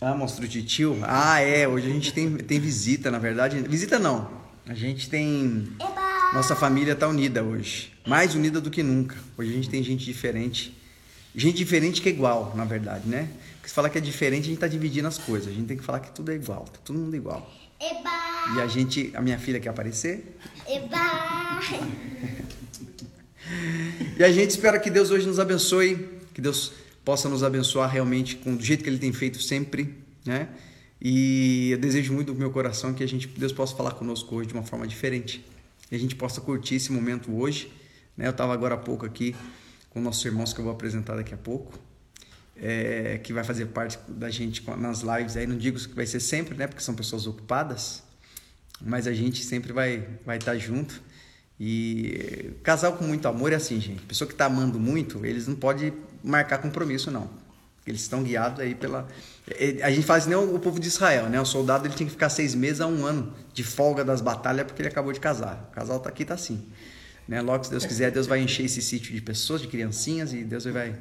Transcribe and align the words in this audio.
Ah, 0.00 0.14
monstro 0.14 0.46
de 0.46 0.62
tio? 0.62 0.96
Ah, 1.02 1.40
é. 1.40 1.66
Hoje 1.66 1.90
a 1.90 1.92
gente 1.92 2.12
tem, 2.12 2.36
tem 2.36 2.60
visita, 2.60 3.10
na 3.10 3.18
verdade. 3.18 3.60
Visita 3.62 3.98
não. 3.98 4.30
A 4.66 4.72
gente 4.72 5.10
tem. 5.10 5.68
Eba! 5.80 6.32
Nossa 6.34 6.54
família 6.54 6.94
tá 6.94 7.08
unida 7.08 7.42
hoje. 7.42 7.92
Mais 8.06 8.34
unida 8.34 8.60
do 8.60 8.70
que 8.70 8.82
nunca. 8.82 9.16
Hoje 9.36 9.50
a 9.50 9.54
gente 9.54 9.68
tem 9.68 9.82
gente 9.82 10.04
diferente. 10.04 10.76
Gente 11.34 11.56
diferente 11.56 12.00
que 12.00 12.08
é 12.08 12.12
igual, 12.12 12.52
na 12.54 12.64
verdade, 12.64 13.08
né? 13.08 13.28
Porque 13.54 13.68
se 13.68 13.74
falar 13.74 13.90
que 13.90 13.98
é 13.98 14.00
diferente, 14.00 14.44
a 14.44 14.48
gente 14.48 14.58
tá 14.58 14.68
dividindo 14.68 15.08
as 15.08 15.18
coisas. 15.18 15.48
A 15.48 15.52
gente 15.52 15.66
tem 15.66 15.76
que 15.76 15.84
falar 15.84 15.98
que 16.00 16.12
tudo 16.12 16.30
é 16.30 16.34
igual. 16.36 16.64
Tá 16.64 16.78
todo 16.84 16.96
mundo 16.96 17.16
igual. 17.16 17.50
Eba! 17.80 18.56
E 18.56 18.60
a 18.60 18.66
gente. 18.68 19.10
A 19.14 19.20
minha 19.20 19.38
filha 19.38 19.58
quer 19.58 19.70
aparecer. 19.70 20.38
Eba! 20.66 21.60
E 24.18 24.22
a 24.22 24.30
gente 24.30 24.50
espera 24.50 24.78
que 24.78 24.90
Deus 24.90 25.10
hoje 25.10 25.26
nos 25.26 25.38
abençoe, 25.38 26.06
que 26.34 26.40
Deus 26.40 26.72
possa 27.08 27.26
nos 27.26 27.42
abençoar 27.42 27.90
realmente 27.90 28.36
com 28.36 28.54
do 28.54 28.62
jeito 28.62 28.84
que 28.84 28.90
Ele 28.90 28.98
tem 28.98 29.14
feito 29.14 29.40
sempre, 29.40 29.96
né? 30.26 30.46
E 31.00 31.70
eu 31.70 31.78
desejo 31.78 32.12
muito 32.12 32.34
do 32.34 32.38
meu 32.38 32.50
coração 32.50 32.92
que 32.92 33.02
a 33.02 33.08
gente 33.08 33.26
Deus 33.28 33.50
possa 33.50 33.74
falar 33.74 33.92
conosco 33.92 34.36
hoje 34.36 34.48
de 34.48 34.52
uma 34.52 34.62
forma 34.62 34.86
diferente, 34.86 35.42
e 35.90 35.96
a 35.96 35.98
gente 35.98 36.14
possa 36.14 36.38
curtir 36.42 36.74
esse 36.74 36.92
momento 36.92 37.34
hoje, 37.34 37.72
né? 38.14 38.26
Eu 38.26 38.30
estava 38.32 38.52
agora 38.52 38.74
há 38.74 38.76
pouco 38.76 39.06
aqui 39.06 39.34
com 39.88 40.02
nossos 40.02 40.22
irmãos 40.22 40.52
que 40.52 40.60
eu 40.60 40.64
vou 40.64 40.72
apresentar 40.74 41.16
daqui 41.16 41.32
a 41.32 41.38
pouco, 41.38 41.78
é, 42.54 43.18
que 43.24 43.32
vai 43.32 43.42
fazer 43.42 43.64
parte 43.68 43.98
da 44.06 44.28
gente 44.28 44.62
nas 44.76 45.00
lives. 45.00 45.34
Aí 45.34 45.46
não 45.46 45.56
digo 45.56 45.78
que 45.78 45.94
vai 45.94 46.04
ser 46.04 46.20
sempre, 46.20 46.54
né? 46.58 46.66
Porque 46.66 46.82
são 46.82 46.94
pessoas 46.94 47.26
ocupadas, 47.26 48.02
mas 48.82 49.06
a 49.06 49.14
gente 49.14 49.42
sempre 49.42 49.72
vai 49.72 50.06
vai 50.26 50.36
estar 50.36 50.58
junto. 50.58 51.00
E 51.58 52.50
casal 52.62 52.98
com 52.98 53.04
muito 53.04 53.26
amor 53.26 53.50
é 53.54 53.56
assim, 53.56 53.80
gente. 53.80 54.02
Pessoa 54.02 54.28
que 54.28 54.34
está 54.34 54.44
amando 54.44 54.78
muito, 54.78 55.24
eles 55.24 55.48
não 55.48 55.56
podem 55.56 55.90
marcar 56.22 56.58
compromisso, 56.58 57.10
não. 57.10 57.28
Eles 57.86 58.02
estão 58.02 58.22
guiados 58.22 58.60
aí 58.60 58.74
pela. 58.74 59.08
é, 59.50 59.82
A 59.82 59.90
gente 59.90 60.04
faz 60.04 60.26
nem 60.26 60.36
o 60.36 60.58
povo 60.58 60.78
de 60.78 60.88
Israel, 60.88 61.28
né? 61.28 61.40
O 61.40 61.44
soldado 61.44 61.86
ele 61.86 61.94
tinha 61.94 62.06
que 62.06 62.12
ficar 62.12 62.28
seis 62.28 62.54
meses 62.54 62.80
a 62.80 62.86
um 62.86 63.06
ano 63.06 63.32
de 63.54 63.64
folga 63.64 64.04
das 64.04 64.20
batalhas 64.20 64.66
porque 64.66 64.82
ele 64.82 64.88
acabou 64.88 65.12
de 65.12 65.20
casar. 65.20 65.68
O 65.70 65.74
casal 65.74 65.98
tá 65.98 66.08
aqui, 66.08 66.24
tá 66.24 66.34
assim. 66.34 66.66
Né? 67.26 67.40
Logo, 67.40 67.64
se 67.64 67.70
Deus 67.70 67.84
quiser, 67.84 68.10
Deus 68.10 68.26
vai 68.26 68.40
encher 68.40 68.64
esse 68.64 68.82
sítio 68.82 69.14
de 69.14 69.20
pessoas, 69.20 69.60
de 69.60 69.68
criancinhas, 69.68 70.32
e 70.32 70.44
Deus 70.44 70.64
vai, 70.64 70.94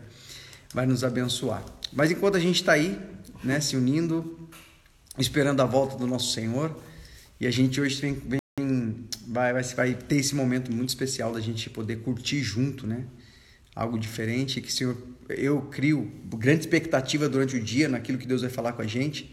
vai 0.73 0.85
nos 0.85 1.03
abençoar. 1.03 1.63
Mas 1.91 2.11
enquanto 2.11 2.35
a 2.35 2.39
gente 2.39 2.57
está 2.57 2.73
aí, 2.73 2.99
né, 3.43 3.61
se 3.61 3.77
unindo, 3.77 4.49
esperando 5.17 5.61
a 5.61 5.65
volta 5.65 5.95
do 5.95 6.05
nosso 6.05 6.33
Senhor, 6.33 6.77
e 7.39 7.47
a 7.47 7.51
gente 7.51 7.79
hoje 7.79 8.01
vem, 8.01 8.13
vem 8.13 8.39
vai, 9.27 9.53
vai, 9.53 9.63
vai 9.63 9.93
ter 9.93 10.17
esse 10.17 10.35
momento 10.35 10.71
muito 10.71 10.89
especial 10.89 11.31
da 11.31 11.39
gente 11.39 11.69
poder 11.69 11.97
curtir 11.97 12.41
junto, 12.41 12.87
né? 12.87 13.05
Algo 13.77 13.99
diferente 13.99 14.59
que, 14.59 14.73
Senhor, 14.73 14.97
eu 15.29 15.61
crio 15.61 16.11
grande 16.35 16.61
expectativa 16.61 17.29
durante 17.29 17.55
o 17.55 17.61
dia 17.61 17.87
naquilo 17.87 18.17
que 18.17 18.25
Deus 18.25 18.41
vai 18.41 18.49
falar 18.49 18.73
com 18.73 18.81
a 18.81 18.87
gente, 18.87 19.31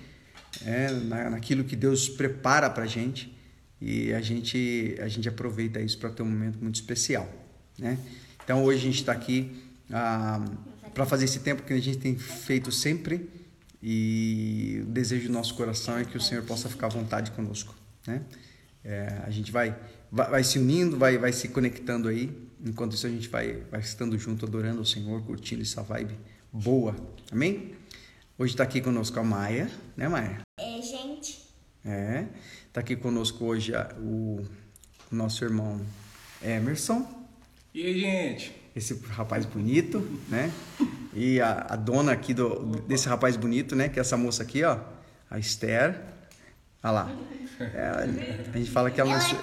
é, 0.67 0.91
na, 0.91 1.31
naquilo 1.31 1.65
que 1.65 1.75
Deus 1.75 2.11
prepara 2.11 2.69
para 2.69 2.85
a 2.85 2.87
gente 2.87 3.35
e 3.81 4.13
a 4.13 4.21
gente 4.21 4.97
a 5.01 5.09
gente 5.09 5.27
aproveita 5.27 5.81
isso 5.81 5.97
para 5.99 6.11
ter 6.11 6.23
um 6.23 6.27
momento 6.27 6.59
muito 6.61 6.75
especial, 6.75 7.27
né? 7.79 7.99
Então 8.45 8.63
hoje 8.63 8.81
a 8.81 8.83
gente 8.83 8.99
está 8.99 9.13
aqui 9.13 9.51
para 10.93 11.07
fazer 11.07 11.25
esse 11.25 11.41
tempo 11.41 11.63
que 11.63 11.73
a 11.73 11.81
gente 11.81 11.97
tem 11.97 12.15
feito 12.15 12.71
sempre 12.71 13.27
e 13.83 14.83
o 14.83 14.91
desejo 14.91 15.29
do 15.29 15.33
nosso 15.33 15.55
coração 15.55 15.97
é 15.97 16.05
que 16.05 16.19
o 16.19 16.21
Senhor 16.21 16.45
possa 16.45 16.69
ficar 16.69 16.89
à 16.89 16.91
vontade 16.91 17.31
conosco, 17.31 17.75
né? 18.07 18.21
É, 18.85 19.23
a 19.25 19.31
gente 19.31 19.51
vai, 19.51 19.75
vai, 20.13 20.29
vai 20.29 20.45
se 20.45 20.59
unindo, 20.59 20.99
vai, 20.99 21.17
vai 21.17 21.33
se 21.33 21.49
conectando 21.49 22.09
aí. 22.09 22.44
Enquanto 22.65 22.93
isso, 22.95 23.07
a 23.07 23.11
gente 23.11 23.29
vai, 23.29 23.63
vai 23.71 23.81
estando 23.81 24.19
junto, 24.19 24.47
adorando 24.47 24.81
o 24.81 24.87
Senhor, 24.87 25.23
curtindo 25.23 25.63
essa 25.63 25.83
vibe 25.83 26.15
boa. 26.53 26.97
Amém? 27.31 27.75
Hoje 28.39 28.55
está 28.55 28.65
aqui 28.65 28.81
conosco 28.81 29.19
a 29.21 29.23
Maia, 29.25 29.71
né, 29.97 30.09
Maia? 30.09 30.41
É, 30.59 30.81
gente. 30.83 31.45
É. 31.85 32.27
Está 32.67 32.81
aqui 32.81 32.97
conosco 32.97 33.45
hoje 33.45 33.75
a- 33.75 33.95
o, 33.99 34.43
o 35.13 35.15
nosso 35.15 35.45
irmão 35.45 35.81
Emerson, 36.43 37.07
E 37.75 37.85
aí, 37.87 38.01
gente? 38.01 38.55
esse 38.75 38.95
rapaz 39.09 39.45
bonito, 39.45 40.01
né? 40.29 40.51
E 41.13 41.41
a, 41.41 41.67
a 41.71 41.77
dona 41.77 42.13
aqui 42.13 42.33
do, 42.35 42.65
desse 42.89 43.09
rapaz 43.09 43.37
bonito, 43.37 43.77
né? 43.77 43.89
Que 43.89 43.99
é 43.99 44.03
essa 44.03 44.17
moça 44.17 44.43
aqui, 44.43 44.65
ó, 44.65 44.81
a 45.31 45.39
Esther. 45.39 46.01
Olha 46.83 46.91
lá. 46.93 47.17
É, 47.61 48.51
a 48.53 48.59
gente 48.59 48.71
fala 48.71 48.91
que 48.91 49.01
ela 49.01 49.11
Ela 49.13 49.19
nasceu- 49.23 49.39
é? 49.39 49.43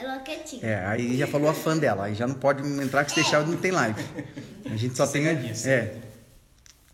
Ela, 0.00 0.16
é 0.16 0.18
quietinha. 0.20 0.62
É, 0.64 0.86
aí 0.86 1.16
já 1.16 1.26
falou 1.26 1.48
a 1.48 1.54
fã 1.54 1.76
dela, 1.76 2.04
aí 2.04 2.14
já 2.14 2.26
não 2.26 2.34
pode 2.34 2.66
entrar 2.82 3.04
que 3.04 3.10
se 3.10 3.16
deixar 3.16 3.46
não 3.46 3.56
tem 3.56 3.70
live. 3.70 4.02
A 4.66 4.76
gente 4.76 4.96
só 4.96 5.06
tem 5.06 5.28
a, 5.28 5.32
é. 5.32 5.96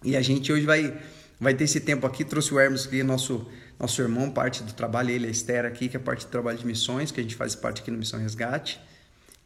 E 0.02 0.16
a 0.16 0.22
gente 0.22 0.52
hoje 0.52 0.64
vai 0.66 0.96
vai 1.40 1.52
ter 1.54 1.64
esse 1.64 1.80
tempo 1.80 2.06
aqui, 2.06 2.24
trouxe 2.24 2.54
o 2.54 2.58
Hermes 2.60 2.86
aqui, 2.86 3.02
nosso 3.02 3.46
nosso 3.78 4.00
irmão, 4.00 4.30
parte 4.30 4.62
do 4.62 4.72
trabalho, 4.72 5.10
ele, 5.10 5.26
a 5.26 5.30
Esther 5.30 5.64
aqui, 5.64 5.88
que 5.88 5.96
é 5.96 6.00
parte 6.00 6.24
do 6.26 6.30
trabalho 6.30 6.56
de 6.56 6.64
missões, 6.66 7.10
que 7.10 7.18
a 7.20 7.22
gente 7.22 7.34
faz 7.34 7.54
parte 7.56 7.82
aqui 7.82 7.90
no 7.90 7.98
Missão 7.98 8.20
Resgate. 8.20 8.80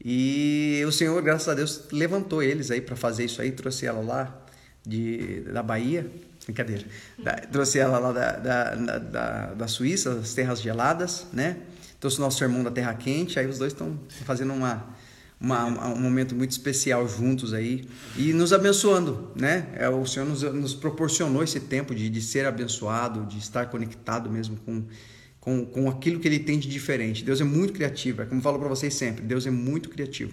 E 0.05 0.83
o 0.87 0.93
Senhor, 0.93 1.21
graças 1.23 1.49
a 1.49 1.55
Deus, 1.55 1.85
levantou 1.91 2.43
eles 2.43 2.71
aí 2.71 2.81
para 2.81 2.95
fazer 2.95 3.25
isso 3.25 3.41
aí, 3.43 3.51
trouxe 3.51 3.87
ela 3.87 4.01
lá 4.01 4.47
de, 4.87 5.41
da 5.41 5.63
Bahia, 5.63 6.07
brincadeira, 6.45 6.85
Da- 7.19 7.37
trouxe 7.51 7.79
ela 7.79 7.99
lá 7.99 8.13
da, 8.13 8.33
da, 8.33 8.75
da, 8.75 8.99
da, 8.99 9.47
da 9.55 9.67
Suíça, 9.69 10.15
das 10.15 10.35
terras 10.35 10.61
geladas, 10.61 11.27
né? 11.33 11.57
Trouxe 12.01 12.19
o 12.19 12.21
nosso 12.21 12.43
irmão 12.45 12.63
da 12.63 12.71
Terra 12.71 12.95
Quente, 12.95 13.39
aí 13.39 13.47
os 13.47 13.59
dois 13.59 13.73
estão 13.73 13.99
fazendo 14.25 14.53
uma, 14.53 14.87
uma- 15.41 15.89
um 15.89 16.01
momento 16.01 16.35
muito 16.35 16.53
especial 16.53 17.09
juntos 17.09 17.53
aí 17.53 17.85
e 18.17 18.33
nos 18.33 18.53
abençoando, 18.53 19.31
né? 19.35 19.69
É, 19.75 19.89
o 19.89 20.07
Senhor 20.07 20.27
nos, 20.27 20.43
nos 20.43 20.75
proporcionou 20.75 21.43
esse 21.43 21.59
tempo 21.61 21.95
de, 21.95 22.09
de 22.09 22.21
ser 22.23 22.47
abençoado, 22.47 23.27
de 23.27 23.39
estar 23.39 23.67
conectado 23.67 24.31
mesmo 24.31 24.57
com, 24.65 24.85
com, 25.41 25.65
com 25.67 25.89
aquilo 25.91 26.21
que 26.21 26.29
ele 26.29 26.39
tem 26.39 26.59
de 26.59 26.69
diferente. 26.69 27.25
Deus 27.25 27.41
é 27.41 27.45
muito 27.45 27.73
criativo, 27.73 28.23
é 28.23 28.27
como 28.27 28.39
eu 28.41 28.45
falo 28.45 28.59
para 28.59 28.69
vocês 28.69 28.95
sempre, 28.95 29.23
Deus 29.25 29.45
é 29.47 29.51
muito 29.51 29.89
criativo. 29.89 30.33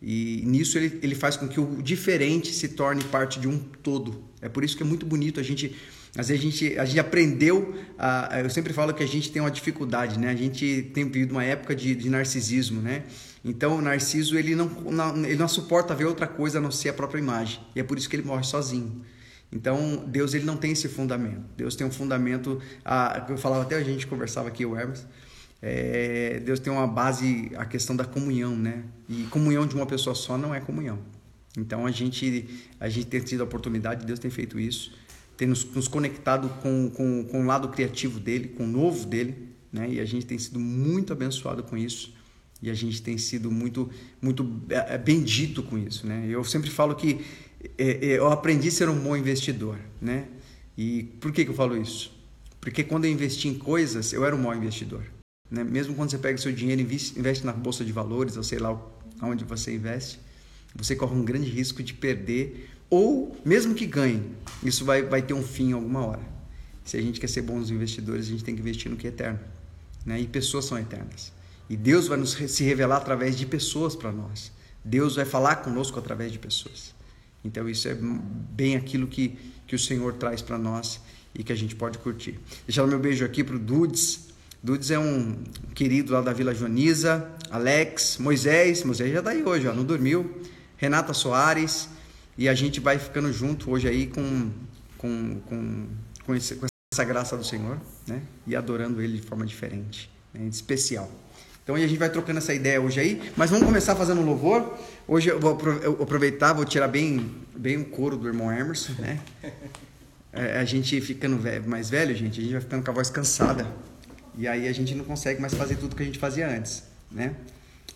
E 0.00 0.42
nisso 0.46 0.78
ele, 0.78 0.98
ele 1.02 1.14
faz 1.16 1.36
com 1.36 1.48
que 1.48 1.58
o 1.58 1.82
diferente 1.82 2.52
se 2.52 2.68
torne 2.68 3.02
parte 3.04 3.40
de 3.40 3.48
um 3.48 3.58
todo. 3.58 4.22
É 4.40 4.48
por 4.48 4.62
isso 4.62 4.76
que 4.76 4.82
é 4.82 4.86
muito 4.86 5.04
bonito 5.04 5.40
a 5.40 5.42
gente. 5.42 5.74
Vezes 6.14 6.30
a 6.30 6.36
gente, 6.36 6.78
a 6.78 6.84
gente 6.84 6.98
aprendeu. 6.98 7.74
A, 7.98 8.40
eu 8.42 8.50
sempre 8.50 8.72
falo 8.72 8.92
que 8.94 9.02
a 9.02 9.06
gente 9.06 9.30
tem 9.30 9.40
uma 9.40 9.50
dificuldade, 9.50 10.18
né? 10.18 10.30
A 10.30 10.34
gente 10.34 10.90
tem 10.94 11.04
vivido 11.04 11.32
uma 11.32 11.44
época 11.44 11.74
de, 11.74 11.94
de 11.94 12.08
narcisismo, 12.08 12.80
né? 12.80 13.04
Então 13.44 13.78
o 13.78 13.82
narciso 13.82 14.36
ele 14.36 14.54
não, 14.54 14.66
não, 14.66 15.24
ele 15.24 15.36
não 15.36 15.48
suporta 15.48 15.94
ver 15.94 16.06
outra 16.06 16.26
coisa 16.26 16.58
a 16.58 16.60
não 16.60 16.70
ser 16.70 16.90
a 16.90 16.92
própria 16.92 17.20
imagem. 17.20 17.60
E 17.74 17.80
é 17.80 17.82
por 17.82 17.98
isso 17.98 18.08
que 18.08 18.16
ele 18.16 18.24
morre 18.24 18.44
sozinho. 18.44 19.02
Então 19.52 20.04
Deus 20.06 20.34
ele 20.34 20.44
não 20.44 20.56
tem 20.56 20.72
esse 20.72 20.88
fundamento. 20.88 21.42
Deus 21.56 21.76
tem 21.76 21.86
um 21.86 21.90
fundamento. 21.90 22.60
A, 22.84 23.26
eu 23.28 23.36
falava 23.36 23.62
até 23.62 23.76
a 23.76 23.82
gente 23.82 24.06
conversava 24.06 24.48
aqui 24.48 24.64
o 24.64 24.76
Hermes. 24.76 25.06
É, 25.60 26.40
Deus 26.44 26.60
tem 26.60 26.72
uma 26.72 26.86
base, 26.86 27.50
a 27.56 27.64
questão 27.64 27.96
da 27.96 28.04
comunhão, 28.04 28.56
né? 28.56 28.84
E 29.08 29.24
comunhão 29.24 29.66
de 29.66 29.74
uma 29.74 29.86
pessoa 29.86 30.14
só 30.14 30.38
não 30.38 30.54
é 30.54 30.60
comunhão. 30.60 30.98
Então 31.56 31.84
a 31.84 31.90
gente, 31.90 32.48
a 32.78 32.88
gente 32.88 33.06
tem 33.06 33.20
tido 33.20 33.40
a 33.40 33.44
oportunidade, 33.44 34.06
Deus 34.06 34.18
tem 34.18 34.30
feito 34.30 34.60
isso, 34.60 34.92
tem 35.38 35.46
nos, 35.46 35.64
nos 35.64 35.86
conectado 35.86 36.48
com, 36.60 36.90
com, 36.90 37.24
com 37.24 37.42
o 37.42 37.46
lado 37.46 37.68
criativo 37.68 38.18
dele, 38.18 38.48
com 38.48 38.64
o 38.64 38.66
novo 38.66 39.06
dele, 39.06 39.48
né? 39.72 39.88
E 39.88 40.00
a 40.00 40.04
gente 40.04 40.26
tem 40.26 40.36
sido 40.36 40.58
muito 40.58 41.12
abençoado 41.12 41.62
com 41.62 41.76
isso. 41.76 42.12
E 42.60 42.68
a 42.68 42.74
gente 42.74 43.00
tem 43.00 43.16
sido 43.16 43.48
muito, 43.48 43.88
muito 44.20 44.60
é, 44.68 44.96
é, 44.96 44.98
bendito 44.98 45.62
com 45.62 45.78
isso, 45.78 46.04
né? 46.08 46.26
Eu 46.28 46.42
sempre 46.42 46.68
falo 46.68 46.96
que 46.96 47.20
é, 47.78 48.04
eu 48.04 48.26
aprendi 48.26 48.66
a 48.66 48.70
ser 48.72 48.88
um 48.88 48.98
bom 48.98 49.16
investidor, 49.16 49.78
né? 50.02 50.26
E 50.76 51.04
por 51.20 51.30
que, 51.30 51.44
que 51.44 51.50
eu 51.52 51.54
falo 51.54 51.80
isso? 51.80 52.12
Porque 52.60 52.82
quando 52.82 53.04
eu 53.04 53.10
investi 53.12 53.46
em 53.46 53.54
coisas, 53.54 54.12
eu 54.12 54.24
era 54.24 54.34
um 54.34 54.42
mau 54.42 54.54
investidor. 54.54 55.04
Né? 55.48 55.62
Mesmo 55.62 55.94
quando 55.94 56.10
você 56.10 56.18
pega 56.18 56.36
seu 56.36 56.52
dinheiro 56.52 56.82
e 56.82 56.84
investe 56.84 57.46
na 57.46 57.52
bolsa 57.52 57.84
de 57.84 57.92
valores, 57.92 58.36
ou 58.36 58.42
sei 58.42 58.58
lá 58.58 58.76
onde 59.22 59.44
você 59.44 59.74
investe, 59.74 60.18
você 60.74 60.96
corre 60.96 61.14
um 61.14 61.24
grande 61.24 61.48
risco 61.48 61.82
de 61.82 61.94
perder, 61.94 62.70
ou 62.90 63.36
mesmo 63.44 63.74
que 63.74 63.86
ganhe, 63.86 64.22
isso 64.62 64.84
vai, 64.84 65.02
vai 65.02 65.22
ter 65.22 65.34
um 65.34 65.42
fim 65.42 65.72
alguma 65.72 66.04
hora. 66.04 66.38
Se 66.84 66.96
a 66.96 67.02
gente 67.02 67.20
quer 67.20 67.28
ser 67.28 67.42
bons 67.42 67.70
investidores, 67.70 68.26
a 68.26 68.30
gente 68.30 68.44
tem 68.44 68.54
que 68.54 68.60
investir 68.60 68.90
no 68.90 68.96
que 68.96 69.06
é 69.06 69.10
eterno. 69.10 69.38
Né? 70.06 70.20
E 70.20 70.26
pessoas 70.26 70.64
são 70.64 70.78
eternas. 70.78 71.32
E 71.68 71.76
Deus 71.76 72.08
vai 72.08 72.16
nos 72.16 72.32
se 72.32 72.64
revelar 72.64 72.96
através 72.96 73.36
de 73.36 73.44
pessoas 73.44 73.94
para 73.94 74.10
nós. 74.10 74.50
Deus 74.82 75.16
vai 75.16 75.26
falar 75.26 75.56
conosco 75.56 75.98
através 75.98 76.32
de 76.32 76.38
pessoas. 76.38 76.94
Então 77.44 77.68
isso 77.68 77.88
é 77.88 77.96
bem 77.96 78.74
aquilo 78.74 79.06
que, 79.06 79.38
que 79.66 79.74
o 79.74 79.78
Senhor 79.78 80.14
traz 80.14 80.40
para 80.40 80.56
nós 80.56 81.00
e 81.34 81.42
que 81.44 81.52
a 81.52 81.56
gente 81.56 81.76
pode 81.76 81.98
curtir. 81.98 82.38
Deixar 82.66 82.84
o 82.84 82.86
meu 82.86 82.98
beijo 82.98 83.24
aqui 83.24 83.44
para 83.44 83.56
o 83.56 83.58
Dudes. 83.58 84.28
Dudes 84.62 84.90
é 84.90 84.98
um 84.98 85.36
querido 85.74 86.12
lá 86.14 86.22
da 86.22 86.32
Vila 86.32 86.54
Joaniza. 86.54 87.30
Alex, 87.50 88.16
Moisés. 88.18 88.82
Moisés 88.82 89.12
já 89.12 89.18
está 89.18 89.30
aí 89.30 89.42
hoje, 89.44 89.68
ó, 89.68 89.74
não 89.74 89.84
dormiu. 89.84 90.40
Renata 90.78 91.12
Soares. 91.12 91.90
E 92.38 92.48
a 92.48 92.54
gente 92.54 92.78
vai 92.78 92.98
ficando 93.00 93.32
junto 93.32 93.68
hoje 93.70 93.88
aí 93.88 94.06
com, 94.06 94.50
com, 94.96 95.40
com, 95.40 95.86
com, 96.24 96.34
esse, 96.36 96.54
com 96.54 96.66
essa 96.94 97.04
graça 97.04 97.36
do 97.36 97.42
Senhor, 97.44 97.78
né? 98.06 98.22
E 98.46 98.54
adorando 98.54 99.02
Ele 99.02 99.18
de 99.18 99.26
forma 99.26 99.44
diferente, 99.44 100.08
né? 100.32 100.46
especial. 100.46 101.10
Então 101.64 101.74
a 101.74 101.80
gente 101.80 101.96
vai 101.98 102.08
trocando 102.08 102.38
essa 102.38 102.54
ideia 102.54 102.80
hoje 102.80 103.00
aí, 103.00 103.32
mas 103.36 103.50
vamos 103.50 103.66
começar 103.66 103.96
fazendo 103.96 104.20
um 104.20 104.24
louvor. 104.24 104.78
Hoje 105.06 105.28
eu 105.28 105.40
vou 105.40 105.58
aproveitar, 106.00 106.52
vou 106.52 106.64
tirar 106.64 106.86
bem, 106.88 107.28
bem 107.56 107.76
o 107.76 107.84
couro 107.86 108.16
do 108.16 108.28
irmão 108.28 108.50
Emerson, 108.52 108.92
né? 109.00 109.20
é, 110.32 110.60
a 110.60 110.64
gente 110.64 110.98
ficando 111.00 111.36
ve- 111.38 111.58
mais 111.60 111.90
velho, 111.90 112.14
gente, 112.14 112.38
a 112.38 112.42
gente 112.42 112.52
vai 112.52 112.60
ficando 112.60 112.84
com 112.84 112.90
a 112.92 112.94
voz 112.94 113.10
cansada. 113.10 113.66
E 114.36 114.46
aí 114.46 114.68
a 114.68 114.72
gente 114.72 114.94
não 114.94 115.04
consegue 115.04 115.40
mais 115.40 115.52
fazer 115.54 115.74
tudo 115.76 115.96
que 115.96 116.02
a 116.04 116.06
gente 116.06 116.20
fazia 116.20 116.48
antes, 116.48 116.84
né? 117.10 117.34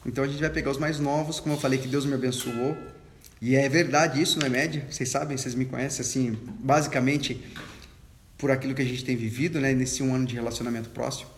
Então 0.05 0.25
a 0.25 0.27
gente 0.27 0.41
vai 0.41 0.51
pegar 0.51 0.73
os 0.73 0.79
mais 0.79 0.99
novos, 0.99 1.39
como 1.39 1.55
eu 1.55 1.59
falei 1.61 1.79
que 1.79 1.87
Deus 1.87 2.05
me 2.05 2.15
abençoou. 2.15 2.77
E 3.45 3.57
é 3.57 3.69
verdade 3.69 4.23
isso, 4.23 4.39
não 4.39 4.47
é 4.47 4.49
média? 4.49 4.87
Vocês 4.89 5.09
sabem, 5.09 5.37
vocês 5.37 5.57
me 5.57 5.65
conhecem 5.65 6.01
assim, 6.01 6.39
basicamente 6.61 7.43
por 8.39 8.53
aquilo 8.53 8.73
que 8.73 8.83
a 8.83 8.85
gente 8.85 9.05
tem 9.05 9.17
vivido, 9.17 9.61
né, 9.61 9.75
nesse 9.75 10.01
um 10.01 10.15
ano 10.15 10.25
de 10.25 10.37
relacionamento 10.37 10.91
próximo. 10.91 11.29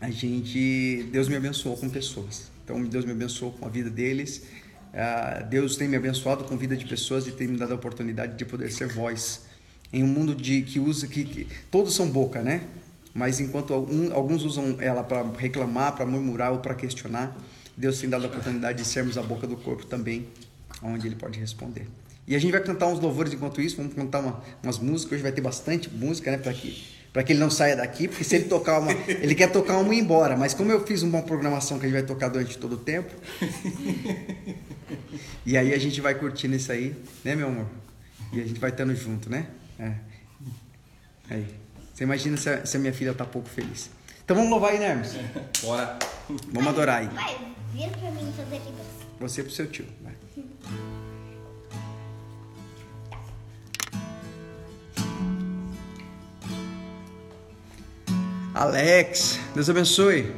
A 0.00 0.10
gente, 0.10 1.06
Deus 1.12 1.28
me 1.28 1.36
abençoou 1.36 1.76
com 1.76 1.90
pessoas. 1.90 2.50
Então 2.64 2.82
Deus 2.82 3.04
me 3.04 3.12
abençoou 3.12 3.52
com 3.52 3.66
a 3.66 3.68
vida 3.68 3.90
deles. 3.90 4.44
Ah, 4.94 5.46
Deus 5.48 5.76
tem 5.76 5.86
me 5.86 5.96
abençoado 5.96 6.44
com 6.44 6.54
a 6.54 6.56
vida 6.56 6.74
de 6.74 6.86
pessoas 6.86 7.26
e 7.26 7.32
tem 7.32 7.46
me 7.46 7.58
dado 7.58 7.72
a 7.72 7.74
oportunidade 7.74 8.34
de 8.38 8.46
poder 8.46 8.72
ser 8.72 8.88
voz 8.88 9.42
em 9.92 10.02
um 10.02 10.06
mundo 10.06 10.34
de 10.34 10.62
que 10.62 10.80
usa 10.80 11.06
que, 11.06 11.24
que 11.24 11.46
todos 11.70 11.94
são 11.94 12.08
boca, 12.08 12.40
né? 12.40 12.62
Mas 13.12 13.38
enquanto 13.38 13.74
algum- 13.74 14.10
alguns 14.14 14.44
usam 14.44 14.78
ela 14.80 15.04
para 15.04 15.22
reclamar, 15.32 15.94
para 15.94 16.06
murmurar 16.06 16.52
ou 16.52 16.60
para 16.60 16.74
questionar, 16.74 17.36
Deus 17.76 18.00
tem 18.00 18.08
dado 18.08 18.24
a 18.24 18.28
oportunidade 18.28 18.82
de 18.82 18.88
sermos 18.88 19.18
a 19.18 19.22
boca 19.22 19.46
do 19.46 19.56
corpo 19.58 19.84
também, 19.84 20.26
onde 20.82 21.06
Ele 21.06 21.16
pode 21.16 21.38
responder. 21.38 21.86
E 22.26 22.36
a 22.36 22.38
gente 22.38 22.52
vai 22.52 22.62
cantar 22.62 22.86
uns 22.86 23.00
louvores 23.00 23.32
enquanto 23.32 23.60
isso, 23.60 23.76
vamos 23.76 23.94
cantar 23.94 24.20
uma- 24.20 24.42
umas 24.62 24.78
músicas. 24.78 25.14
Hoje 25.14 25.22
vai 25.22 25.32
ter 25.32 25.40
bastante 25.40 25.90
música, 25.90 26.30
né? 26.30 26.38
Para 26.38 26.52
que, 26.52 26.84
para 27.12 27.22
que 27.24 27.32
ele 27.32 27.40
não 27.40 27.50
saia 27.50 27.74
daqui, 27.76 28.06
porque 28.08 28.22
se 28.22 28.36
ele 28.36 28.44
tocar 28.44 28.78
uma. 28.78 28.92
Ele 29.08 29.34
quer 29.34 29.50
tocar 29.50 29.78
uma 29.78 29.92
e 29.94 29.98
ir 29.98 30.02
embora, 30.02 30.36
mas 30.36 30.54
como 30.54 30.70
eu 30.70 30.86
fiz 30.86 31.02
uma 31.02 31.12
boa 31.12 31.22
programação 31.24 31.78
que 31.78 31.86
a 31.86 31.88
gente 31.88 31.98
vai 31.98 32.06
tocar 32.06 32.28
durante 32.28 32.56
todo 32.58 32.74
o 32.74 32.78
tempo. 32.78 33.10
e 35.44 35.56
aí 35.56 35.74
a 35.74 35.78
gente 35.78 36.00
vai 36.00 36.14
curtindo 36.14 36.54
isso 36.54 36.70
aí, 36.70 36.94
né, 37.24 37.34
meu 37.34 37.48
amor? 37.48 37.66
E 38.32 38.40
a 38.40 38.44
gente 38.44 38.58
vai 38.60 38.70
estando 38.70 38.94
junto, 38.94 39.28
né? 39.28 39.46
É. 39.78 39.92
Aí. 41.30 41.46
Você 41.92 42.04
imagina 42.04 42.36
se 42.36 42.48
a, 42.48 42.64
se 42.64 42.76
a 42.76 42.80
minha 42.80 42.92
filha 42.92 43.12
tá 43.12 43.24
pouco 43.24 43.48
feliz. 43.48 43.90
Então 44.24 44.36
vamos 44.36 44.50
louvar 44.50 44.72
aí, 44.72 44.78
né, 44.78 44.90
Hermes? 44.90 45.14
Bora. 45.60 45.98
Vamos 46.52 46.68
adorar 46.68 47.00
aí. 47.00 47.08
Vai, 47.08 47.36
vira 47.74 47.90
pra 47.90 48.10
mim 48.10 48.32
fazer 48.36 48.56
libras. 48.56 48.86
Você 49.20 49.42
pro 49.42 49.52
seu 49.52 49.66
tio. 49.66 49.84
Alex, 58.62 59.40
Deus 59.56 59.68
abençoe. 59.68 60.32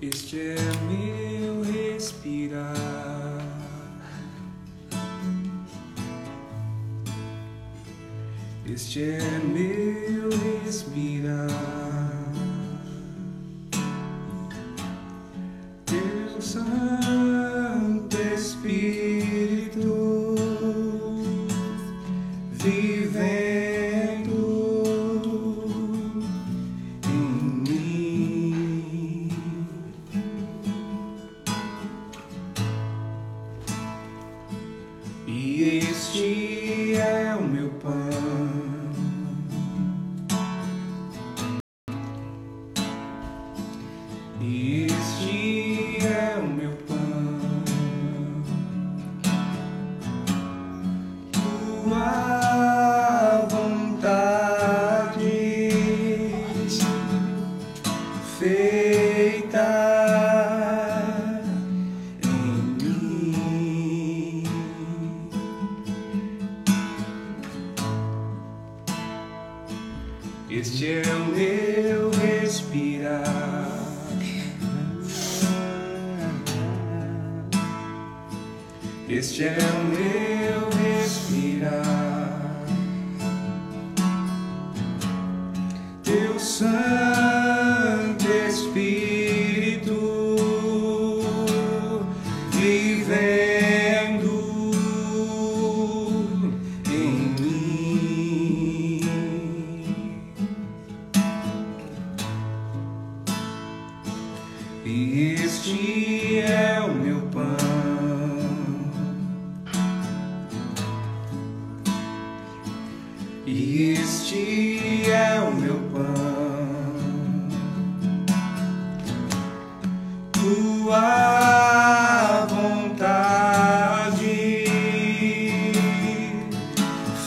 Este 0.00 0.40
é 0.40 0.56
meu 0.88 1.62
respirar. 1.62 2.72
Este 8.64 9.02
é 9.02 9.20
meu 9.44 10.30
respirar. 10.64 11.48
Santo 16.40 16.87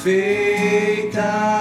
feita 0.04 1.61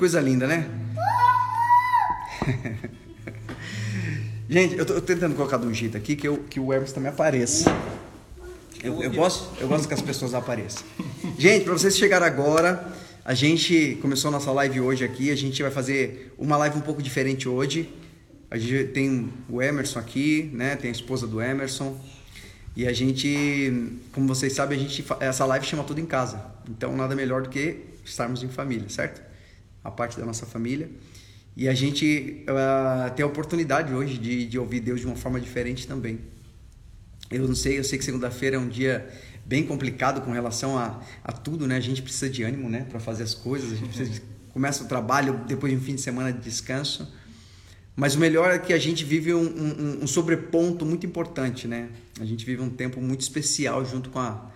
coisa 0.00 0.18
linda, 0.18 0.46
né? 0.46 0.66
gente, 4.48 4.78
eu 4.78 4.86
tô, 4.86 4.98
tentando 5.02 5.34
colocar 5.34 5.58
de 5.58 5.66
um 5.66 5.74
jeito 5.74 5.94
aqui 5.94 6.16
que, 6.16 6.26
eu, 6.26 6.38
que 6.48 6.58
o 6.58 6.72
Hermes 6.72 6.90
também 6.90 7.10
apareça. 7.10 7.70
Eu, 8.82 9.02
eu, 9.02 9.12
gosto, 9.12 9.46
eu 9.60 9.68
gosto 9.68 9.86
que 9.86 9.92
as 9.92 10.00
pessoas 10.00 10.32
apareçam. 10.32 10.82
Gente, 11.38 11.66
para 11.66 11.74
vocês 11.74 11.98
chegarem 11.98 12.26
agora, 12.26 12.90
a 13.22 13.34
gente 13.34 13.98
começou 14.00 14.30
nossa 14.30 14.50
live 14.52 14.80
hoje 14.80 15.04
aqui. 15.04 15.30
A 15.30 15.36
gente 15.36 15.60
vai 15.60 15.70
fazer 15.70 16.32
uma 16.38 16.56
live 16.56 16.78
um 16.78 16.80
pouco 16.80 17.02
diferente 17.02 17.46
hoje. 17.46 17.92
A 18.50 18.56
gente 18.56 18.84
tem 18.92 19.30
o 19.50 19.60
Emerson 19.60 19.98
aqui, 19.98 20.50
né? 20.54 20.76
Tem 20.76 20.88
a 20.88 20.92
esposa 20.92 21.26
do 21.26 21.42
Emerson. 21.42 21.94
E 22.74 22.86
a 22.86 22.92
gente, 22.94 23.98
como 24.12 24.26
vocês 24.26 24.54
sabem, 24.54 24.78
a 24.78 24.80
gente 24.80 25.04
essa 25.20 25.44
live 25.44 25.66
chama 25.66 25.84
tudo 25.84 26.00
em 26.00 26.06
casa. 26.06 26.42
Então 26.70 26.96
nada 26.96 27.14
melhor 27.14 27.42
do 27.42 27.50
que 27.50 27.84
estarmos 28.02 28.42
em 28.42 28.48
família, 28.48 28.88
certo? 28.88 29.28
A 29.82 29.90
parte 29.90 30.18
da 30.18 30.26
nossa 30.26 30.46
família. 30.46 30.90
E 31.56 31.68
a 31.68 31.74
gente 31.74 32.44
uh, 32.48 33.14
tem 33.14 33.22
a 33.22 33.26
oportunidade 33.26 33.92
hoje 33.92 34.18
de, 34.18 34.46
de 34.46 34.58
ouvir 34.58 34.80
Deus 34.80 35.00
de 35.00 35.06
uma 35.06 35.16
forma 35.16 35.40
diferente 35.40 35.86
também. 35.86 36.20
Eu 37.30 37.46
não 37.46 37.54
sei, 37.54 37.78
eu 37.78 37.84
sei 37.84 37.98
que 37.98 38.04
segunda-feira 38.04 38.56
é 38.56 38.58
um 38.58 38.68
dia 38.68 39.08
bem 39.44 39.64
complicado 39.64 40.20
com 40.20 40.32
relação 40.32 40.78
a, 40.78 41.00
a 41.24 41.32
tudo, 41.32 41.66
né? 41.66 41.76
A 41.76 41.80
gente 41.80 42.02
precisa 42.02 42.28
de 42.30 42.42
ânimo, 42.42 42.68
né, 42.68 42.86
para 42.88 43.00
fazer 43.00 43.22
as 43.22 43.34
coisas. 43.34 43.72
A 43.72 43.76
gente 43.76 43.88
precisa, 43.88 44.22
começa 44.52 44.84
o 44.84 44.88
trabalho 44.88 45.44
depois 45.46 45.72
de 45.72 45.78
um 45.78 45.82
fim 45.82 45.94
de 45.94 46.00
semana 46.00 46.32
de 46.32 46.40
descanso. 46.40 47.12
Mas 47.96 48.14
o 48.14 48.18
melhor 48.18 48.50
é 48.50 48.58
que 48.58 48.72
a 48.72 48.78
gente 48.78 49.04
vive 49.04 49.34
um, 49.34 49.42
um, 49.42 50.04
um, 50.04 50.06
sobreponto 50.06 50.86
muito 50.86 51.04
importante, 51.04 51.68
né? 51.68 51.90
A 52.20 52.24
gente 52.24 52.46
vive 52.46 52.62
um 52.62 52.70
tempo 52.70 53.00
muito 53.00 53.20
especial 53.20 53.84
junto 53.84 54.10
com, 54.10 54.18
a, 54.18 54.50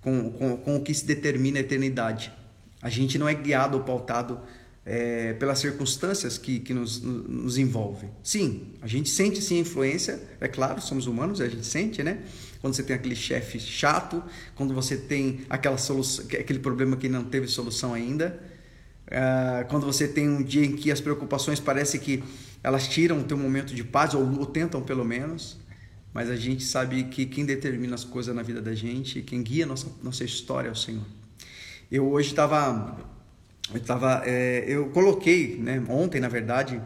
com, 0.00 0.30
com, 0.30 0.56
com 0.56 0.76
o 0.76 0.82
que 0.82 0.94
se 0.94 1.04
determina 1.04 1.58
a 1.58 1.60
eternidade. 1.60 2.32
A 2.80 2.88
gente 2.88 3.18
não 3.18 3.28
é 3.28 3.34
guiado 3.34 3.76
ou 3.76 3.84
pautado 3.84 4.40
é, 4.90 5.34
pelas 5.34 5.58
circunstâncias 5.58 6.38
que, 6.38 6.60
que 6.60 6.72
nos, 6.72 7.02
nos 7.02 7.58
envolvem. 7.58 8.10
Sim, 8.22 8.68
a 8.80 8.86
gente 8.86 9.10
sente 9.10 9.42
sim 9.42 9.58
a 9.58 9.60
influência, 9.60 10.18
é 10.40 10.48
claro, 10.48 10.80
somos 10.80 11.06
humanos, 11.06 11.42
a 11.42 11.48
gente 11.48 11.66
sente, 11.66 12.02
né? 12.02 12.20
Quando 12.62 12.74
você 12.74 12.82
tem 12.82 12.96
aquele 12.96 13.14
chefe 13.14 13.60
chato, 13.60 14.24
quando 14.54 14.72
você 14.72 14.96
tem 14.96 15.40
aquela 15.50 15.76
solução, 15.76 16.24
aquele 16.24 16.58
problema 16.58 16.96
que 16.96 17.06
não 17.06 17.22
teve 17.22 17.46
solução 17.46 17.92
ainda, 17.92 18.40
uh, 19.08 19.68
quando 19.68 19.84
você 19.84 20.08
tem 20.08 20.26
um 20.26 20.42
dia 20.42 20.64
em 20.64 20.74
que 20.74 20.90
as 20.90 21.02
preocupações 21.02 21.60
parece 21.60 21.98
que 21.98 22.24
elas 22.64 22.88
tiram 22.88 23.20
o 23.20 23.24
teu 23.24 23.36
momento 23.36 23.74
de 23.74 23.84
paz, 23.84 24.14
ou, 24.14 24.22
ou 24.38 24.46
tentam 24.46 24.80
pelo 24.80 25.04
menos, 25.04 25.58
mas 26.14 26.30
a 26.30 26.36
gente 26.36 26.64
sabe 26.64 27.04
que 27.04 27.26
quem 27.26 27.44
determina 27.44 27.94
as 27.94 28.04
coisas 28.04 28.34
na 28.34 28.42
vida 28.42 28.62
da 28.62 28.74
gente, 28.74 29.20
quem 29.20 29.42
guia 29.42 29.66
nossa, 29.66 29.86
nossa 30.02 30.24
história 30.24 30.70
é 30.70 30.72
o 30.72 30.76
Senhor. 30.76 31.04
Eu 31.92 32.10
hoje 32.10 32.30
estava 32.30 32.96
eu 33.72 33.80
tava, 33.80 34.22
é, 34.24 34.64
eu 34.66 34.88
coloquei, 34.90 35.56
né, 35.58 35.82
ontem 35.88 36.20
na 36.20 36.28
verdade, 36.28 36.80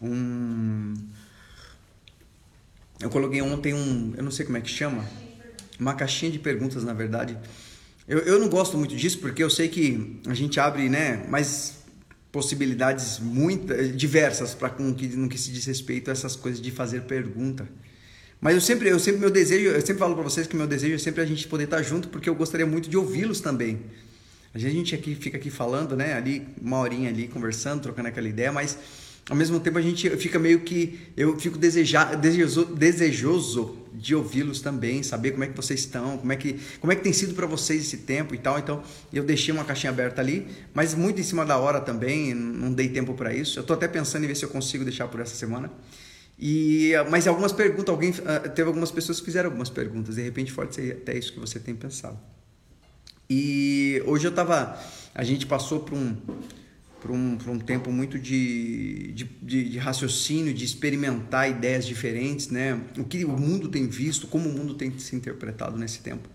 um, 0.00 0.94
eu 3.00 3.08
coloquei 3.08 3.40
ontem 3.40 3.72
um, 3.72 4.12
eu 4.16 4.22
não 4.22 4.30
sei 4.30 4.44
como 4.44 4.58
é 4.58 4.60
que 4.60 4.68
chama, 4.68 5.04
uma 5.78 5.94
caixinha 5.94 6.30
de 6.30 6.38
perguntas 6.38 6.84
na 6.84 6.92
verdade. 6.92 7.38
Eu, 8.06 8.18
eu 8.20 8.38
não 8.38 8.48
gosto 8.48 8.76
muito 8.76 8.94
disso 8.94 9.18
porque 9.18 9.42
eu 9.42 9.48
sei 9.48 9.68
que 9.68 10.20
a 10.26 10.34
gente 10.34 10.60
abre, 10.60 10.88
né, 10.88 11.24
mais 11.28 11.80
possibilidades 12.30 13.18
muitas, 13.18 13.96
diversas 13.96 14.54
para 14.54 14.70
com 14.70 14.94
que 14.94 15.08
no 15.08 15.28
que 15.28 15.38
se 15.38 15.50
diz 15.50 15.64
respeito 15.64 16.10
a 16.10 16.12
essas 16.12 16.36
coisas 16.36 16.60
de 16.60 16.70
fazer 16.70 17.02
pergunta. 17.02 17.68
Mas 18.40 18.54
eu 18.54 18.60
sempre, 18.60 18.88
eu 18.88 18.98
sempre 18.98 19.20
meu 19.20 19.30
desejo, 19.30 19.68
eu 19.68 19.80
sempre 19.80 19.98
falo 19.98 20.14
para 20.14 20.22
vocês 20.22 20.46
que 20.46 20.56
meu 20.56 20.66
desejo 20.66 20.94
é 20.94 20.98
sempre 20.98 21.22
a 21.22 21.26
gente 21.26 21.46
poder 21.46 21.64
estar 21.64 21.82
junto 21.82 22.08
porque 22.08 22.28
eu 22.28 22.34
gostaria 22.34 22.66
muito 22.66 22.88
de 22.88 22.96
ouvi-los 22.96 23.40
também. 23.40 23.80
A 24.52 24.58
gente 24.58 24.94
aqui 24.94 25.14
fica 25.14 25.36
aqui 25.36 25.50
falando, 25.50 25.96
né? 25.96 26.14
Ali, 26.14 26.46
uma 26.60 26.78
horinha 26.78 27.08
ali, 27.08 27.28
conversando, 27.28 27.82
trocando 27.82 28.08
aquela 28.08 28.28
ideia, 28.28 28.50
mas 28.50 28.76
ao 29.28 29.36
mesmo 29.36 29.60
tempo 29.60 29.78
a 29.78 29.82
gente 29.82 30.10
fica 30.16 30.40
meio 30.40 30.60
que. 30.60 30.98
Eu 31.16 31.38
fico 31.38 31.56
desejar, 31.56 32.16
desejoso, 32.16 32.64
desejoso 32.74 33.78
de 33.94 34.12
ouvi-los 34.12 34.60
também, 34.60 35.04
saber 35.04 35.30
como 35.30 35.44
é 35.44 35.46
que 35.46 35.56
vocês 35.56 35.80
estão, 35.80 36.18
como 36.18 36.32
é 36.32 36.36
que, 36.36 36.58
como 36.80 36.92
é 36.92 36.96
que 36.96 37.02
tem 37.02 37.12
sido 37.12 37.34
para 37.34 37.46
vocês 37.46 37.82
esse 37.82 37.98
tempo 37.98 38.34
e 38.34 38.38
tal. 38.38 38.58
Então 38.58 38.82
eu 39.12 39.22
deixei 39.22 39.54
uma 39.54 39.64
caixinha 39.64 39.90
aberta 39.92 40.20
ali, 40.20 40.48
mas 40.74 40.94
muito 40.94 41.20
em 41.20 41.24
cima 41.24 41.46
da 41.46 41.56
hora 41.56 41.80
também, 41.80 42.34
não 42.34 42.72
dei 42.72 42.88
tempo 42.88 43.14
para 43.14 43.32
isso. 43.32 43.58
Eu 43.58 43.62
estou 43.62 43.74
até 43.76 43.86
pensando 43.86 44.24
em 44.24 44.26
ver 44.26 44.36
se 44.36 44.44
eu 44.44 44.48
consigo 44.48 44.82
deixar 44.82 45.06
por 45.06 45.20
essa 45.20 45.36
semana. 45.36 45.70
E, 46.36 46.92
mas 47.08 47.28
algumas 47.28 47.52
perguntas, 47.52 47.90
alguém 47.90 48.14
ah, 48.24 48.48
teve 48.48 48.66
algumas 48.66 48.90
pessoas 48.90 49.20
que 49.20 49.26
fizeram 49.26 49.48
algumas 49.48 49.68
perguntas, 49.68 50.16
de 50.16 50.22
repente 50.22 50.52
pode 50.52 50.74
ser 50.74 50.92
até 50.92 51.16
isso 51.16 51.32
que 51.32 51.38
você 51.38 51.60
tem 51.60 51.74
pensado. 51.76 52.18
E 53.30 54.02
hoje 54.06 54.26
eu 54.26 54.32
tava. 54.32 54.76
A 55.14 55.22
gente 55.22 55.46
passou 55.46 55.78
por 55.78 55.96
um, 55.96 56.16
por 57.00 57.12
um, 57.12 57.36
por 57.36 57.50
um 57.50 57.60
tempo 57.60 57.92
muito 57.92 58.18
de, 58.18 59.12
de, 59.12 59.24
de, 59.24 59.68
de, 59.70 59.78
raciocínio, 59.78 60.52
de 60.52 60.64
experimentar 60.64 61.48
ideias 61.48 61.86
diferentes, 61.86 62.48
né? 62.48 62.80
O 62.98 63.04
que 63.04 63.24
o 63.24 63.38
mundo 63.38 63.68
tem 63.68 63.86
visto, 63.86 64.26
como 64.26 64.48
o 64.48 64.52
mundo 64.52 64.74
tem 64.74 64.98
se 64.98 65.14
interpretado 65.14 65.78
nesse 65.78 66.00
tempo. 66.00 66.28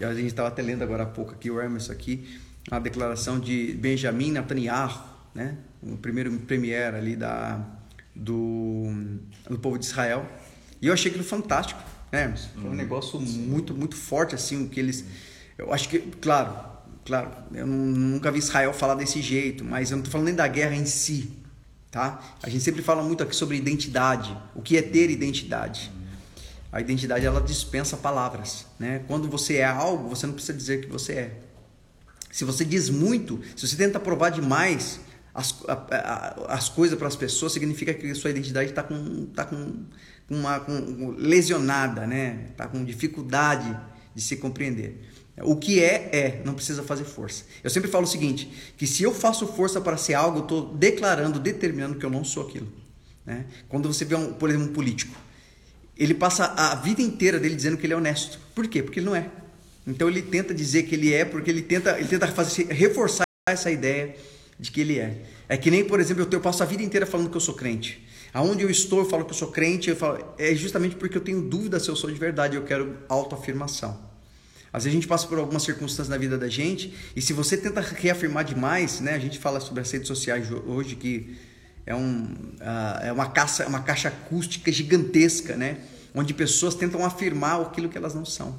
E 0.00 0.04
a 0.04 0.12
gente 0.12 0.26
estava 0.26 0.48
até 0.48 0.62
lendo 0.62 0.82
agora 0.82 1.04
há 1.04 1.06
pouco 1.06 1.30
aqui, 1.30 1.48
o 1.48 1.60
Hermes 1.60 1.90
aqui, 1.90 2.26
a 2.72 2.80
declaração 2.80 3.38
de 3.38 3.74
Benjamin 3.74 4.32
Netanyahu, 4.32 5.00
né? 5.32 5.56
O 5.80 5.96
primeiro 5.96 6.36
premier 6.40 6.92
ali 6.92 7.14
da, 7.14 7.64
do, 8.12 8.88
do 9.48 9.60
povo 9.60 9.78
de 9.78 9.84
Israel. 9.84 10.28
E 10.82 10.88
eu 10.88 10.92
achei 10.92 11.08
aquilo 11.08 11.24
fantástico, 11.24 11.80
né? 12.10 12.34
Foi 12.36 12.64
um 12.64 12.66
uhum. 12.70 12.74
negócio 12.74 13.20
muito, 13.20 13.72
muito 13.72 13.94
forte, 13.94 14.34
assim, 14.34 14.64
o 14.64 14.68
que 14.68 14.80
eles 14.80 15.04
eu 15.58 15.72
acho 15.72 15.88
que, 15.88 15.98
claro, 15.98 16.54
claro, 17.04 17.30
eu 17.52 17.66
nunca 17.66 18.30
vi 18.30 18.38
Israel 18.38 18.72
falar 18.72 18.94
desse 18.94 19.22
jeito, 19.22 19.64
mas 19.64 19.90
eu 19.90 19.96
não 19.96 20.02
estou 20.02 20.12
falando 20.12 20.26
nem 20.26 20.34
da 20.34 20.46
guerra 20.46 20.74
em 20.74 20.84
si, 20.84 21.30
tá? 21.90 22.20
A 22.42 22.48
gente 22.48 22.62
sempre 22.62 22.82
fala 22.82 23.02
muito 23.02 23.22
aqui 23.22 23.34
sobre 23.34 23.56
identidade, 23.56 24.36
o 24.54 24.60
que 24.60 24.76
é 24.76 24.82
ter 24.82 25.10
identidade. 25.10 25.90
A 26.70 26.80
identidade 26.80 27.24
ela 27.24 27.40
dispensa 27.40 27.96
palavras, 27.96 28.66
né? 28.78 29.02
Quando 29.06 29.30
você 29.30 29.56
é 29.56 29.64
algo, 29.64 30.08
você 30.08 30.26
não 30.26 30.34
precisa 30.34 30.56
dizer 30.56 30.82
que 30.82 30.88
você 30.88 31.12
é. 31.12 31.40
Se 32.30 32.44
você 32.44 32.64
diz 32.64 32.90
muito, 32.90 33.40
se 33.56 33.66
você 33.66 33.76
tenta 33.76 33.98
provar 33.98 34.28
demais 34.28 35.00
as, 35.32 35.54
as 36.48 36.68
coisas 36.68 36.98
para 36.98 37.08
as 37.08 37.16
pessoas, 37.16 37.52
significa 37.52 37.94
que 37.94 38.14
sua 38.14 38.30
identidade 38.30 38.70
está 38.70 38.82
com, 38.82 39.26
tá 39.26 39.46
com, 39.46 39.84
uma, 40.28 40.60
com 40.60 41.14
lesionada, 41.16 42.06
né? 42.06 42.48
Está 42.50 42.66
com 42.66 42.84
dificuldade 42.84 43.74
de 44.14 44.22
se 44.22 44.36
compreender. 44.36 45.00
O 45.42 45.56
que 45.56 45.82
é, 45.82 46.08
é, 46.12 46.42
não 46.44 46.54
precisa 46.54 46.82
fazer 46.82 47.04
força. 47.04 47.44
Eu 47.62 47.68
sempre 47.68 47.90
falo 47.90 48.04
o 48.04 48.08
seguinte: 48.08 48.50
que 48.76 48.86
se 48.86 49.02
eu 49.02 49.12
faço 49.12 49.46
força 49.46 49.80
para 49.80 49.96
ser 49.96 50.14
algo, 50.14 50.38
eu 50.38 50.42
estou 50.42 50.74
declarando, 50.74 51.38
determinando 51.38 51.98
que 51.98 52.06
eu 52.06 52.10
não 52.10 52.24
sou 52.24 52.46
aquilo. 52.46 52.68
Né? 53.24 53.44
Quando 53.68 53.92
você 53.92 54.04
vê, 54.04 54.14
um, 54.14 54.32
por 54.32 54.48
exemplo, 54.48 54.68
um 54.68 54.72
político, 54.72 55.14
ele 55.96 56.14
passa 56.14 56.46
a 56.56 56.74
vida 56.76 57.02
inteira 57.02 57.38
dele 57.38 57.54
dizendo 57.54 57.76
que 57.76 57.84
ele 57.86 57.92
é 57.92 57.96
honesto. 57.96 58.38
Por 58.54 58.66
quê? 58.66 58.82
Porque 58.82 59.00
ele 59.00 59.06
não 59.06 59.16
é. 59.16 59.28
Então 59.86 60.08
ele 60.08 60.22
tenta 60.22 60.54
dizer 60.54 60.84
que 60.84 60.94
ele 60.94 61.12
é, 61.12 61.24
porque 61.24 61.50
ele 61.50 61.62
tenta, 61.62 61.98
ele 61.98 62.08
tenta 62.08 62.26
fazer, 62.28 62.66
reforçar 62.66 63.24
essa 63.48 63.70
ideia 63.70 64.16
de 64.58 64.70
que 64.70 64.80
ele 64.80 64.98
é. 64.98 65.22
É 65.48 65.56
que 65.56 65.70
nem, 65.70 65.84
por 65.84 66.00
exemplo, 66.00 66.26
eu, 66.30 66.40
passo 66.40 66.62
a 66.62 66.66
vida 66.66 66.82
inteira 66.82 67.06
falando 67.06 67.30
que 67.30 67.36
eu 67.36 67.40
sou 67.40 67.54
crente. 67.54 68.04
Aonde 68.34 68.64
eu 68.64 68.70
estou, 68.70 68.98
eu 69.00 69.04
falo 69.04 69.24
que 69.24 69.30
eu 69.30 69.36
sou 69.36 69.48
crente, 69.48 69.88
eu 69.88 69.96
falo, 69.96 70.34
é 70.38 70.54
justamente 70.54 70.96
porque 70.96 71.16
eu 71.16 71.20
tenho 71.20 71.40
dúvida 71.40 71.78
se 71.78 71.88
eu 71.88 71.96
sou 71.96 72.10
de 72.10 72.18
verdade, 72.18 72.56
eu 72.56 72.64
quero 72.64 72.96
autoafirmação. 73.08 74.15
Às 74.76 74.84
vezes 74.84 74.94
a 74.94 75.00
gente 75.00 75.08
passa 75.08 75.26
por 75.26 75.38
algumas 75.38 75.62
circunstâncias 75.62 76.06
na 76.06 76.18
vida 76.18 76.36
da 76.36 76.48
gente 76.48 76.92
e 77.16 77.22
se 77.22 77.32
você 77.32 77.56
tenta 77.56 77.80
reafirmar 77.80 78.44
demais, 78.44 79.00
né? 79.00 79.14
A 79.14 79.18
gente 79.18 79.38
fala 79.38 79.58
sobre 79.58 79.80
as 79.80 79.90
redes 79.90 80.06
sociais 80.06 80.48
hoje 80.66 80.96
que 80.96 81.34
é, 81.86 81.94
um, 81.94 82.24
uh, 82.60 83.04
é 83.04 83.10
uma, 83.10 83.26
caixa, 83.30 83.66
uma 83.66 83.80
caixa 83.80 84.08
acústica 84.08 84.70
gigantesca, 84.70 85.56
né? 85.56 85.78
Onde 86.14 86.34
pessoas 86.34 86.74
tentam 86.74 87.02
afirmar 87.06 87.58
aquilo 87.62 87.88
que 87.88 87.96
elas 87.96 88.14
não 88.14 88.26
são. 88.26 88.54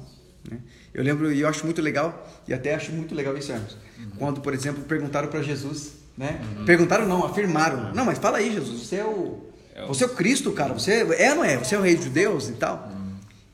Né? 0.50 0.58
Eu 0.92 1.04
lembro 1.04 1.32
e 1.32 1.42
eu 1.42 1.48
acho 1.48 1.64
muito 1.64 1.80
legal 1.80 2.28
e 2.48 2.52
até 2.52 2.74
acho 2.74 2.90
muito 2.90 3.14
legal 3.14 3.36
isso, 3.38 3.52
Hermes. 3.52 3.76
Uhum. 3.96 4.10
Quando, 4.18 4.40
por 4.40 4.52
exemplo, 4.52 4.82
perguntaram 4.82 5.28
para 5.28 5.40
Jesus, 5.40 5.92
né? 6.16 6.40
Uhum. 6.58 6.64
Perguntaram 6.64 7.06
não, 7.06 7.24
afirmaram. 7.24 7.94
Não, 7.94 8.04
mas 8.04 8.18
fala 8.18 8.38
aí, 8.38 8.52
Jesus, 8.52 8.88
você 8.88 8.96
é 8.96 9.04
o, 9.04 9.38
é 9.72 9.84
o... 9.84 9.86
você 9.86 10.02
é 10.02 10.08
o 10.08 10.10
Cristo, 10.16 10.50
cara. 10.50 10.74
Você 10.74 10.94
é, 11.16 11.32
não 11.32 11.44
é? 11.44 11.58
Você 11.58 11.76
é 11.76 11.78
o 11.78 11.82
Rei 11.82 11.94
dos 11.94 12.06
Judeus 12.06 12.48
e 12.48 12.54
tal. 12.54 12.97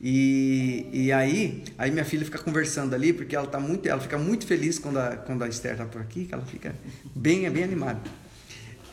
E, 0.07 0.87
e 0.93 1.13
aí, 1.13 1.65
aí 1.79 1.91
minha 1.91 2.05
filha 2.05 2.27
fica 2.27 2.39
conversando 2.39 2.95
ali, 2.95 3.11
porque 3.11 3.35
ela 3.35 3.47
tá 3.47 3.59
muito, 3.59 3.89
ela 3.89 4.03
fica 4.03 4.19
muito 4.19 4.47
feliz 4.47 4.79
quando 4.79 4.99
a, 4.99 5.17
quando 5.17 5.43
a 5.43 5.49
Esther 5.49 5.79
tá 5.79 5.87
por 5.87 5.99
aqui, 5.99 6.27
que 6.27 6.35
ela 6.35 6.45
fica 6.45 6.75
bem, 7.17 7.51
bem 7.51 7.65
animada. 7.65 8.03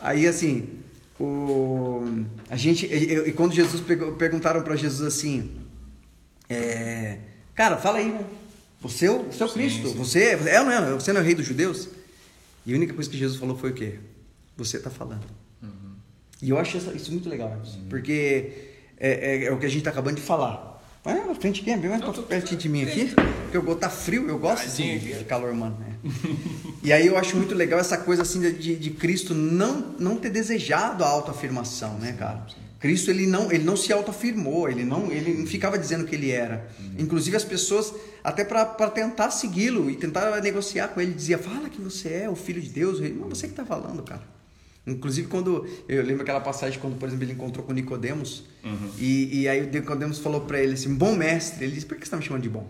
Aí 0.00 0.26
assim, 0.26 0.70
o, 1.20 2.02
a 2.48 2.56
gente, 2.56 2.86
e, 2.86 3.28
e 3.28 3.32
quando 3.32 3.52
Jesus 3.52 3.82
pegou, 3.82 4.12
perguntaram 4.12 4.62
para 4.62 4.74
Jesus 4.74 5.06
assim, 5.06 5.50
é, 6.48 7.18
cara, 7.54 7.76
fala 7.76 7.98
aí, 7.98 8.10
né? 8.10 8.24
Você 8.80 9.04
é 9.04 9.10
o, 9.10 9.24
você 9.24 9.42
é 9.42 9.46
o 9.46 9.50
Cristo, 9.50 9.88
sim, 9.88 9.92
sim. 9.92 9.98
você 9.98 10.18
é, 10.20 10.32
é, 10.32 10.64
não 10.64 10.72
é, 10.72 10.92
você 10.94 11.12
não 11.12 11.20
é 11.20 11.22
o 11.22 11.26
rei 11.26 11.34
dos 11.34 11.44
judeus? 11.44 11.90
E 12.64 12.72
a 12.72 12.76
única 12.76 12.94
coisa 12.94 13.10
que 13.10 13.18
Jesus 13.18 13.38
falou 13.38 13.54
foi 13.54 13.68
o 13.68 13.74
quê? 13.74 13.98
Você 14.56 14.78
está 14.78 14.88
falando. 14.88 15.26
Uhum. 15.62 15.92
E 16.40 16.48
eu 16.48 16.58
acho 16.58 16.78
isso 16.78 17.12
muito 17.12 17.28
legal, 17.28 17.50
uhum. 17.50 17.88
porque 17.90 18.70
é, 18.96 19.10
é, 19.10 19.44
é, 19.44 19.52
o 19.52 19.58
que 19.58 19.66
a 19.66 19.68
gente 19.68 19.80
está 19.80 19.90
acabando 19.90 20.16
de 20.16 20.22
falar. 20.22 20.71
Vai 21.04 21.14
na 21.26 21.34
frente 21.34 21.60
aqui, 21.62 21.76
vem 21.76 21.90
mais 21.90 22.00
pra 22.00 22.12
perto 22.12 22.56
de 22.56 22.68
mim 22.68 22.82
aqui. 22.82 23.12
Porque 23.50 23.56
eu 23.56 23.76
tá 23.76 23.90
frio, 23.90 24.28
eu 24.28 24.38
gosto 24.38 24.66
assim, 24.66 24.98
de 24.98 25.24
calor, 25.24 25.52
mano. 25.52 25.76
né? 25.80 25.96
E 26.82 26.92
aí 26.92 27.06
eu 27.06 27.18
acho 27.18 27.36
muito 27.36 27.54
legal 27.54 27.80
essa 27.80 27.96
coisa 27.96 28.22
assim 28.22 28.40
de, 28.40 28.52
de, 28.52 28.76
de 28.76 28.90
Cristo 28.90 29.34
não, 29.34 29.94
não 29.98 30.16
ter 30.16 30.30
desejado 30.30 31.04
a 31.04 31.08
autoafirmação, 31.08 31.94
né, 31.98 32.12
cara? 32.12 32.46
Cristo 32.78 33.10
ele 33.10 33.26
não, 33.26 33.50
ele 33.52 33.62
não 33.62 33.76
se 33.76 33.92
autoafirmou, 33.92 34.68
ele 34.68 34.84
não, 34.84 35.10
ele 35.10 35.34
não 35.34 35.46
ficava 35.46 35.78
dizendo 35.78 36.04
que 36.04 36.14
ele 36.14 36.30
era. 36.30 36.68
Inclusive 36.98 37.36
as 37.36 37.44
pessoas, 37.44 37.94
até 38.22 38.44
para 38.44 38.64
tentar 38.90 39.30
segui-lo 39.30 39.88
e 39.90 39.96
tentar 39.96 40.40
negociar 40.40 40.88
com 40.88 41.00
ele, 41.00 41.12
dizia: 41.12 41.38
Fala 41.38 41.68
que 41.68 41.80
você 41.80 42.22
é 42.24 42.30
o 42.30 42.34
filho 42.34 42.60
de 42.60 42.68
Deus. 42.68 43.00
Ele, 43.00 43.14
não, 43.14 43.28
você 43.28 43.46
que 43.46 43.54
tá 43.54 43.64
falando, 43.64 44.02
cara. 44.02 44.22
Inclusive 44.86 45.28
quando 45.28 45.66
eu 45.88 46.02
lembro 46.02 46.22
aquela 46.22 46.40
passagem 46.40 46.78
quando, 46.80 46.96
por 46.98 47.06
exemplo, 47.08 47.24
ele 47.24 47.32
encontrou 47.32 47.64
com 47.64 47.72
Nicodemos 47.72 48.44
e, 48.98 49.42
e 49.42 49.48
aí 49.48 49.62
o 49.62 49.70
Nicodemos 49.70 50.18
falou 50.18 50.40
para 50.42 50.60
ele 50.60 50.72
assim: 50.74 50.94
"Bom 50.94 51.14
mestre". 51.14 51.64
Ele 51.64 51.74
disse: 51.74 51.86
"Por 51.86 51.96
que 51.96 52.00
você 52.02 52.06
está 52.08 52.16
me 52.16 52.22
chamando 52.24 52.42
de 52.42 52.48
bom? 52.48 52.66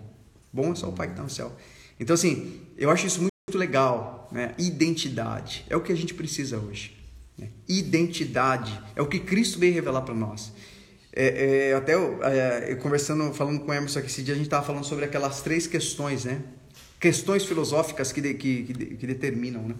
Bom 0.52 0.72
é 0.72 0.74
só 0.74 0.88
o 0.88 0.92
Pai 0.92 1.06
que 1.06 1.14
está 1.14 1.22
no 1.22 1.30
céu". 1.30 1.56
Então 1.98 2.12
assim, 2.14 2.60
eu 2.76 2.90
acho 2.90 3.06
isso 3.06 3.20
muito, 3.20 3.32
muito 3.48 3.58
legal, 3.58 4.28
né? 4.30 4.54
Identidade 4.58 5.64
é 5.70 5.76
o 5.76 5.80
que 5.80 5.90
a 5.92 5.96
gente 5.96 6.12
precisa 6.14 6.58
hoje. 6.58 6.96
né? 7.38 7.48
Identidade 7.68 8.78
é 8.94 9.00
o 9.02 9.06
que 9.06 9.18
Cristo 9.18 9.58
veio 9.58 9.72
revelar 9.74 10.02
para 10.02 10.14
nós. 10.14 10.52
É, 11.14 11.70
é, 11.70 11.74
até 11.74 11.94
eu, 11.94 12.22
é, 12.24 12.72
eu 12.72 12.76
conversando, 12.78 13.32
falando 13.34 13.60
com 13.60 13.70
o 13.70 13.74
Emerson 13.74 13.98
aqui 13.98 14.08
esse 14.08 14.22
dia, 14.22 14.32
a 14.34 14.36
gente 14.36 14.46
estava 14.46 14.64
falando 14.64 14.84
sobre 14.84 15.04
aquelas 15.04 15.42
três 15.42 15.66
questões, 15.66 16.24
né? 16.24 16.40
Questões 17.02 17.44
filosóficas 17.44 18.12
que, 18.12 18.20
de- 18.20 18.34
que, 18.34 18.62
que, 18.62 18.72
que 19.00 19.06
determinam, 19.06 19.62
né? 19.68 19.74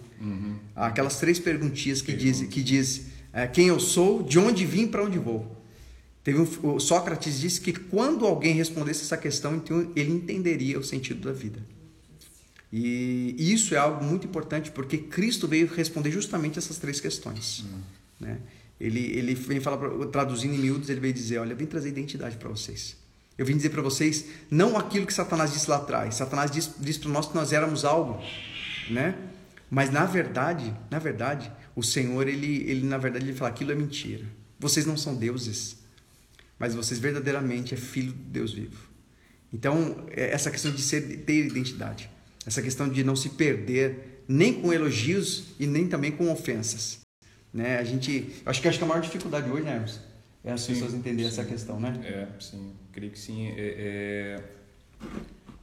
Aquelas 0.75 1.17
três 1.21 1.39
perguntinhas 1.39 2.01
que 2.01 2.11
diz, 2.11 2.41
que 2.41 2.61
diz 2.61 3.05
é, 3.31 3.47
quem 3.47 3.67
eu 3.67 3.79
sou, 3.79 4.21
de 4.21 4.37
onde 4.37 4.65
vim, 4.65 4.85
para 4.85 5.01
onde 5.05 5.17
vou. 5.17 5.41
Teve 6.21 6.39
um, 6.39 6.79
Sócrates 6.79 7.39
disse 7.39 7.61
que 7.61 7.71
quando 7.71 8.25
alguém 8.25 8.53
respondesse 8.53 9.03
essa 9.03 9.15
questão, 9.17 9.55
então 9.55 9.89
ele 9.95 10.11
entenderia 10.11 10.77
o 10.77 10.83
sentido 10.83 11.21
da 11.21 11.31
vida. 11.33 11.59
E 12.71 13.35
isso 13.37 13.73
é 13.73 13.77
algo 13.77 14.03
muito 14.03 14.25
importante 14.27 14.71
porque 14.71 14.97
Cristo 14.97 15.47
veio 15.47 15.67
responder 15.67 16.11
justamente 16.11 16.57
essas 16.59 16.77
três 16.77 16.99
questões. 16.99 17.63
Né? 18.19 18.37
Ele, 18.81 18.99
ele 19.17 19.33
vem 19.35 19.59
falar, 19.61 19.77
traduzindo 20.07 20.55
em 20.55 20.57
miúdos, 20.57 20.89
ele 20.89 20.99
veio 20.99 21.13
dizer: 21.13 21.37
Olha, 21.37 21.53
eu 21.53 21.57
vim 21.57 21.67
trazer 21.67 21.89
identidade 21.89 22.35
para 22.37 22.49
vocês. 22.49 22.97
Eu 23.37 23.45
vim 23.45 23.55
dizer 23.55 23.69
para 23.69 23.81
vocês 23.81 24.25
não 24.49 24.77
aquilo 24.77 25.05
que 25.05 25.13
Satanás 25.13 25.53
disse 25.53 25.69
lá 25.69 25.77
atrás. 25.77 26.15
Satanás 26.15 26.51
disse, 26.51 26.71
disse 26.79 26.99
para 26.99 27.09
nós 27.09 27.27
que 27.27 27.35
nós 27.35 27.51
éramos 27.51 27.83
algo, 27.83 28.21
né? 28.89 29.15
Mas 29.69 29.91
na 29.91 30.05
verdade, 30.05 30.73
na 30.91 30.99
verdade, 30.99 31.51
o 31.75 31.81
Senhor 31.81 32.27
ele, 32.27 32.63
ele 32.69 32.85
na 32.85 32.97
verdade 32.97 33.25
ele 33.25 33.33
fala 33.33 33.49
aquilo 33.49 33.71
é 33.71 33.75
mentira. 33.75 34.25
Vocês 34.59 34.85
não 34.85 34.95
são 34.95 35.15
deuses, 35.15 35.77
mas 36.59 36.75
vocês 36.75 36.99
verdadeiramente 36.99 37.73
é 37.73 37.77
filho 37.77 38.13
do 38.13 38.23
Deus 38.29 38.53
vivo. 38.53 38.93
Então, 39.51 40.07
é 40.11 40.31
essa 40.31 40.49
questão 40.49 40.71
de 40.71 40.81
ser, 40.81 41.01
ter 41.25 41.45
identidade, 41.45 42.09
essa 42.45 42.61
questão 42.61 42.89
de 42.89 43.03
não 43.03 43.15
se 43.15 43.29
perder 43.29 44.23
nem 44.27 44.53
com 44.53 44.71
elogios 44.71 45.45
e 45.59 45.67
nem 45.67 45.87
também 45.87 46.11
com 46.11 46.31
ofensas. 46.31 47.01
Né? 47.53 47.77
A 47.77 47.83
gente, 47.83 48.31
acho 48.45 48.61
que 48.61 48.67
acho 48.67 48.77
que 48.77 48.83
a 48.83 48.87
maior 48.87 49.01
dificuldade 49.01 49.49
hoje, 49.49 49.63
né, 49.63 49.75
Emerson? 49.75 50.01
É 50.43 50.51
as 50.51 50.61
Sim, 50.61 50.73
pessoas 50.73 50.93
entenderem 50.93 51.31
sim. 51.31 51.39
essa 51.39 51.49
questão, 51.49 51.79
né? 51.79 51.93
É, 52.03 52.27
sim, 52.39 52.73
creio 52.91 53.11
que 53.11 53.19
sim. 53.19 53.47
É, 53.49 53.53
é, 53.57 54.43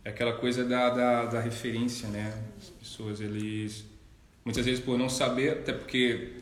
é 0.05 0.09
aquela 0.09 0.33
coisa 0.33 0.65
da, 0.65 0.89
da, 0.91 1.27
da 1.27 1.41
referência, 1.41 2.09
né? 2.09 2.33
As 2.59 2.71
pessoas, 2.71 3.21
eles. 3.21 3.85
Muitas 4.43 4.65
vezes 4.65 4.83
por 4.83 4.99
não 4.99 5.09
saber, 5.11 5.51
até 5.51 5.73
porque 5.73 6.33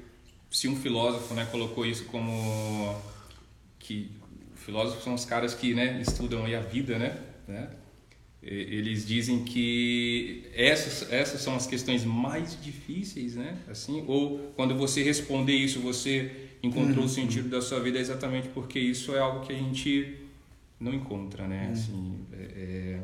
se 0.51 0.69
um 0.69 0.77
filósofo 0.77 1.35
né, 1.35 1.47
colocou 1.51 1.85
isso 1.85 2.05
como. 2.05 2.95
que 3.79 4.13
filósofos 4.55 5.03
são 5.03 5.15
os 5.15 5.25
caras 5.25 5.55
que 5.55 5.75
né, 5.75 6.01
estudam 6.01 6.45
aí 6.45 6.55
a 6.55 6.61
vida, 6.61 6.99
né? 6.99 7.19
né? 7.47 7.71
Eles 8.41 9.05
dizem 9.05 9.45
que 9.45 10.45
essas, 10.55 11.11
essas 11.13 11.41
são 11.41 11.57
as 11.57 11.67
questões 11.67 12.05
mais 12.05 12.57
difíceis, 12.63 13.35
né? 13.35 13.59
Assim, 13.69 14.05
ou 14.07 14.53
quando 14.55 14.77
você 14.77 15.03
responder 15.03 15.55
isso, 15.55 15.81
você 15.81 16.48
encontrou 16.63 17.05
o 17.05 17.09
sentido 17.09 17.49
da 17.49 17.61
sua 17.61 17.81
vida, 17.81 17.99
exatamente 17.99 18.49
porque 18.49 18.79
isso 18.79 19.15
é 19.15 19.19
algo 19.21 19.45
que 19.47 19.53
a 19.53 19.57
gente 19.57 20.19
não 20.81 20.93
encontra, 20.95 21.47
né? 21.47 21.71
Assim, 21.73 22.21
é, 22.33 22.37
é, 22.37 23.01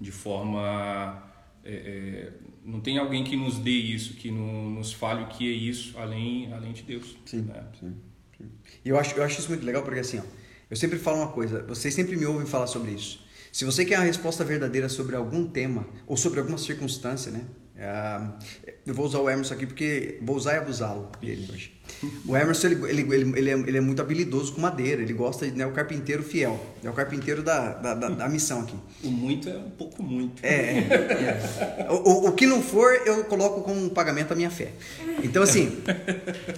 de 0.00 0.12
forma 0.12 1.22
é, 1.64 1.72
é, 1.72 2.32
não 2.64 2.80
tem 2.80 2.98
alguém 2.98 3.24
que 3.24 3.36
nos 3.36 3.58
dê 3.58 3.70
isso, 3.70 4.14
que 4.14 4.30
no- 4.30 4.70
nos 4.70 4.92
fale 4.92 5.24
o 5.24 5.26
que 5.28 5.48
é 5.48 5.52
isso, 5.54 5.98
além 5.98 6.52
além 6.52 6.72
de 6.72 6.82
Deus. 6.82 7.16
Sim, 7.24 7.42
né? 7.42 7.64
sim, 7.80 7.94
sim. 8.36 8.46
E 8.84 8.88
eu 8.88 8.98
acho, 8.98 9.14
eu 9.16 9.22
acho 9.22 9.40
isso 9.40 9.48
muito 9.48 9.64
legal 9.64 9.82
porque 9.82 10.00
assim, 10.00 10.18
ó, 10.18 10.22
eu 10.70 10.76
sempre 10.76 10.98
falo 10.98 11.18
uma 11.18 11.28
coisa, 11.28 11.62
vocês 11.64 11.94
sempre 11.94 12.16
me 12.16 12.26
ouvem 12.26 12.46
falar 12.46 12.66
sobre 12.66 12.92
isso. 12.92 13.24
Se 13.52 13.64
você 13.64 13.84
quer 13.84 13.96
a 13.96 14.00
resposta 14.02 14.44
verdadeira 14.44 14.88
sobre 14.88 15.16
algum 15.16 15.46
tema 15.48 15.88
ou 16.06 16.16
sobre 16.16 16.40
alguma 16.40 16.58
circunstância, 16.58 17.32
né? 17.32 17.44
Ah, 17.78 18.30
eu 18.86 18.94
vou 18.94 19.04
usar 19.06 19.18
o 19.20 19.28
Emerson 19.28 19.54
aqui 19.54 19.66
porque 19.66 20.18
vou 20.22 20.36
usar 20.36 20.54
e 20.54 20.58
abusá-lo 20.58 21.10
dele 21.20 21.46
hoje. 21.52 21.72
O 22.26 22.36
Emerson 22.36 22.68
ele, 22.68 22.90
ele, 22.90 23.32
ele, 23.38 23.50
é, 23.50 23.54
ele 23.54 23.78
é 23.78 23.80
muito 23.80 24.00
habilidoso 24.02 24.52
com 24.54 24.60
madeira, 24.60 25.02
ele 25.02 25.12
gosta, 25.12 25.46
de 25.48 25.56
né, 25.56 25.64
o 25.66 25.72
carpinteiro 25.72 26.22
fiel, 26.22 26.58
é 26.82 26.90
o 26.90 26.92
carpinteiro 26.92 27.42
da, 27.42 27.74
da, 27.74 27.94
da, 27.94 28.08
da 28.08 28.28
missão 28.28 28.60
aqui. 28.62 28.74
O 29.04 29.08
muito 29.10 29.48
é 29.48 29.56
um 29.56 29.70
pouco 29.70 30.02
muito. 30.02 30.44
É, 30.44 30.54
é, 30.54 31.80
é. 31.80 31.86
O, 31.90 31.94
o- 31.94 32.28
o 32.28 32.32
que 32.32 32.46
não 32.46 32.62
for, 32.62 32.92
eu 33.06 33.24
coloco 33.24 33.62
como 33.62 33.88
pagamento 33.90 34.32
a 34.32 34.34
minha 34.34 34.50
fé. 34.50 34.72
Então, 35.22 35.42
assim, 35.42 35.78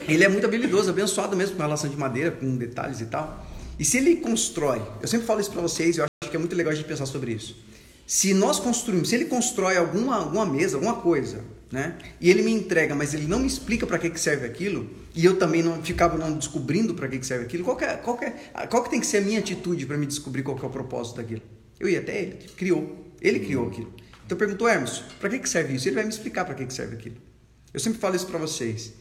ele 0.09 0.24
é 0.24 0.28
muito 0.28 0.46
habilidoso, 0.46 0.88
abençoado 0.90 1.37
mesmo 1.37 1.57
com 1.57 1.62
relação 1.62 1.90
de 1.90 1.96
madeira, 1.96 2.31
com 2.31 2.57
detalhes 2.57 3.00
e 3.00 3.07
tal. 3.07 3.46
E 3.78 3.85
se 3.85 3.98
ele 3.98 4.16
constrói, 4.16 4.81
eu 5.02 5.07
sempre 5.09 5.26
falo 5.26 5.40
isso 5.40 5.50
para 5.50 5.61
vocês, 5.62 5.98
eu 5.98 6.04
acho 6.04 6.31
que 6.31 6.37
é 6.37 6.38
muito 6.38 6.57
legal 6.57 6.72
a 6.72 6.74
gente 6.76 6.87
pensar 6.88 7.07
sobre 7.07 7.33
isso. 7.33 7.57
Se 8.09 8.33
nós 8.33 8.59
construímos, 8.59 9.11
se 9.11 9.14
ele 9.16 9.27
constrói 9.27 9.77
alguma, 9.77 10.16
alguma 10.16 10.47
mesa, 10.47 10.79
alguma 10.79 10.94
coisa, 10.94 11.44
né? 11.71 11.99
E 12.18 12.31
ele 12.31 12.40
me 12.40 12.51
entrega, 12.51 12.94
mas 12.94 13.12
ele 13.12 13.27
não 13.27 13.38
me 13.38 13.47
explica 13.47 13.87
para 13.87 13.99
que, 13.99 14.09
que 14.09 14.18
serve 14.18 14.47
aquilo, 14.47 14.88
e 15.14 15.27
eu 15.27 15.38
também 15.38 15.62
não 15.62 15.83
ficava 15.83 16.16
não 16.16 16.33
descobrindo 16.33 16.94
para 16.94 17.07
que, 17.07 17.18
que 17.18 17.27
serve 17.27 17.44
aquilo, 17.44 17.64
qual 17.64 17.77
que, 17.77 17.85
é, 17.85 17.99
qual, 17.99 18.16
que 18.16 18.25
é, 18.25 18.31
qual 18.71 18.83
que 18.83 18.88
tem 18.88 18.99
que 18.99 19.07
ser 19.07 19.18
a 19.18 19.21
minha 19.21 19.38
atitude 19.38 19.85
para 19.85 19.99
me 19.99 20.07
descobrir 20.07 20.42
qual 20.42 20.57
que 20.57 20.64
é 20.64 20.68
o 20.68 20.71
propósito 20.71 21.16
daquilo? 21.16 21.42
Eu 21.79 21.87
ia 21.87 21.99
até 21.99 22.23
ele, 22.23 22.37
que 22.37 22.49
criou. 22.55 23.12
Ele 23.21 23.40
criou 23.40 23.68
aquilo. 23.68 23.92
Então 24.25 24.37
eu 24.37 24.38
pergunto, 24.38 24.66
Hermes, 24.66 25.03
para 25.21 25.29
que, 25.29 25.40
que 25.40 25.49
serve 25.49 25.75
isso? 25.75 25.87
Ele 25.87 25.97
vai 25.97 26.05
me 26.05 26.11
explicar 26.11 26.47
para 26.47 26.55
que, 26.55 26.64
que 26.64 26.73
serve 26.73 26.97
aquilo. 26.97 27.16
Eu 27.75 27.79
sempre 27.79 27.99
falo 27.99 28.16
isso 28.16 28.27
para 28.27 28.38
vocês. 28.38 28.94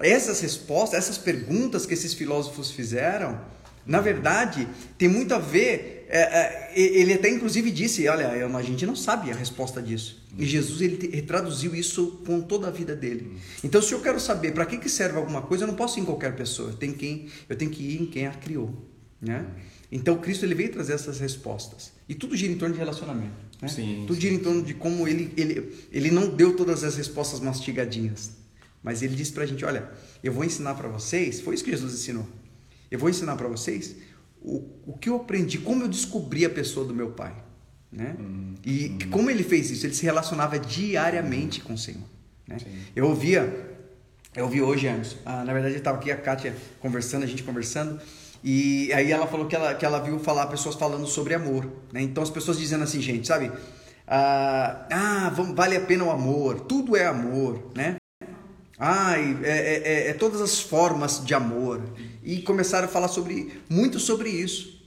Essas 0.00 0.40
respostas, 0.40 0.98
essas 0.98 1.18
perguntas 1.18 1.84
que 1.84 1.92
esses 1.92 2.14
filósofos 2.14 2.70
fizeram, 2.70 3.38
na 3.84 4.00
verdade, 4.00 4.66
tem 4.96 5.06
muito 5.06 5.34
a 5.34 5.38
ver. 5.38 5.97
É, 6.10 6.20
é, 6.20 6.72
ele 6.80 7.12
até 7.12 7.28
inclusive 7.28 7.70
disse: 7.70 8.08
olha, 8.08 8.24
eu- 8.36 8.56
a 8.56 8.62
gente 8.62 8.86
não 8.86 8.96
sabe 8.96 9.30
a 9.30 9.34
resposta 9.34 9.82
disso. 9.82 10.26
E 10.38 10.46
Jesus 10.46 10.80
ele, 10.80 10.98
ele 11.12 11.22
traduziu 11.22 11.74
isso 11.74 12.22
com 12.26 12.40
toda 12.40 12.68
a 12.68 12.70
vida 12.70 12.96
dele. 12.96 13.36
Então, 13.62 13.82
se 13.82 13.92
eu 13.92 14.00
quero 14.00 14.18
saber 14.18 14.52
para 14.52 14.64
que, 14.64 14.78
que 14.78 14.88
serve 14.88 15.18
alguma 15.18 15.42
coisa, 15.42 15.64
eu 15.64 15.68
não 15.68 15.74
posso 15.74 15.98
ir 15.98 16.02
em 16.02 16.04
qualquer 16.04 16.34
pessoa. 16.34 16.70
Eu 16.70 16.76
tenho, 16.76 16.94
quem, 16.94 17.28
eu 17.48 17.56
tenho 17.56 17.70
que 17.70 17.82
ir 17.82 18.02
em 18.02 18.06
quem 18.06 18.26
a 18.26 18.30
criou. 18.30 18.74
Né? 19.20 19.44
Então, 19.90 20.16
Cristo 20.18 20.44
ele 20.44 20.54
veio 20.54 20.70
trazer 20.70 20.92
essas 20.92 21.18
respostas. 21.18 21.92
E 22.08 22.14
tudo 22.14 22.36
gira 22.36 22.52
em 22.52 22.56
torno 22.56 22.74
de 22.74 22.78
relacionamento. 22.78 23.34
Né? 23.60 23.68
Sim, 23.68 24.04
tudo 24.06 24.14
sim. 24.14 24.20
gira 24.20 24.34
em 24.34 24.38
torno 24.38 24.62
de 24.62 24.74
como 24.74 25.08
ele, 25.08 25.32
ele, 25.36 25.72
ele 25.90 26.10
não 26.10 26.28
deu 26.28 26.54
todas 26.56 26.84
as 26.84 26.96
respostas 26.96 27.40
mastigadinhas. 27.40 28.30
Mas 28.82 29.02
ele 29.02 29.16
disse 29.16 29.32
pra 29.32 29.44
gente: 29.44 29.64
olha, 29.64 29.90
eu 30.22 30.32
vou 30.32 30.44
ensinar 30.44 30.74
para 30.74 30.88
vocês. 30.88 31.40
Foi 31.40 31.54
isso 31.54 31.64
que 31.64 31.70
Jesus 31.70 31.92
ensinou. 31.94 32.26
Eu 32.90 32.98
vou 32.98 33.10
ensinar 33.10 33.36
para 33.36 33.48
vocês 33.48 33.96
o, 34.42 34.64
o 34.86 34.98
que 34.98 35.08
eu 35.08 35.16
aprendi, 35.16 35.58
como 35.58 35.82
eu 35.82 35.88
descobri 35.88 36.44
a 36.44 36.50
pessoa 36.50 36.86
do 36.86 36.94
meu 36.94 37.10
pai. 37.10 37.34
Né? 37.90 38.16
E 38.64 38.96
como 39.10 39.30
ele 39.30 39.42
fez 39.42 39.70
isso? 39.70 39.86
Ele 39.86 39.94
se 39.94 40.04
relacionava 40.04 40.58
diariamente 40.58 41.60
com 41.60 41.74
o 41.74 41.78
Senhor. 41.78 42.02
Né? 42.46 42.58
Eu 42.94 43.06
ouvia, 43.06 43.76
eu 44.34 44.44
ouvi 44.44 44.60
hoje, 44.60 44.86
Emerson, 44.86 45.16
ah, 45.24 45.44
na 45.44 45.52
verdade 45.52 45.76
estava 45.76 45.98
aqui 45.98 46.10
a 46.10 46.16
Kátia 46.16 46.54
conversando, 46.80 47.22
a 47.22 47.26
gente 47.26 47.42
conversando, 47.42 48.00
e 48.44 48.92
aí 48.92 49.10
ela 49.10 49.26
falou 49.26 49.46
que 49.46 49.56
ela, 49.56 49.74
que 49.74 49.84
ela 49.84 49.98
viu 50.00 50.18
falar 50.18 50.46
pessoas 50.46 50.74
falando 50.74 51.06
sobre 51.06 51.34
amor. 51.34 51.70
Né? 51.92 52.02
Então 52.02 52.22
as 52.22 52.30
pessoas 52.30 52.58
dizendo 52.58 52.84
assim, 52.84 53.00
gente, 53.00 53.26
sabe? 53.26 53.50
Ah, 54.06 54.86
ah, 54.90 55.32
vamos, 55.34 55.54
vale 55.54 55.76
a 55.76 55.80
pena 55.80 56.04
o 56.04 56.10
amor, 56.10 56.60
tudo 56.60 56.96
é 56.96 57.04
amor, 57.04 57.70
né? 57.74 57.96
Ai, 58.78 59.36
é, 59.42 59.48
é- 59.48 59.82
é- 59.82 60.08
é 60.10 60.12
todas 60.14 60.40
as 60.40 60.60
formas 60.60 61.24
de 61.24 61.34
amor. 61.34 61.82
E 62.28 62.42
começaram 62.42 62.84
a 62.84 62.90
falar 62.90 63.08
sobre 63.08 63.58
muito 63.70 63.98
sobre 63.98 64.28
isso. 64.28 64.78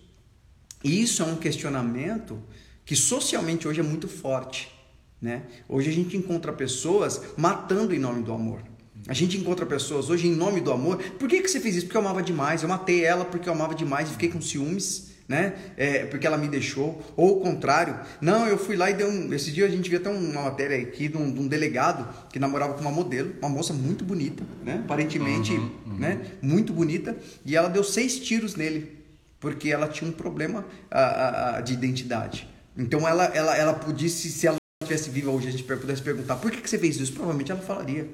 E 0.84 1.01
isso 1.01 1.23
é 1.23 1.25
um 1.25 1.38
questionamento 1.38 2.39
que 2.86 2.95
socialmente 2.95 3.67
hoje 3.67 3.80
é 3.80 3.84
muito 3.84 4.08
forte. 4.08 4.71
Né? 5.19 5.41
Hoje 5.67 5.89
a 5.89 5.91
gente 5.91 6.15
encontra 6.15 6.54
pessoas 6.54 7.19
matando 7.36 7.95
em 7.95 7.97
nome 7.97 8.21
do 8.21 8.32
amor. 8.32 8.62
A 9.08 9.13
gente 9.15 9.39
encontra 9.39 9.65
pessoas 9.65 10.12
hoje 10.12 10.27
em 10.27 10.36
nome 10.36 10.62
do 10.62 10.71
amor. 10.71 10.99
Por 11.17 11.27
que, 11.27 11.41
que 11.41 11.47
você 11.47 11.60
fez 11.60 11.77
isso? 11.77 11.88
Porque 11.88 11.97
eu 11.97 12.01
amava 12.01 12.21
demais. 12.21 12.62
Eu 12.62 12.69
matei 12.69 13.04
ela 13.04 13.25
porque 13.25 13.49
eu 13.49 13.54
amava 13.54 13.73
demais 13.73 14.10
e 14.10 14.12
fiquei 14.12 14.30
com 14.30 14.39
ciúmes. 14.39 15.11
Né? 15.32 15.54
É, 15.78 16.06
porque 16.08 16.28
ela 16.28 16.38
me 16.38 16.50
deixou, 16.50 17.02
ou 17.15 17.38
o 17.38 17.39
contrário, 17.39 17.98
não, 18.20 18.46
eu 18.46 18.58
fui 18.58 18.76
lá 18.76 18.89
e 18.89 18.94
dei 18.94 19.06
um. 19.06 19.34
Esse 19.34 19.50
dia 19.50 19.65
a 19.65 19.70
gente 19.70 19.89
viu 19.89 19.98
até 19.98 20.10
uma 20.10 20.41
matéria 20.41 20.78
aqui 20.78 21.08
de 21.08 21.15
um, 21.15 21.32
de 21.32 21.39
um 21.39 21.48
delegado 21.48 22.06
que 22.30 22.38
namorava 22.38 22.74
com 22.74 22.82
uma 22.82 22.91
modelo, 22.91 23.34
uma 23.39 23.48
moça 23.48 23.72
muito 23.72 24.04
bonita, 24.04 24.44
né? 24.62 24.82
Aparentemente, 24.84 25.54
né? 25.98 26.20
Muito 26.41 26.74
bonita, 26.74 27.15
e 27.46 27.56
ela 27.56 27.70
deu 27.70 27.82
seis 27.82 28.20
tiros 28.20 28.58
nele 28.58 29.00
porque 29.39 29.70
ela 29.70 29.88
tinha 29.88 30.10
um 30.10 30.13
problema 30.13 30.65
a, 30.89 31.58
a, 31.58 31.62
de 31.62 31.74
identidade. 31.74 32.48
Então 32.78 33.08
ela, 33.08 33.26
ela, 33.26 33.58
ela 33.58 33.74
podia, 33.74 34.10
se 34.10 34.46
ela 34.46 34.58
estivesse 34.84 35.10
viva 35.10 35.32
hoje, 35.32 35.48
a 35.48 35.52
gente 35.52 35.63
pudesse 35.63 36.02
perguntar 36.02 36.36
por 36.36 36.52
que, 36.52 36.62
que 36.62 36.70
você 36.70 36.78
fez 36.78 36.98
isso, 36.98 37.13
provavelmente 37.13 37.52
ela 37.52 37.62
falaria. 37.62 38.08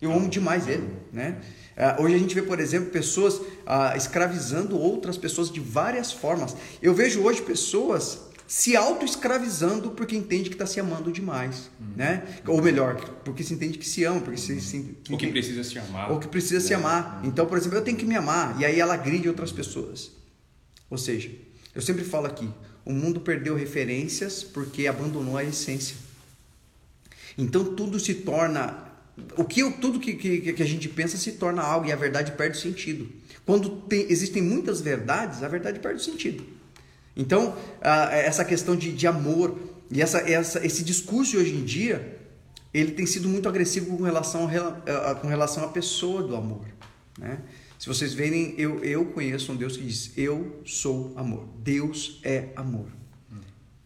Eu 0.00 0.12
amo 0.12 0.28
demais 0.28 0.68
ele, 0.68 0.88
né? 1.12 1.40
Uh, 1.76 2.02
hoje 2.02 2.14
a 2.14 2.18
gente 2.18 2.34
vê, 2.34 2.42
por 2.42 2.58
exemplo, 2.58 2.90
pessoas 2.90 3.34
uh, 3.34 3.96
escravizando 3.96 4.78
outras 4.78 5.16
pessoas 5.16 5.50
de 5.50 5.60
várias 5.60 6.12
formas. 6.12 6.56
Eu 6.82 6.94
vejo 6.94 7.20
hoje 7.22 7.42
pessoas 7.42 8.28
se 8.48 8.74
auto-escravizando 8.74 9.90
porque 9.90 10.16
entende 10.16 10.48
que 10.48 10.54
está 10.54 10.66
se 10.66 10.80
amando 10.80 11.12
demais, 11.12 11.70
uhum. 11.78 11.86
né? 11.96 12.22
Ou 12.46 12.62
melhor, 12.62 12.96
porque 13.22 13.44
se 13.44 13.52
entende 13.52 13.76
que 13.76 13.86
se 13.86 14.04
ama, 14.04 14.20
porque 14.20 14.40
se, 14.40 14.60
se 14.60 14.96
ou 15.10 15.18
que 15.18 15.26
precisa 15.26 15.62
se 15.62 15.78
amar, 15.78 16.10
ou 16.10 16.18
que 16.18 16.26
precisa 16.26 16.60
se 16.60 16.72
amar. 16.72 17.20
Então, 17.24 17.44
por 17.44 17.58
exemplo, 17.58 17.76
eu 17.76 17.82
tenho 17.82 17.98
que 17.98 18.06
me 18.06 18.16
amar 18.16 18.58
e 18.58 18.64
aí 18.64 18.80
ela 18.80 18.94
agride 18.94 19.28
outras 19.28 19.52
pessoas. 19.52 20.10
Ou 20.88 20.96
seja, 20.96 21.30
eu 21.74 21.82
sempre 21.82 22.02
falo 22.02 22.26
aqui, 22.26 22.48
o 22.86 22.92
mundo 22.92 23.20
perdeu 23.20 23.54
referências 23.54 24.42
porque 24.42 24.86
abandonou 24.86 25.36
a 25.36 25.44
essência. 25.44 25.96
Então 27.36 27.76
tudo 27.76 28.00
se 28.00 28.14
torna 28.14 28.87
o 29.36 29.44
que 29.44 29.70
tudo 29.72 30.00
que, 30.00 30.14
que, 30.14 30.52
que, 30.52 30.62
a 30.62 30.66
gente 30.66 30.88
pensa 30.88 31.16
se 31.16 31.32
torna 31.32 31.62
algo 31.62 31.86
e 31.86 31.92
a 31.92 31.96
verdade 31.96 32.32
perde 32.32 32.56
o 32.56 32.60
sentido. 32.60 33.08
Quando 33.44 33.70
tem, 33.82 34.06
existem 34.10 34.42
muitas 34.42 34.80
verdades, 34.80 35.42
a 35.42 35.48
verdade 35.48 35.78
perde 35.80 36.00
o 36.00 36.04
sentido. 36.04 36.44
Então, 37.16 37.56
essa 37.80 38.44
questão 38.44 38.76
de, 38.76 38.92
de 38.92 39.06
amor 39.06 39.58
e 39.90 40.00
essa, 40.00 40.18
essa, 40.18 40.64
esse 40.64 40.84
discurso 40.84 41.32
de 41.32 41.38
hoje 41.38 41.54
em 41.54 41.64
dia, 41.64 42.18
ele 42.72 42.92
tem 42.92 43.06
sido 43.06 43.28
muito 43.28 43.48
agressivo 43.48 43.96
com 43.96 44.02
relação, 44.02 44.48
a, 45.08 45.14
com 45.14 45.26
relação 45.26 45.64
à 45.64 45.68
pessoa 45.68 46.22
do 46.22 46.36
amor. 46.36 46.64
Né? 47.18 47.40
Se 47.78 47.86
vocês 47.86 48.12
verem, 48.14 48.54
eu, 48.58 48.84
eu 48.84 49.06
conheço 49.06 49.52
um 49.52 49.56
Deus 49.56 49.76
que 49.76 49.84
diz: 49.84 50.12
Eu 50.16 50.60
sou 50.64 51.12
amor. 51.16 51.48
Deus 51.58 52.20
é 52.22 52.48
amor. 52.54 52.86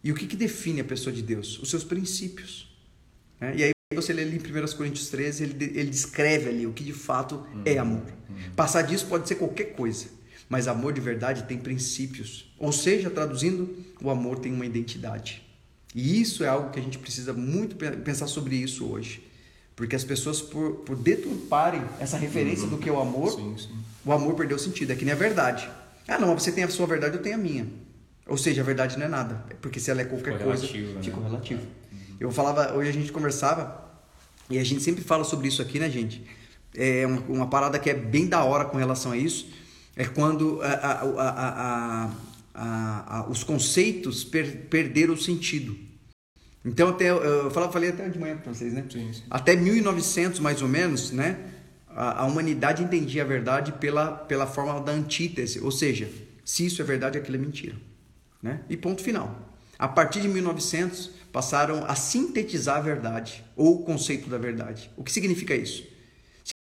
E 0.03 0.11
o 0.11 0.15
que, 0.15 0.27
que 0.27 0.35
define 0.35 0.81
a 0.81 0.83
pessoa 0.83 1.15
de 1.15 1.21
Deus? 1.21 1.57
Os 1.59 1.69
seus 1.69 1.83
princípios. 1.83 2.75
Né? 3.39 3.53
E 3.55 3.63
aí 3.63 3.72
você 3.93 4.13
lê 4.13 4.23
ali 4.23 4.37
em 4.37 4.39
1 4.39 4.75
Coríntios 4.75 5.09
13, 5.09 5.43
ele, 5.43 5.63
ele 5.79 5.89
descreve 5.89 6.49
ali 6.49 6.67
o 6.67 6.73
que 6.73 6.83
de 6.83 6.93
fato 6.93 7.45
é 7.65 7.77
amor. 7.77 8.03
Passar 8.55 8.81
disso 8.81 9.05
pode 9.07 9.27
ser 9.27 9.35
qualquer 9.35 9.75
coisa. 9.75 10.07
Mas 10.49 10.67
amor 10.67 10.93
de 10.93 11.01
verdade 11.01 11.43
tem 11.43 11.57
princípios. 11.57 12.53
Ou 12.59 12.71
seja, 12.71 13.09
traduzindo, 13.09 13.75
o 14.01 14.09
amor 14.09 14.39
tem 14.39 14.53
uma 14.53 14.65
identidade. 14.65 15.41
E 15.95 16.21
isso 16.21 16.43
é 16.43 16.47
algo 16.47 16.71
que 16.71 16.79
a 16.79 16.83
gente 16.83 16.97
precisa 16.97 17.33
muito 17.33 17.75
pensar 17.75 18.27
sobre 18.27 18.55
isso 18.55 18.85
hoje. 18.85 19.23
Porque 19.75 19.95
as 19.95 20.03
pessoas, 20.03 20.41
por, 20.41 20.75
por 20.77 20.95
deturparem 20.95 21.81
essa 21.99 22.17
referência 22.17 22.65
uhum. 22.65 22.71
do 22.71 22.77
que 22.77 22.89
é 22.89 22.91
o 22.91 22.99
amor, 22.99 23.31
sim, 23.31 23.55
sim. 23.57 23.75
o 24.05 24.11
amor 24.11 24.35
perdeu 24.35 24.59
sentido. 24.59 24.91
É 24.91 24.95
que 24.95 25.05
nem 25.05 25.13
a 25.13 25.17
verdade. 25.17 25.69
Ah, 26.07 26.19
não, 26.19 26.37
você 26.37 26.51
tem 26.51 26.63
a 26.63 26.69
sua 26.69 26.85
verdade, 26.85 27.15
eu 27.15 27.21
tenho 27.21 27.35
a 27.35 27.39
minha. 27.39 27.67
Ou 28.27 28.37
seja, 28.37 28.61
a 28.61 28.63
verdade 28.63 28.97
não 28.97 29.05
é 29.05 29.09
nada. 29.09 29.43
Porque 29.61 29.79
se 29.79 29.89
ela 29.89 30.01
é 30.01 30.05
qualquer 30.05 30.33
ficou 30.33 30.47
coisa, 30.47 30.65
relativo, 30.65 31.03
fica 31.03 31.17
né? 31.17 31.27
relativo. 31.27 31.61
Eu 32.23 32.31
falava, 32.31 32.73
hoje 32.73 32.89
a 32.89 32.93
gente 32.93 33.11
conversava, 33.11 33.83
e 34.49 34.57
a 34.57 34.63
gente 34.63 34.81
sempre 34.81 35.03
fala 35.03 35.25
sobre 35.25 35.49
isso 35.49 35.61
aqui, 35.61 35.77
né, 35.77 35.89
gente? 35.89 36.25
É 36.73 37.05
uma, 37.05 37.19
uma 37.27 37.47
parada 37.47 37.77
que 37.77 37.89
é 37.89 37.93
bem 37.93 38.27
da 38.27 38.43
hora 38.43 38.65
com 38.65 38.77
relação 38.77 39.11
a 39.11 39.17
isso 39.17 39.51
é 39.95 40.05
quando 40.05 40.59
a, 40.61 42.09
a, 42.55 43.19
a, 43.19 43.29
os 43.29 43.43
conceitos 43.43 44.23
per, 44.23 44.67
perderam 44.69 45.13
o 45.13 45.17
sentido. 45.17 45.77
Então, 46.65 46.89
até, 46.89 47.09
eu 47.09 47.51
falei 47.51 47.89
até 47.89 48.07
de 48.07 48.17
manhã 48.17 48.37
para 48.37 48.53
vocês, 48.53 48.73
né? 48.73 48.85
Sim, 48.89 49.11
sim. 49.11 49.23
Até 49.29 49.55
1900, 49.55 50.39
mais 50.39 50.61
ou 50.61 50.67
menos, 50.67 51.11
né? 51.11 51.37
A, 51.89 52.25
humanidade 52.25 52.81
entendia 52.81 53.21
a 53.21 53.25
verdade 53.25 53.73
pela, 53.73 54.11
pela 54.11 54.47
forma 54.47 54.79
da 54.79 54.93
antítese, 54.93 55.59
ou 55.59 55.71
seja, 55.71 56.09
se 56.43 56.65
isso 56.65 56.81
é 56.81 56.85
verdade, 56.85 57.17
aquilo 57.17 57.35
é 57.35 57.39
mentira. 57.39 57.75
Né? 58.41 58.61
E 58.69 58.77
ponto 58.77 59.03
final. 59.03 59.49
A 59.77 59.87
partir 59.87 60.21
de 60.21 60.27
1900, 60.27 61.11
passaram 61.33 61.83
a 61.85 61.95
sintetizar 61.95 62.77
a 62.77 62.81
verdade, 62.81 63.43
ou 63.55 63.81
o 63.81 63.83
conceito 63.83 64.29
da 64.29 64.37
verdade. 64.37 64.89
O 64.95 65.03
que 65.03 65.11
significa 65.11 65.55
isso? 65.55 65.83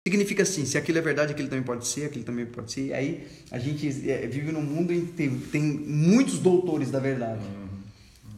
Significa 0.08 0.44
assim, 0.44 0.64
se 0.64 0.78
aquilo 0.78 1.00
é 1.00 1.02
verdade, 1.02 1.34
aquilo 1.34 1.50
também 1.50 1.66
pode 1.66 1.88
ser, 1.88 2.06
aquilo 2.06 2.24
também 2.24 2.46
pode 2.46 2.72
ser. 2.72 2.94
Aí 2.94 3.28
a 3.50 3.58
gente 3.58 3.88
é, 4.10 4.28
vive 4.28 4.52
num 4.52 4.62
mundo 4.62 4.94
em 4.94 5.08
que 5.08 5.14
tem, 5.14 5.40
tem 5.40 5.62
muitos 5.64 6.38
doutores 6.38 6.92
da 6.92 7.00
verdade. 7.00 7.44
Uhum. 7.44 7.68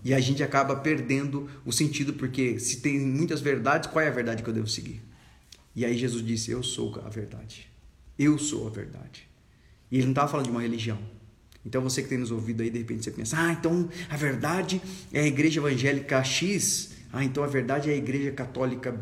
E 0.04 0.14
a 0.14 0.20
gente 0.22 0.42
acaba 0.42 0.76
perdendo 0.78 1.50
o 1.66 1.72
sentido, 1.72 2.14
porque 2.14 2.58
se 2.60 2.78
tem 2.78 3.00
muitas 3.00 3.42
verdades, 3.42 3.90
qual 3.90 4.04
é 4.04 4.08
a 4.08 4.12
verdade 4.12 4.42
que 4.42 4.50
eu 4.50 4.54
devo 4.54 4.68
seguir? 4.68 5.02
E 5.76 5.86
aí 5.86 5.98
Jesus 5.98 6.26
disse: 6.26 6.50
Eu 6.50 6.64
sou 6.64 7.00
a 7.06 7.10
verdade. 7.10 7.70
Eu 8.18 8.40
sou 8.40 8.68
a 8.68 8.70
verdade. 8.70 9.28
E 9.92 9.98
ele 9.98 10.06
não 10.06 10.12
estava 10.12 10.30
falando 10.30 10.46
de 10.46 10.52
uma 10.52 10.62
religião. 10.62 10.98
Então 11.66 11.82
você 11.82 12.02
que 12.02 12.10
tem 12.10 12.18
nos 12.18 12.32
ouvido 12.32 12.64
aí, 12.64 12.70
de 12.70 12.80
repente 12.80 13.04
você 13.04 13.12
pensa: 13.12 13.38
Ah, 13.40 13.52
então 13.52 13.90
a 14.10 14.18
verdade 14.18 14.82
é 15.14 15.22
a 15.22 15.28
igreja 15.28 15.60
evangélica 15.60 16.24
X. 16.24 16.92
Ah, 17.14 17.24
então 17.24 17.44
a 17.44 17.48
verdade 17.48 17.90
é 17.90 17.94
a 17.94 17.98
igreja 17.98 18.32
católica 18.32 19.00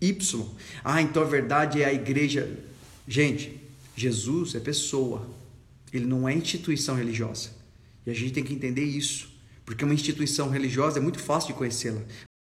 Y. 0.00 0.46
Ah, 0.82 1.00
então 1.00 1.22
a 1.22 1.26
verdade 1.26 1.82
é 1.82 1.86
a 1.86 1.92
igreja. 1.92 2.58
Gente, 3.06 3.60
Jesus 3.94 4.54
é 4.54 4.60
pessoa. 4.60 5.28
Ele 5.92 6.06
não 6.06 6.28
é 6.28 6.34
instituição 6.34 6.94
religiosa. 6.96 7.50
E 8.06 8.10
a 8.10 8.14
gente 8.14 8.32
tem 8.32 8.42
que 8.42 8.54
entender 8.54 8.84
isso. 8.84 9.30
Porque 9.64 9.84
uma 9.84 9.94
instituição 9.94 10.48
religiosa 10.48 10.98
é 10.98 11.02
muito 11.02 11.20
fácil 11.20 11.48
de 11.48 11.54
conhecê-la. 11.54 12.00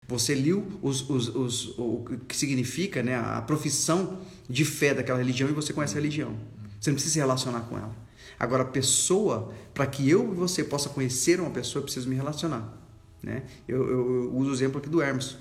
Você 0.07 0.35
liu 0.35 0.65
os, 0.81 1.09
os, 1.09 1.29
os, 1.29 1.77
o 1.77 2.05
que 2.27 2.35
significa 2.35 3.01
né, 3.01 3.15
a 3.15 3.41
profissão 3.41 4.21
de 4.47 4.63
fé 4.63 4.93
daquela 4.93 5.17
religião 5.17 5.49
e 5.49 5.53
você 5.53 5.73
conhece 5.73 5.93
a 5.93 6.01
religião. 6.01 6.37
Você 6.79 6.89
não 6.89 6.95
precisa 6.95 7.13
se 7.13 7.19
relacionar 7.19 7.61
com 7.61 7.77
ela. 7.77 8.04
Agora, 8.39 8.63
a 8.63 8.65
pessoa, 8.65 9.53
para 9.73 9.85
que 9.87 10.09
eu 10.09 10.31
e 10.33 10.35
você 10.35 10.63
possa 10.63 10.89
conhecer 10.89 11.39
uma 11.39 11.51
pessoa, 11.51 11.81
eu 11.81 11.83
preciso 11.83 12.09
me 12.09 12.15
relacionar. 12.15 12.81
Né? 13.23 13.43
Eu, 13.67 13.87
eu, 13.87 14.23
eu 14.23 14.35
uso 14.35 14.51
o 14.51 14.53
exemplo 14.53 14.77
aqui 14.79 14.89
do 14.89 15.01
Hermes. 15.01 15.37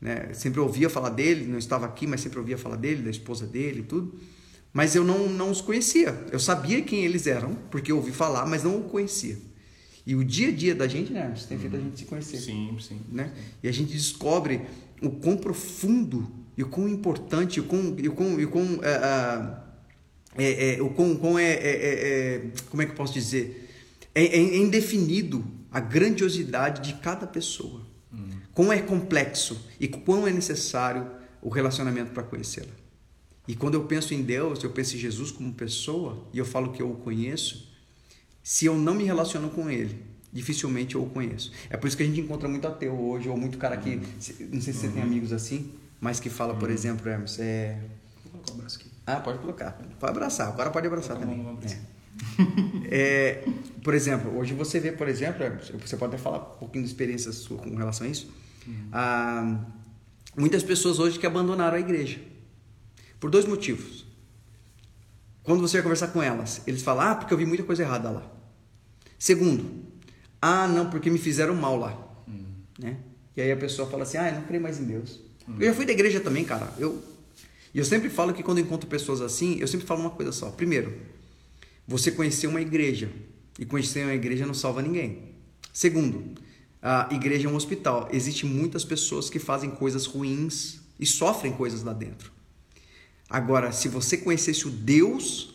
Né? 0.00 0.32
Sempre 0.32 0.60
ouvia 0.60 0.88
falar 0.88 1.10
dele, 1.10 1.46
não 1.46 1.58
estava 1.58 1.86
aqui, 1.86 2.06
mas 2.06 2.20
sempre 2.20 2.38
ouvia 2.38 2.56
falar 2.56 2.76
dele, 2.76 3.02
da 3.02 3.10
esposa 3.10 3.46
dele 3.46 3.80
e 3.80 3.84
tudo. 3.84 4.14
Mas 4.72 4.94
eu 4.94 5.04
não, 5.04 5.28
não 5.28 5.50
os 5.50 5.60
conhecia. 5.60 6.26
Eu 6.30 6.38
sabia 6.38 6.82
quem 6.82 7.04
eles 7.04 7.26
eram, 7.26 7.54
porque 7.70 7.90
eu 7.90 7.96
ouvi 7.96 8.12
falar, 8.12 8.46
mas 8.46 8.62
não 8.62 8.78
o 8.78 8.84
conhecia. 8.84 9.38
E 10.06 10.14
o 10.14 10.22
dia 10.22 10.48
a 10.48 10.52
dia 10.52 10.74
da 10.74 10.86
gente, 10.86 11.12
né, 11.12 11.34
tem 11.48 11.58
feito 11.58 11.76
a 11.76 11.80
gente 11.80 11.98
se 11.98 12.04
conhecer. 12.04 12.36
Sim, 12.36 12.76
sim. 12.80 13.00
Né? 13.10 13.32
E 13.62 13.68
a 13.68 13.72
gente 13.72 13.92
descobre 13.92 14.62
o 15.02 15.10
quão 15.10 15.36
profundo 15.36 16.30
e 16.56 16.62
o 16.62 16.68
quão 16.68 16.88
importante, 16.88 17.58
o 17.58 17.64
quão, 17.64 17.96
e 17.98 18.08
o 18.08 18.12
quão, 18.12 18.40
e 18.40 18.44
o 18.44 18.48
quão, 18.48 18.80
é, 18.82 19.58
é, 20.38 20.76
é, 20.76 20.82
o 20.82 20.90
quão, 20.90 21.16
quão 21.16 21.38
é, 21.38 21.52
é, 21.52 22.42
como 22.70 22.82
é 22.82 22.86
que 22.86 22.92
eu 22.92 22.96
posso 22.96 23.12
dizer? 23.12 23.70
É, 24.14 24.24
é 24.24 24.56
indefinido 24.56 25.44
a 25.70 25.80
grandiosidade 25.80 26.82
de 26.82 26.98
cada 27.00 27.26
pessoa. 27.26 27.86
Hum. 28.12 28.28
Quão 28.52 28.72
é 28.72 28.80
complexo 28.80 29.68
e 29.78 29.88
quão 29.88 30.26
é 30.26 30.32
necessário 30.32 31.10
o 31.42 31.48
relacionamento 31.48 32.12
para 32.12 32.22
conhecê-la. 32.22 32.72
E 33.46 33.54
quando 33.54 33.74
eu 33.74 33.84
penso 33.84 34.12
em 34.12 34.22
Deus, 34.22 34.62
eu 34.64 34.70
penso 34.70 34.96
em 34.96 34.98
Jesus 34.98 35.30
como 35.30 35.52
pessoa 35.52 36.26
e 36.32 36.38
eu 36.38 36.44
falo 36.44 36.72
que 36.72 36.82
eu 36.82 36.90
o 36.90 36.96
conheço, 36.96 37.72
se 38.42 38.66
eu 38.66 38.76
não 38.76 38.94
me 38.94 39.04
relaciono 39.04 39.50
com 39.50 39.70
Ele, 39.70 40.02
dificilmente 40.32 40.96
eu 40.96 41.02
o 41.04 41.08
conheço. 41.08 41.52
É 41.70 41.76
por 41.76 41.86
isso 41.86 41.96
que 41.96 42.02
a 42.02 42.06
gente 42.06 42.20
encontra 42.20 42.48
muito 42.48 42.66
ateu 42.66 42.98
hoje, 42.98 43.28
ou 43.28 43.36
muito 43.36 43.58
cara 43.58 43.76
que, 43.76 43.90
uhum. 43.90 44.02
não 44.52 44.60
sei 44.60 44.72
se 44.72 44.80
você 44.80 44.86
uhum. 44.88 44.92
tem 44.94 45.02
amigos 45.02 45.32
assim, 45.32 45.72
mas 46.00 46.18
que 46.18 46.28
fala, 46.28 46.54
por 46.54 46.68
uhum. 46.68 46.74
exemplo, 46.74 47.08
Hermes, 47.08 47.38
é... 47.38 47.80
Vou 48.24 48.32
colocar 48.32 48.52
o 48.52 48.56
braço 48.56 48.78
aqui. 48.78 48.95
Ah, 49.06 49.20
pode 49.20 49.38
colocar. 49.38 49.78
Pode 50.00 50.10
abraçar, 50.10 50.48
agora 50.48 50.70
pode 50.70 50.86
abraçar 50.86 51.16
também. 51.16 51.46
É. 51.62 51.96
É, 52.88 53.44
por 53.82 53.94
exemplo, 53.94 54.38
hoje 54.38 54.54
você 54.54 54.78
vê, 54.78 54.92
por 54.92 55.08
exemplo, 55.08 55.44
você 55.84 55.96
pode 55.96 56.14
até 56.14 56.22
falar 56.22 56.38
um 56.38 56.58
pouquinho 56.58 56.84
de 56.84 56.90
experiência 56.90 57.32
sua 57.32 57.58
com 57.58 57.74
relação 57.74 58.06
a 58.06 58.10
isso. 58.10 58.32
Uhum. 58.66 58.88
Ah, 58.92 59.60
muitas 60.36 60.62
pessoas 60.62 60.98
hoje 61.00 61.18
que 61.18 61.26
abandonaram 61.26 61.76
a 61.76 61.80
igreja 61.80 62.20
por 63.18 63.28
dois 63.28 63.44
motivos. 63.44 64.06
Quando 65.42 65.60
você 65.60 65.78
vai 65.78 65.82
conversar 65.82 66.08
com 66.08 66.22
elas, 66.22 66.62
eles 66.66 66.82
falam: 66.82 67.08
Ah, 67.08 67.14
porque 67.16 67.34
eu 67.34 67.38
vi 67.38 67.44
muita 67.44 67.64
coisa 67.64 67.82
errada 67.82 68.10
lá. 68.10 68.22
Segundo, 69.18 69.84
ah, 70.40 70.66
não, 70.68 70.88
porque 70.88 71.10
me 71.10 71.18
fizeram 71.18 71.54
mal 71.54 71.76
lá. 71.76 71.96
Uhum. 72.26 72.46
Né? 72.78 72.96
E 73.36 73.40
aí 73.40 73.52
a 73.52 73.56
pessoa 73.56 73.88
fala 73.88 74.04
assim: 74.04 74.16
Ah, 74.16 74.28
eu 74.28 74.36
não 74.36 74.42
creio 74.42 74.62
mais 74.62 74.78
em 74.78 74.84
Deus. 74.84 75.20
Uhum. 75.46 75.56
Eu 75.60 75.66
já 75.66 75.74
fui 75.74 75.84
da 75.84 75.92
igreja 75.92 76.20
também, 76.20 76.44
cara. 76.44 76.72
Eu, 76.78 77.02
e 77.76 77.78
eu 77.78 77.84
sempre 77.84 78.08
falo 78.08 78.32
que 78.32 78.42
quando 78.42 78.58
encontro 78.58 78.88
pessoas 78.88 79.20
assim, 79.20 79.58
eu 79.60 79.68
sempre 79.68 79.86
falo 79.86 80.00
uma 80.00 80.08
coisa 80.08 80.32
só. 80.32 80.50
Primeiro, 80.50 80.98
você 81.86 82.10
conhecer 82.10 82.46
uma 82.46 82.62
igreja. 82.62 83.12
E 83.58 83.66
conhecer 83.66 84.02
uma 84.02 84.14
igreja 84.14 84.46
não 84.46 84.54
salva 84.54 84.80
ninguém. 84.80 85.34
Segundo, 85.74 86.24
a 86.80 87.06
igreja 87.12 87.46
é 87.46 87.50
um 87.50 87.54
hospital. 87.54 88.08
Existem 88.10 88.48
muitas 88.48 88.82
pessoas 88.82 89.28
que 89.28 89.38
fazem 89.38 89.68
coisas 89.68 90.06
ruins 90.06 90.80
e 90.98 91.04
sofrem 91.04 91.52
coisas 91.52 91.82
lá 91.82 91.92
dentro. 91.92 92.32
Agora, 93.28 93.70
se 93.72 93.88
você 93.88 94.16
conhecesse 94.16 94.66
o 94.66 94.70
Deus, 94.70 95.54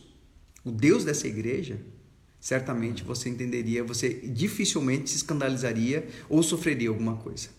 o 0.64 0.70
Deus 0.70 1.04
dessa 1.04 1.28
igreja, 1.28 1.82
certamente 2.40 3.04
você 3.04 3.30
entenderia, 3.30 3.84
você 3.84 4.14
dificilmente 4.14 5.10
se 5.10 5.16
escandalizaria 5.16 6.08
ou 6.30 6.44
sofreria 6.44 6.90
alguma 6.90 7.16
coisa. 7.16 7.50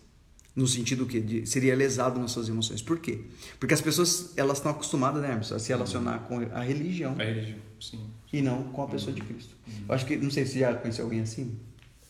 No 0.55 0.67
sentido 0.67 1.05
que 1.07 1.19
de, 1.19 1.45
seria 1.47 1.75
lesado 1.75 2.19
nas 2.19 2.31
suas 2.31 2.47
emoções. 2.47 2.81
Por 2.81 2.99
quê? 2.99 3.21
Porque 3.59 3.73
as 3.73 3.81
pessoas 3.81 4.33
elas 4.37 4.57
estão 4.57 4.71
acostumadas, 4.71 5.21
né, 5.21 5.33
a 5.33 5.59
se 5.59 5.69
relacionar 5.69 6.19
com 6.19 6.39
a 6.53 6.61
religião. 6.61 7.15
A 7.17 7.23
religião, 7.23 7.57
sim. 7.81 7.99
E 8.31 8.41
não 8.41 8.63
com 8.63 8.83
a 8.83 8.87
pessoa 8.87 9.11
de 9.11 9.21
Cristo. 9.21 9.55
Eu 9.87 9.95
acho 9.95 10.05
que, 10.05 10.15
não 10.15 10.29
sei 10.29 10.45
se 10.45 10.59
já 10.59 10.73
conheceu 10.75 11.05
alguém 11.05 11.21
assim. 11.21 11.57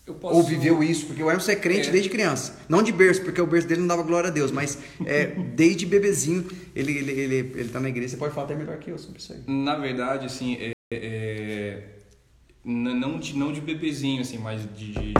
Posso... 0.05 0.35
Ou 0.35 0.43
viveu 0.43 0.83
isso, 0.83 1.05
porque 1.05 1.23
o 1.23 1.29
Hermes 1.29 1.47
é 1.47 1.55
crente 1.55 1.87
é. 1.87 1.91
desde 1.91 2.09
criança. 2.09 2.59
Não 2.67 2.83
de 2.83 2.91
berço, 2.91 3.21
porque 3.21 3.39
o 3.39 3.47
berço 3.47 3.67
dele 3.69 3.79
não 3.79 3.87
dava 3.87 4.03
glória 4.03 4.29
a 4.29 4.31
Deus, 4.31 4.51
mas 4.51 4.77
é, 5.05 5.27
desde 5.55 5.85
bebezinho 5.85 6.45
ele, 6.75 6.91
ele, 6.97 7.11
ele, 7.11 7.35
ele 7.55 7.69
tá 7.69 7.79
na 7.79 7.87
igreja. 7.87 8.09
Você 8.09 8.17
pode 8.17 8.33
falar 8.33 8.47
até 8.47 8.55
melhor 8.55 8.77
que 8.79 8.91
eu 8.91 8.97
sobre 8.97 9.19
isso 9.19 9.31
aí. 9.31 9.39
Na 9.47 9.75
verdade, 9.75 10.25
assim, 10.25 10.55
é, 10.55 10.73
é, 10.91 11.83
não, 12.65 13.17
de, 13.17 13.37
não 13.37 13.53
de 13.53 13.61
bebezinho, 13.61 14.21
assim, 14.21 14.37
mas 14.37 14.61
de, 14.75 14.91
de, 14.91 15.13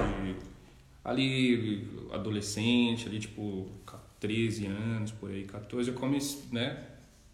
ali 1.04 1.88
adolescente, 2.12 3.08
ali 3.08 3.20
tipo 3.20 3.70
13 4.20 4.68
anos, 4.68 5.12
por 5.12 5.30
aí, 5.30 5.44
14, 5.44 5.89
eu 5.89 5.96
comecei, 5.96 6.42
né, 6.52 6.78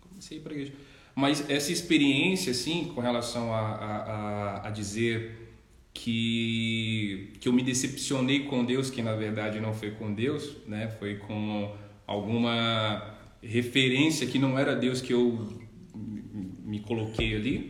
comecei 0.01 0.39
para 0.39 0.53
igreja. 0.53 0.73
Mas 1.15 1.49
essa 1.49 1.71
experiência, 1.71 2.51
assim, 2.51 2.91
com 2.95 3.01
relação 3.01 3.53
a, 3.53 3.59
a, 3.59 4.67
a, 4.67 4.71
dizer 4.71 5.49
que, 5.93 7.33
que 7.39 7.47
eu 7.47 7.53
me 7.53 7.61
decepcionei 7.61 8.45
com 8.45 8.63
Deus, 8.63 8.89
que 8.89 9.01
na 9.01 9.15
verdade 9.15 9.59
não 9.59 9.73
foi 9.73 9.91
com 9.91 10.13
Deus, 10.13 10.55
né, 10.65 10.89
foi 10.99 11.17
com 11.17 11.75
alguma 12.07 13.17
referência 13.41 14.25
que 14.25 14.39
não 14.39 14.57
era 14.57 14.75
Deus 14.75 15.01
que 15.01 15.13
eu 15.13 15.47
me 15.93 16.79
coloquei 16.79 17.35
ali, 17.35 17.67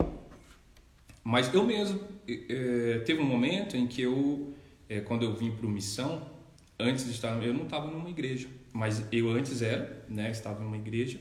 mas 1.24 1.54
eu 1.54 1.66
mesmo, 1.66 2.00
é, 2.28 3.00
teve 3.06 3.22
um 3.22 3.26
momento 3.26 3.76
em 3.76 3.88
que 3.88 4.02
eu, 4.02 4.54
é, 4.90 5.00
quando 5.00 5.24
eu 5.24 5.34
vim 5.34 5.52
para 5.52 5.68
o 5.68 5.70
Missão, 5.70 6.28
antes 6.80 7.06
de 7.06 7.12
estar, 7.12 7.42
eu 7.44 7.54
não 7.54 7.64
estava 7.64 7.88
numa 7.88 8.10
igreja, 8.10 8.48
mas 8.74 9.06
eu 9.12 9.30
antes 9.30 9.62
era, 9.62 10.04
né, 10.10 10.32
estava 10.32 10.64
numa 10.64 10.78
igreja, 10.78 11.20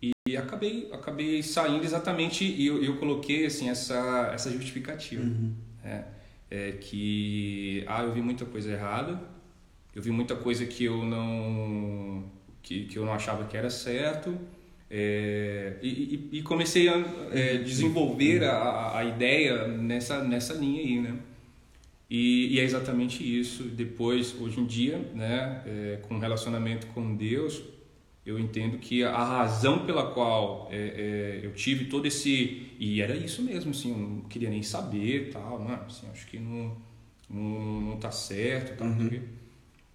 e, 0.00 0.36
acabei, 0.36 0.88
acabei 0.92 1.42
saindo 1.42 1.84
exatamente, 1.84 2.44
e 2.44 2.66
eu, 2.66 2.82
eu 2.82 2.96
coloquei, 2.98 3.44
assim, 3.46 3.68
essa, 3.68 4.30
essa 4.32 4.50
justificativa, 4.50 5.24
uhum. 5.24 5.52
né, 5.82 6.04
é, 6.48 6.72
que, 6.72 7.84
ah, 7.88 8.04
eu 8.04 8.12
vi 8.12 8.22
muita 8.22 8.44
coisa 8.44 8.70
errada, 8.70 9.20
eu 9.94 10.00
vi 10.00 10.12
muita 10.12 10.36
coisa 10.36 10.64
que 10.64 10.84
eu 10.84 11.04
não, 11.04 12.24
que, 12.62 12.84
que 12.84 12.96
eu 12.96 13.04
não 13.04 13.12
achava 13.12 13.44
que 13.44 13.56
era 13.56 13.70
certo, 13.70 14.38
é, 14.88 15.76
e, 15.82 16.28
e, 16.32 16.42
comecei 16.42 16.88
a 16.88 17.04
é, 17.32 17.58
desenvolver 17.58 18.42
a, 18.42 18.98
a 18.98 19.04
ideia 19.04 19.68
nessa, 19.68 20.22
nessa 20.24 20.54
linha 20.54 20.80
aí, 20.80 21.00
né? 21.00 21.16
E, 22.10 22.54
e, 22.54 22.60
é 22.60 22.64
exatamente 22.64 23.22
isso. 23.22 23.62
Depois, 23.62 24.34
hoje 24.40 24.58
em 24.58 24.66
dia, 24.66 24.98
né, 25.14 25.62
é, 25.64 26.00
com 26.02 26.18
relacionamento 26.18 26.88
com 26.88 27.14
Deus, 27.14 27.62
eu 28.26 28.38
entendo 28.38 28.78
que 28.78 29.04
a 29.04 29.24
razão 29.24 29.86
pela 29.86 30.10
qual 30.12 30.68
é, 30.72 30.76
é, 30.76 31.46
eu 31.46 31.52
tive 31.54 31.84
todo 31.84 32.06
esse 32.06 32.68
e 32.78 33.00
era 33.00 33.14
isso 33.14 33.42
mesmo, 33.42 33.70
assim, 33.70 33.92
eu 33.92 33.98
não 33.98 34.20
queria 34.22 34.50
nem 34.50 34.62
saber, 34.62 35.30
tal, 35.32 35.60
né? 35.60 35.80
assim, 35.86 36.06
acho 36.10 36.26
que 36.26 36.38
não 36.38 36.76
não, 37.28 37.80
não 37.80 37.96
tá 37.96 38.10
certo, 38.10 38.76
tal, 38.76 38.88
uhum. 38.88 39.22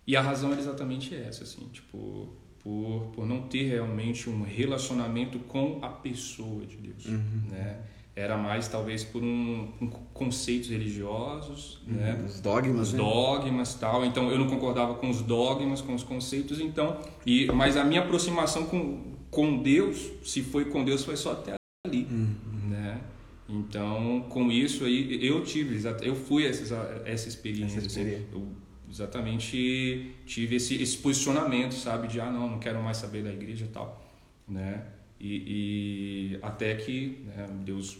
e 0.07 0.15
a 0.15 0.21
razão 0.21 0.53
era 0.53 0.61
exatamente 0.61 1.13
essa, 1.13 1.43
assim, 1.43 1.67
tipo 1.67 2.29
por, 2.65 3.11
por 3.13 3.27
não 3.27 3.43
ter 3.43 3.67
realmente 3.67 4.27
um 4.27 4.41
relacionamento 4.41 5.37
com 5.39 5.79
a 5.83 5.89
pessoa 5.89 6.65
de 6.65 6.77
Deus, 6.77 7.05
uhum. 7.05 7.43
né? 7.51 7.79
Era 8.15 8.37
mais 8.37 8.69
talvez 8.69 9.03
por 9.03 9.21
um, 9.21 9.67
um 9.81 9.87
conceitos 10.13 10.69
religiosos, 10.69 11.81
uhum. 11.85 11.95
né? 11.95 12.23
Os 12.25 12.39
dogmas, 12.39 12.87
os 12.87 12.93
né? 12.93 12.99
dogmas, 12.99 13.73
tal. 13.73 14.05
Então 14.05 14.31
eu 14.31 14.39
não 14.39 14.47
concordava 14.47 14.95
com 14.95 15.09
os 15.09 15.21
dogmas, 15.21 15.81
com 15.81 15.93
os 15.93 16.03
conceitos, 16.03 16.59
então 16.61 16.97
e 17.25 17.45
mas 17.47 17.75
a 17.75 17.83
minha 17.83 18.01
aproximação 18.01 18.65
com 18.65 19.15
com 19.29 19.61
Deus, 19.61 20.11
se 20.23 20.41
foi 20.41 20.65
com 20.65 20.85
Deus, 20.85 21.03
foi 21.03 21.17
só 21.17 21.33
até 21.33 21.55
ali, 21.85 22.07
uhum. 22.09 22.69
né? 22.69 23.01
Então, 23.49 24.25
com 24.29 24.49
isso 24.49 24.85
aí, 24.85 25.23
eu 25.23 25.43
tive, 25.43 25.79
eu 26.01 26.15
fui 26.15 26.45
essa, 26.45 27.03
essa 27.05 27.27
experiência. 27.27 27.77
Essa 27.77 27.87
experiência. 27.87 28.27
Assim, 28.29 28.33
eu 28.33 28.47
exatamente 28.89 30.15
tive 30.25 30.55
esse, 30.55 30.81
esse 30.81 30.97
posicionamento, 30.97 31.73
sabe? 31.73 32.07
De, 32.07 32.19
ah, 32.19 32.31
não, 32.31 32.49
não 32.49 32.59
quero 32.59 32.81
mais 32.81 32.97
saber 32.97 33.23
da 33.23 33.31
igreja 33.31 33.65
e 33.65 33.67
tal, 33.67 34.03
né? 34.47 34.85
E, 35.19 36.33
e 36.33 36.39
até 36.41 36.75
que 36.75 37.23
né, 37.25 37.47
Deus 37.63 37.97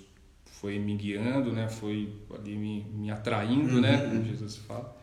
foi 0.59 0.79
me 0.79 0.95
guiando, 0.95 1.51
né? 1.51 1.67
Foi 1.67 2.09
ali 2.33 2.55
me, 2.55 2.85
me 2.93 3.11
atraindo, 3.11 3.79
né? 3.81 3.95
uhum. 3.95 4.03
né? 4.03 4.09
Como 4.09 4.25
Jesus 4.25 4.57
fala, 4.57 4.95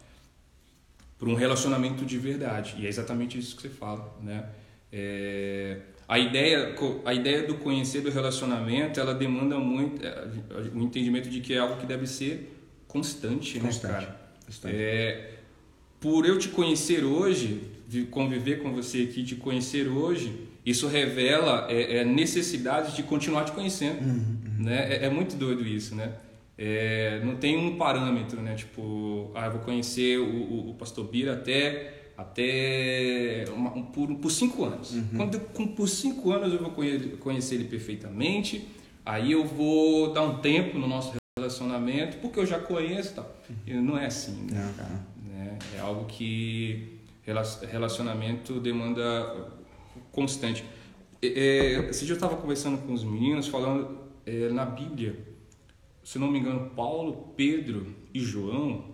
para 1.18 1.28
um 1.28 1.34
relacionamento 1.34 2.04
de 2.04 2.18
verdade. 2.18 2.76
E 2.78 2.86
é 2.86 2.88
exatamente 2.88 3.38
isso 3.38 3.56
que 3.56 3.62
você 3.62 3.68
fala, 3.68 4.16
né? 4.22 4.46
É, 4.92 5.78
a 6.06 6.18
ideia 6.18 6.74
a 7.04 7.14
ideia 7.14 7.46
do 7.46 7.54
conhecer 7.54 8.02
do 8.02 8.10
relacionamento 8.10 9.00
ela 9.00 9.14
demanda 9.14 9.58
muito 9.58 10.04
é, 10.04 10.28
o 10.74 10.82
entendimento 10.82 11.30
de 11.30 11.40
que 11.40 11.54
é 11.54 11.58
algo 11.58 11.80
que 11.80 11.86
deve 11.86 12.06
ser 12.06 12.54
constante, 12.86 13.58
constante. 13.58 13.86
né 13.86 14.00
cara 14.00 14.22
constante. 14.44 14.76
É, 14.76 15.30
por 15.98 16.26
eu 16.26 16.38
te 16.38 16.48
conhecer 16.48 17.04
hoje, 17.04 17.62
conviver 18.10 18.62
com 18.62 18.72
você 18.72 19.02
aqui, 19.02 19.24
te 19.24 19.36
conhecer 19.36 19.88
hoje, 19.88 20.48
isso 20.64 20.86
revela 20.86 21.66
é, 21.68 21.98
é 21.98 22.04
necessidade 22.04 22.94
de 22.94 23.02
continuar 23.02 23.44
te 23.44 23.52
conhecendo, 23.52 24.00
uhum, 24.00 24.10
uhum. 24.10 24.64
né? 24.64 24.94
É, 24.94 25.06
é, 25.06 25.10
muito 25.10 25.36
doido 25.36 25.66
isso, 25.66 25.94
né? 25.94 26.12
É, 26.56 27.20
não 27.24 27.36
tem 27.36 27.56
um 27.56 27.76
parâmetro, 27.76 28.40
né? 28.40 28.54
Tipo, 28.54 29.32
ah, 29.34 29.46
eu 29.46 29.52
vou 29.52 29.60
conhecer 29.62 30.18
o, 30.18 30.24
o, 30.24 30.70
o 30.70 30.74
pastor 30.74 31.06
Bira 31.08 31.32
até 31.32 31.98
até 32.16 33.44
uma, 33.48 33.74
um, 33.74 33.82
por, 33.82 34.14
por 34.16 34.30
cinco 34.30 34.64
anos. 34.64 34.92
Uhum. 34.92 35.08
Quando 35.16 35.40
com, 35.40 35.66
por 35.66 35.88
cinco 35.88 36.30
anos 36.30 36.52
eu 36.52 36.60
vou 36.60 36.70
conhecer 36.70 37.56
ele 37.56 37.64
perfeitamente, 37.64 38.68
aí 39.04 39.32
eu 39.32 39.44
vou 39.44 40.12
dar 40.12 40.22
um 40.22 40.38
tempo 40.38 40.78
no 40.78 40.86
nosso 40.86 41.14
relacionamento, 41.36 42.18
porque 42.18 42.38
eu 42.38 42.46
já 42.46 42.58
conheço, 42.58 43.14
tal. 43.14 43.36
Uhum. 43.66 43.82
não 43.82 43.98
é 43.98 44.06
assim, 44.06 44.46
né? 44.50 44.72
Não, 44.78 45.34
né? 45.34 45.58
É 45.76 45.80
algo 45.80 46.04
que 46.04 47.00
relacionamento 47.70 48.60
demanda 48.60 49.61
constante. 50.12 50.64
É, 51.20 51.88
esse 51.90 52.04
dia 52.04 52.12
eu 52.12 52.16
estava 52.16 52.36
conversando 52.36 52.78
com 52.78 52.92
os 52.92 53.02
meninos, 53.02 53.48
falando 53.48 53.98
é, 54.26 54.48
na 54.50 54.64
Bíblia, 54.64 55.18
se 56.04 56.18
não 56.18 56.30
me 56.30 56.38
engano, 56.38 56.70
Paulo, 56.70 57.32
Pedro 57.36 57.94
e 58.12 58.20
João, 58.20 58.92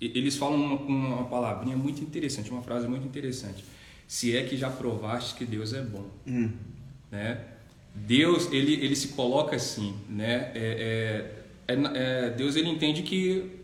eles 0.00 0.36
falam 0.36 0.56
uma, 0.56 0.76
uma 0.76 1.24
palavrinha 1.24 1.76
muito 1.76 2.02
interessante, 2.02 2.50
uma 2.50 2.62
frase 2.62 2.86
muito 2.86 3.06
interessante. 3.06 3.64
Se 4.06 4.36
é 4.36 4.44
que 4.44 4.56
já 4.56 4.68
provaste 4.68 5.34
que 5.34 5.44
Deus 5.44 5.72
é 5.72 5.80
bom. 5.80 6.06
Hum. 6.26 6.50
Né? 7.10 7.42
Deus, 7.94 8.52
ele, 8.52 8.74
ele 8.74 8.94
se 8.94 9.08
coloca 9.08 9.56
assim, 9.56 9.94
né? 10.08 10.52
É, 10.54 11.34
é, 11.68 11.74
é, 11.74 12.26
é 12.26 12.30
Deus, 12.30 12.56
ele 12.56 12.68
entende 12.68 13.02
que 13.02 13.63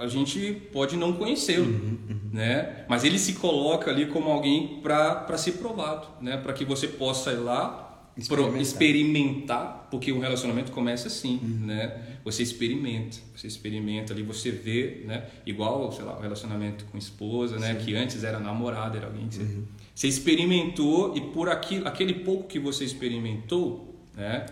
a 0.00 0.08
gente 0.08 0.52
pode 0.72 0.96
não 0.96 1.12
conhecê-lo, 1.12 1.66
uhum, 1.66 1.98
uhum. 2.08 2.20
né? 2.32 2.86
Mas 2.88 3.04
ele 3.04 3.18
se 3.18 3.34
coloca 3.34 3.90
ali 3.90 4.06
como 4.06 4.30
alguém 4.30 4.80
para 4.82 5.36
ser 5.36 5.52
provado, 5.52 6.08
né? 6.22 6.38
Para 6.38 6.54
que 6.54 6.64
você 6.64 6.88
possa 6.88 7.32
ir 7.32 7.36
lá 7.36 8.10
experimentar. 8.16 8.62
experimentar, 8.62 9.88
porque 9.90 10.10
o 10.10 10.18
relacionamento 10.18 10.72
começa 10.72 11.08
assim, 11.08 11.38
uhum. 11.42 11.66
né? 11.66 12.00
Você 12.24 12.42
experimenta, 12.42 13.18
você 13.36 13.46
experimenta 13.46 14.14
ali, 14.14 14.22
você 14.22 14.50
vê, 14.50 15.02
né? 15.06 15.24
Igual, 15.44 15.92
sei 15.92 16.04
lá, 16.04 16.16
o 16.16 16.20
relacionamento 16.20 16.86
com 16.86 16.96
esposa, 16.96 17.58
né? 17.58 17.74
Sim. 17.74 17.84
Que 17.84 17.94
antes 17.94 18.24
era 18.24 18.40
namorada, 18.40 18.96
era 18.96 19.06
alguém 19.06 19.28
que 19.28 19.34
você, 19.34 19.42
uhum. 19.42 19.64
você 19.94 20.08
experimentou 20.08 21.14
e 21.14 21.20
por 21.20 21.50
aquilo, 21.50 21.86
aquele 21.86 22.14
pouco 22.14 22.48
que 22.48 22.58
você 22.58 22.84
experimentou, 22.84 23.94
né? 24.16 24.46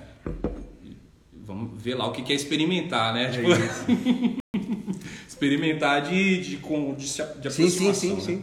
Vamos 1.33 1.83
ver 1.83 1.95
lá 1.95 2.07
o 2.07 2.13
que 2.13 2.31
é 2.31 2.37
experimentar, 2.37 3.15
né? 3.15 3.25
É 3.25 3.31
tipo... 3.31 4.39
experimentar 5.39 6.03
de, 6.03 6.41
de, 6.41 6.57
de, 6.57 6.59
de 6.59 7.23
aproximação. 7.23 7.95
Sim, 7.95 7.95
sim, 7.95 8.21
sim. 8.21 8.37
Né? 8.37 8.43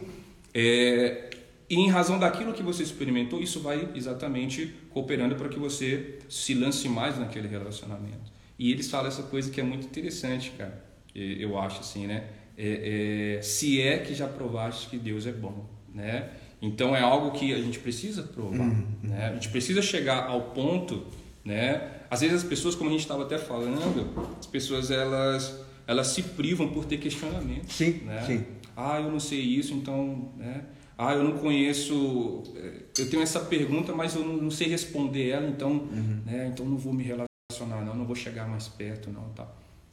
É, 0.54 1.30
e 1.68 1.76
em 1.76 1.90
razão 1.90 2.18
daquilo 2.18 2.52
que 2.52 2.62
você 2.62 2.82
experimentou, 2.82 3.40
isso 3.40 3.60
vai 3.60 3.88
exatamente 3.94 4.72
cooperando 4.90 5.34
para 5.34 5.48
que 5.48 5.58
você 5.58 6.18
se 6.28 6.54
lance 6.54 6.88
mais 6.88 7.18
naquele 7.18 7.48
relacionamento. 7.48 8.32
E 8.58 8.70
eles 8.70 8.88
falam 8.88 9.08
essa 9.08 9.24
coisa 9.24 9.50
que 9.50 9.60
é 9.60 9.64
muito 9.64 9.86
interessante, 9.86 10.52
cara. 10.56 10.82
Eu 11.14 11.58
acho 11.58 11.80
assim, 11.80 12.06
né? 12.06 12.24
É, 12.56 13.36
é, 13.38 13.42
se 13.42 13.82
é 13.82 13.98
que 13.98 14.14
já 14.14 14.26
provaste 14.26 14.88
que 14.88 14.96
Deus 14.96 15.26
é 15.26 15.32
bom, 15.32 15.66
né? 15.92 16.30
Então 16.62 16.96
é 16.96 17.02
algo 17.02 17.32
que 17.32 17.52
a 17.52 17.58
gente 17.58 17.78
precisa 17.78 18.22
provar, 18.22 18.60
uhum. 18.60 18.86
né? 19.02 19.28
A 19.28 19.34
gente 19.34 19.50
precisa 19.50 19.82
chegar 19.82 20.26
ao 20.26 20.40
ponto, 20.52 21.06
né? 21.44 21.90
Às 22.08 22.20
vezes 22.20 22.42
as 22.42 22.44
pessoas, 22.44 22.74
como 22.74 22.88
a 22.88 22.92
gente 22.92 23.02
estava 23.02 23.24
até 23.24 23.36
falando, 23.36 24.36
as 24.38 24.46
pessoas 24.46 24.90
elas 24.90 25.65
elas 25.86 26.08
se 26.08 26.22
privam 26.22 26.68
por 26.68 26.84
ter 26.84 26.98
questionamento. 26.98 27.72
Sim, 27.72 28.00
né? 28.04 28.22
sim. 28.26 28.44
Ah, 28.76 29.00
eu 29.00 29.10
não 29.10 29.20
sei 29.20 29.40
isso, 29.40 29.72
então, 29.72 30.32
né? 30.36 30.64
Ah, 30.98 31.12
eu 31.12 31.22
não 31.22 31.38
conheço, 31.38 32.42
eh, 32.56 32.82
eu 32.98 33.10
tenho 33.10 33.22
essa 33.22 33.40
pergunta, 33.40 33.94
mas 33.94 34.14
eu 34.14 34.24
não, 34.24 34.50
sei 34.50 34.66
responder 34.68 35.28
ela, 35.28 35.48
então, 35.48 35.70
uhum. 35.70 36.22
né? 36.24 36.50
Então 36.52 36.64
não 36.66 36.78
vou 36.78 36.92
me 36.92 37.02
relacionar, 37.02 37.84
não, 37.84 37.94
não 37.94 38.06
vou 38.06 38.16
chegar 38.16 38.48
mais 38.48 38.66
perto, 38.66 39.10
não, 39.10 39.28
tá? 39.30 39.46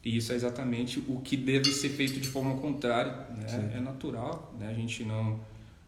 E 0.04 0.18
isso 0.18 0.32
é 0.32 0.36
exatamente 0.36 1.04
o 1.08 1.20
que 1.22 1.38
deve 1.38 1.72
ser 1.72 1.90
feito 1.90 2.20
de 2.20 2.28
forma 2.28 2.56
contrária, 2.58 3.12
né? 3.38 3.74
É 3.76 3.80
natural, 3.80 4.54
né? 4.60 4.70
A 4.70 4.74
gente 4.74 5.04
não 5.04 5.40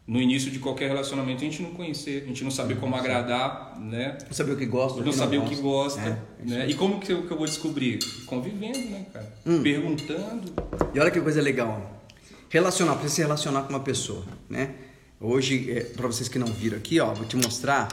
no 0.06 0.20
início 0.20 0.50
de 0.50 0.58
qualquer 0.60 0.88
relacionamento 0.88 1.42
a 1.42 1.44
gente 1.44 1.62
não 1.62 1.70
conhecer, 1.72 2.22
a 2.22 2.26
gente 2.26 2.44
não 2.44 2.50
saber 2.50 2.78
como 2.78 2.94
agradar, 2.94 3.74
né? 3.80 4.16
Não 4.24 4.32
saber 4.32 4.52
o 4.52 4.56
que 4.56 4.66
gosta, 4.66 5.02
não 5.02 5.12
saber 5.12 5.38
o 5.38 5.44
que 5.44 5.56
gosta, 5.56 6.00
É, 6.00 6.44
né? 6.44 6.66
E 6.68 6.74
como 6.74 7.00
que 7.00 7.12
eu, 7.12 7.26
que 7.26 7.30
eu 7.32 7.36
vou 7.36 7.46
descobrir? 7.46 7.98
Convivendo, 8.26 8.78
né, 8.90 9.06
cara? 9.12 9.32
Hum. 9.44 9.62
Perguntando. 9.62 10.52
E 10.94 11.00
olha 11.00 11.10
que 11.10 11.20
coisa 11.20 11.42
legal. 11.42 12.04
Relacionar, 12.48 12.94
você 12.94 13.08
se 13.08 13.20
relacionar 13.22 13.62
com 13.62 13.70
uma 13.70 13.80
pessoa, 13.80 14.24
né? 14.48 14.74
Hoje, 15.20 15.70
é, 15.72 15.80
para 15.80 16.06
vocês 16.06 16.28
que 16.28 16.38
não 16.38 16.46
viram 16.46 16.76
aqui, 16.78 17.00
ó, 17.00 17.12
vou 17.12 17.26
te 17.26 17.36
mostrar 17.36 17.88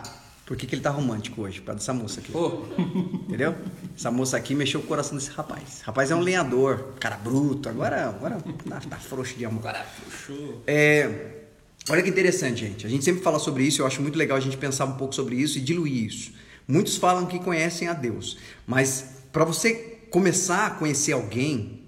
por 0.46 0.56
que, 0.58 0.68
que 0.68 0.76
ele 0.76 0.82
tá 0.82 0.90
romântico 0.92 1.42
hoje, 1.42 1.62
por 1.62 1.68
causa 1.68 1.80
dessa 1.80 1.94
moça 1.94 2.20
aqui. 2.20 2.32
Pô, 2.32 2.64
Entendeu? 3.28 3.56
Essa 3.98 4.12
moça 4.12 4.38
aqui 4.38 4.54
mexeu 4.54 4.82
o 4.82 4.84
coração 4.84 5.18
desse 5.18 5.32
rapaz. 5.32 5.82
Rapaz 5.84 6.12
é 6.12 6.16
um 6.16 6.20
lenhador, 6.20 6.94
cara 7.00 7.16
bruto. 7.16 7.70
Agora, 7.70 8.10
agora 8.10 8.38
tá, 8.70 8.82
tá 8.88 8.98
frouxo 8.98 9.36
de 9.36 9.46
amor. 9.46 9.64
cara, 9.64 9.86
puxou. 10.04 10.62
É, 10.68 11.33
olha 11.90 12.02
que 12.02 12.10
interessante, 12.10 12.62
gente. 12.62 12.86
A 12.86 12.90
gente 12.90 13.04
sempre 13.04 13.22
fala 13.22 13.40
sobre 13.40 13.64
isso. 13.64 13.82
Eu 13.82 13.88
acho 13.88 14.02
muito 14.02 14.18
legal 14.18 14.38
a 14.38 14.42
gente 14.42 14.58
pensar 14.58 14.86
um 14.86 14.94
pouco 14.94 15.14
sobre 15.14 15.36
isso 15.36 15.58
e 15.58 15.62
diluir 15.62 16.06
isso. 16.06 16.32
Muitos 16.68 16.98
falam 16.98 17.26
que 17.26 17.40
conhecem 17.40 17.88
a 17.88 17.94
Deus, 17.94 18.38
mas 18.66 19.06
para 19.32 19.44
você 19.44 19.74
começar 20.10 20.68
a 20.68 20.70
conhecer 20.70 21.12
alguém, 21.12 21.82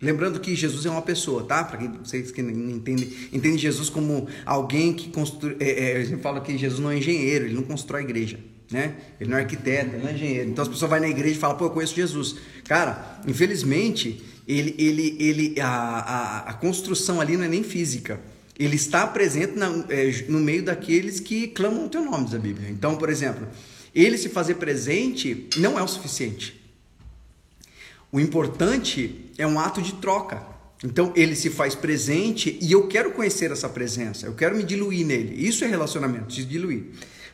lembrando 0.00 0.38
que 0.38 0.54
Jesus 0.54 0.84
é 0.84 0.90
uma 0.90 1.02
pessoa, 1.02 1.44
tá? 1.44 1.64
Para 1.64 1.78
vocês 2.04 2.30
que 2.30 2.42
não 2.42 2.70
entendem, 2.70 3.10
entendem 3.32 3.58
Jesus 3.58 3.88
como 3.88 4.28
alguém 4.44 4.92
que 4.92 5.08
construi. 5.10 5.56
É, 5.58 5.92
é, 5.92 5.96
a 5.96 6.04
gente 6.04 6.20
fala 6.20 6.40
que 6.40 6.56
Jesus 6.56 6.78
não 6.80 6.90
é 6.90 6.98
engenheiro, 6.98 7.46
ele 7.46 7.54
não 7.54 7.62
constrói 7.62 8.02
igreja. 8.02 8.38
Né? 8.70 8.94
Ele 9.20 9.28
não 9.28 9.36
é 9.36 9.42
arquiteto, 9.42 9.94
ele 9.94 10.02
não 10.02 10.08
é 10.08 10.14
engenheiro. 10.14 10.50
Então 10.50 10.62
as 10.62 10.68
pessoas 10.68 10.90
vão 10.90 11.00
na 11.00 11.08
igreja 11.08 11.34
e 11.34 11.38
falam, 11.38 11.56
pô, 11.56 11.66
eu 11.66 11.70
conheço 11.70 11.94
Jesus. 11.94 12.36
Cara, 12.64 13.20
infelizmente, 13.26 14.22
ele, 14.48 14.74
ele, 14.78 15.16
ele, 15.20 15.60
a, 15.60 15.68
a, 15.68 16.38
a 16.50 16.54
construção 16.54 17.20
ali 17.20 17.36
não 17.36 17.44
é 17.44 17.48
nem 17.48 17.62
física. 17.62 18.18
Ele 18.58 18.76
está 18.76 19.06
presente 19.06 19.58
na, 19.58 19.84
é, 19.88 20.24
no 20.28 20.38
meio 20.38 20.62
daqueles 20.62 21.20
que 21.20 21.48
clamam 21.48 21.86
o 21.86 21.88
teu 21.88 22.04
nome, 22.04 22.26
diz 22.26 22.34
a 22.34 22.38
Bíblia. 22.38 22.68
Então, 22.70 22.96
por 22.96 23.08
exemplo, 23.08 23.48
ele 23.94 24.16
se 24.18 24.28
fazer 24.28 24.54
presente 24.54 25.48
não 25.56 25.78
é 25.78 25.82
o 25.82 25.88
suficiente. 25.88 26.60
O 28.10 28.20
importante 28.20 29.30
é 29.38 29.46
um 29.46 29.58
ato 29.58 29.80
de 29.80 29.94
troca. 29.94 30.52
Então 30.84 31.12
ele 31.14 31.36
se 31.36 31.48
faz 31.48 31.74
presente 31.74 32.58
e 32.60 32.72
eu 32.72 32.88
quero 32.88 33.12
conhecer 33.12 33.50
essa 33.52 33.68
presença, 33.68 34.26
eu 34.26 34.34
quero 34.34 34.56
me 34.56 34.64
diluir 34.64 35.06
nele. 35.06 35.46
Isso 35.46 35.64
é 35.64 35.68
relacionamento, 35.68 36.34
se 36.34 36.44
diluir. 36.44 36.86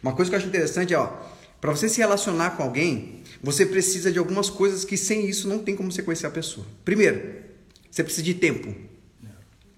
Uma 0.02 0.12
coisa 0.12 0.30
que 0.30 0.34
eu 0.34 0.38
acho 0.38 0.48
interessante 0.48 0.94
é, 0.94 1.10
para 1.60 1.72
você 1.72 1.88
se 1.88 1.98
relacionar 1.98 2.50
com 2.50 2.62
alguém, 2.62 3.22
você 3.42 3.64
precisa 3.64 4.12
de 4.12 4.18
algumas 4.18 4.50
coisas 4.50 4.84
que 4.84 4.96
sem 4.96 5.26
isso 5.26 5.48
não 5.48 5.58
tem 5.58 5.74
como 5.74 5.90
você 5.90 6.02
conhecer 6.02 6.26
a 6.26 6.30
pessoa. 6.30 6.66
Primeiro, 6.84 7.20
você 7.90 8.04
precisa 8.04 8.22
de 8.22 8.34
tempo, 8.34 8.74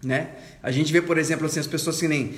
né? 0.02 0.30
A 0.62 0.70
gente 0.70 0.92
vê, 0.92 1.02
por 1.02 1.18
exemplo, 1.18 1.46
assim, 1.46 1.60
as 1.60 1.66
pessoas 1.66 1.98
que 1.98 2.08
nem 2.08 2.34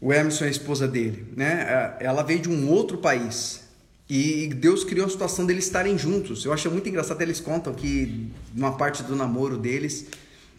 o 0.00 0.12
Emerson, 0.12 0.44
a 0.44 0.48
esposa 0.48 0.86
dele, 0.86 1.26
né? 1.36 1.96
Ela 2.00 2.22
veio 2.22 2.40
de 2.40 2.48
um 2.48 2.70
outro 2.70 2.98
país 2.98 3.64
e 4.08 4.48
Deus 4.54 4.84
criou 4.84 5.06
a 5.06 5.10
situação 5.10 5.44
deles 5.44 5.66
estarem 5.66 5.98
juntos. 5.98 6.44
Eu 6.44 6.52
acho 6.52 6.70
muito 6.70 6.88
engraçado, 6.88 7.20
eles 7.20 7.40
contam 7.40 7.74
que 7.74 8.30
numa 8.54 8.76
parte 8.76 9.02
do 9.02 9.14
namoro 9.16 9.58
deles, 9.58 10.06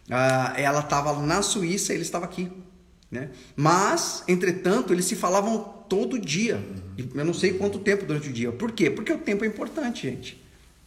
ela 0.07 0.81
estava 0.81 1.19
na 1.25 1.41
Suíça 1.41 1.93
e 1.93 1.95
ele 1.95 2.03
estava 2.03 2.25
aqui. 2.25 2.51
Né? 3.11 3.29
Mas, 3.55 4.23
entretanto, 4.27 4.93
eles 4.93 5.05
se 5.05 5.15
falavam 5.15 5.79
todo 5.89 6.19
dia. 6.19 6.63
Eu 7.15 7.25
não 7.25 7.33
sei 7.33 7.53
quanto 7.53 7.79
tempo 7.79 8.05
durante 8.05 8.29
o 8.29 8.33
dia. 8.33 8.51
Por 8.51 8.71
quê? 8.71 8.91
Porque 8.91 9.11
o 9.11 9.17
tempo 9.17 9.43
é 9.43 9.47
importante, 9.47 10.07
gente. 10.07 10.39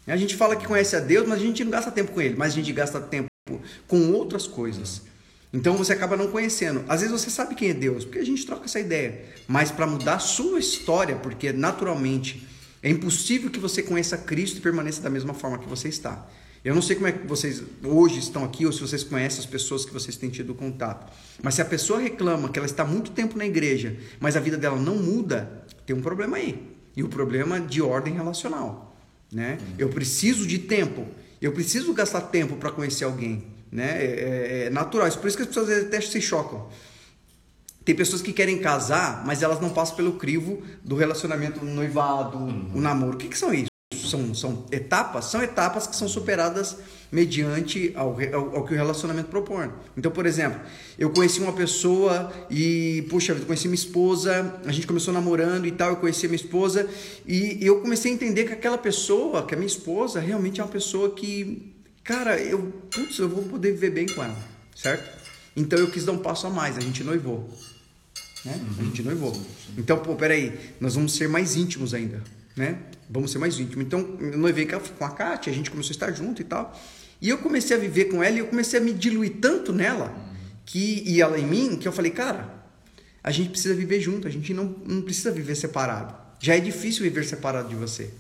A 0.06 0.16
gente 0.16 0.36
fala 0.36 0.54
que 0.54 0.66
conhece 0.66 0.94
a 0.94 1.00
Deus, 1.00 1.26
mas 1.26 1.38
a 1.38 1.42
gente 1.42 1.64
não 1.64 1.70
gasta 1.72 1.90
tempo 1.90 2.12
com 2.12 2.20
Ele, 2.20 2.36
mas 2.36 2.52
a 2.52 2.56
gente 2.56 2.72
gasta 2.72 3.00
tempo 3.00 3.28
com 3.88 4.12
outras 4.12 4.46
coisas. 4.46 5.02
Então 5.52 5.76
você 5.76 5.92
acaba 5.92 6.16
não 6.16 6.30
conhecendo. 6.30 6.82
Às 6.88 7.02
vezes 7.02 7.20
você 7.20 7.28
sabe 7.28 7.54
quem 7.54 7.70
é 7.70 7.74
Deus, 7.74 8.04
porque 8.04 8.18
a 8.18 8.24
gente 8.24 8.46
troca 8.46 8.64
essa 8.64 8.80
ideia. 8.80 9.24
Mas 9.46 9.70
para 9.70 9.86
mudar 9.86 10.14
a 10.14 10.18
sua 10.18 10.58
história, 10.58 11.16
porque 11.16 11.52
naturalmente 11.52 12.46
é 12.82 12.88
impossível 12.88 13.50
que 13.50 13.60
você 13.60 13.82
conheça 13.82 14.16
Cristo 14.16 14.58
e 14.58 14.60
permaneça 14.60 15.02
da 15.02 15.10
mesma 15.10 15.34
forma 15.34 15.58
que 15.58 15.68
você 15.68 15.88
está. 15.88 16.26
Eu 16.64 16.74
não 16.74 16.82
sei 16.82 16.94
como 16.94 17.08
é 17.08 17.12
que 17.12 17.26
vocês 17.26 17.62
hoje 17.82 18.20
estão 18.20 18.44
aqui 18.44 18.64
ou 18.64 18.72
se 18.72 18.80
vocês 18.80 19.02
conhecem 19.02 19.40
as 19.40 19.46
pessoas 19.46 19.84
que 19.84 19.92
vocês 19.92 20.16
têm 20.16 20.30
tido 20.30 20.54
contato. 20.54 21.12
Mas 21.42 21.54
se 21.54 21.62
a 21.62 21.64
pessoa 21.64 21.98
reclama 21.98 22.48
que 22.48 22.58
ela 22.58 22.66
está 22.66 22.84
muito 22.84 23.10
tempo 23.10 23.36
na 23.36 23.44
igreja, 23.44 23.96
mas 24.20 24.36
a 24.36 24.40
vida 24.40 24.56
dela 24.56 24.78
não 24.78 24.96
muda, 24.96 25.64
tem 25.84 25.94
um 25.94 26.00
problema 26.00 26.36
aí. 26.36 26.70
E 26.96 27.02
o 27.02 27.08
problema 27.08 27.60
de 27.60 27.82
ordem 27.82 28.14
relacional. 28.14 28.96
Né? 29.32 29.58
Eu 29.76 29.88
preciso 29.88 30.46
de 30.46 30.58
tempo. 30.58 31.06
Eu 31.40 31.52
preciso 31.52 31.92
gastar 31.92 32.20
tempo 32.22 32.56
para 32.56 32.70
conhecer 32.70 33.04
alguém. 33.04 33.44
Né? 33.72 34.04
É, 34.04 34.04
é, 34.04 34.64
é 34.66 34.70
natural. 34.70 35.08
Isso 35.08 35.18
por 35.18 35.26
isso 35.26 35.36
que 35.36 35.42
as 35.42 35.48
pessoas 35.48 35.70
até 35.70 36.00
se 36.00 36.20
chocam. 36.20 36.68
Tem 37.84 37.94
pessoas 37.94 38.22
que 38.22 38.32
querem 38.32 38.58
casar, 38.58 39.24
mas 39.26 39.42
elas 39.42 39.60
não 39.60 39.70
passam 39.70 39.96
pelo 39.96 40.12
crivo 40.12 40.62
do 40.84 40.94
relacionamento, 40.94 41.60
do 41.60 41.66
noivado, 41.66 42.38
uhum. 42.38 42.70
o 42.74 42.80
namoro. 42.80 43.14
O 43.14 43.16
que, 43.16 43.28
que 43.28 43.36
são 43.36 43.52
isso? 43.52 43.66
São, 44.08 44.34
são 44.34 44.66
etapas? 44.70 45.26
São 45.26 45.42
etapas 45.42 45.86
que 45.86 45.96
são 45.96 46.06
superadas 46.06 46.76
mediante 47.10 47.92
ao, 47.94 48.16
ao, 48.32 48.56
ao, 48.56 48.64
que 48.64 48.72
o 48.72 48.76
relacionamento 48.76 49.28
propõe. 49.28 49.70
Então, 49.96 50.10
por 50.10 50.24
exemplo, 50.24 50.60
eu 50.98 51.10
conheci 51.10 51.40
uma 51.40 51.52
pessoa 51.52 52.32
e, 52.50 53.06
puxa, 53.10 53.32
eu 53.32 53.44
conheci 53.44 53.68
minha 53.68 53.74
esposa, 53.74 54.60
a 54.64 54.72
gente 54.72 54.86
começou 54.86 55.12
namorando 55.12 55.66
e 55.66 55.72
tal, 55.72 55.90
eu 55.90 55.96
conheci 55.96 56.26
minha 56.26 56.36
esposa 56.36 56.88
e 57.26 57.58
eu 57.60 57.80
comecei 57.80 58.10
a 58.10 58.14
entender 58.14 58.44
que 58.44 58.52
aquela 58.52 58.78
pessoa, 58.78 59.44
que 59.44 59.54
a 59.54 59.56
minha 59.58 59.66
esposa, 59.66 60.20
realmente 60.20 60.60
é 60.60 60.64
uma 60.64 60.70
pessoa 60.70 61.10
que, 61.10 61.71
cara, 62.04 62.40
eu, 62.40 62.60
putz, 62.90 63.18
eu 63.18 63.28
vou 63.28 63.44
poder 63.44 63.72
viver 63.72 63.90
bem 63.90 64.06
com 64.06 64.22
ela, 64.22 64.36
certo? 64.74 65.22
Então 65.56 65.78
eu 65.78 65.90
quis 65.90 66.04
dar 66.04 66.12
um 66.12 66.18
passo 66.18 66.46
a 66.46 66.50
mais, 66.50 66.76
a 66.76 66.80
gente 66.80 67.04
noivou. 67.04 67.48
Né? 68.44 68.54
Uhum. 68.54 68.76
A 68.78 68.82
gente 68.84 69.02
noivou. 69.02 69.40
Então, 69.76 69.98
pô, 69.98 70.14
peraí, 70.14 70.58
nós 70.80 70.94
vamos 70.94 71.14
ser 71.14 71.28
mais 71.28 71.56
íntimos 71.56 71.94
ainda, 71.94 72.22
né? 72.56 72.78
Vamos 73.08 73.30
ser 73.30 73.38
mais 73.38 73.58
íntimos. 73.58 73.84
Então, 73.84 74.16
eu 74.20 74.38
noivei 74.38 74.66
com 74.66 75.04
a 75.04 75.10
Kátia, 75.10 75.52
a 75.52 75.54
gente 75.54 75.70
começou 75.70 75.90
a 75.90 75.92
estar 75.92 76.12
junto 76.12 76.40
e 76.40 76.44
tal. 76.44 76.76
E 77.20 77.28
eu 77.28 77.38
comecei 77.38 77.76
a 77.76 77.78
viver 77.78 78.06
com 78.06 78.22
ela 78.22 78.34
e 78.34 78.38
eu 78.40 78.46
comecei 78.46 78.80
a 78.80 78.82
me 78.82 78.92
diluir 78.92 79.36
tanto 79.40 79.72
nela 79.72 80.12
que 80.64 81.04
e 81.06 81.20
ela 81.20 81.38
em 81.38 81.46
mim 81.46 81.76
que 81.76 81.86
eu 81.86 81.92
falei, 81.92 82.10
cara, 82.10 82.62
a 83.22 83.30
gente 83.30 83.50
precisa 83.50 83.74
viver 83.74 84.00
junto, 84.00 84.26
a 84.26 84.30
gente 84.30 84.52
não, 84.52 84.64
não 84.84 85.02
precisa 85.02 85.30
viver 85.30 85.54
separado. 85.54 86.14
Já 86.40 86.56
é 86.56 86.60
difícil 86.60 87.04
viver 87.04 87.24
separado 87.24 87.68
de 87.68 87.76
você. 87.76 88.10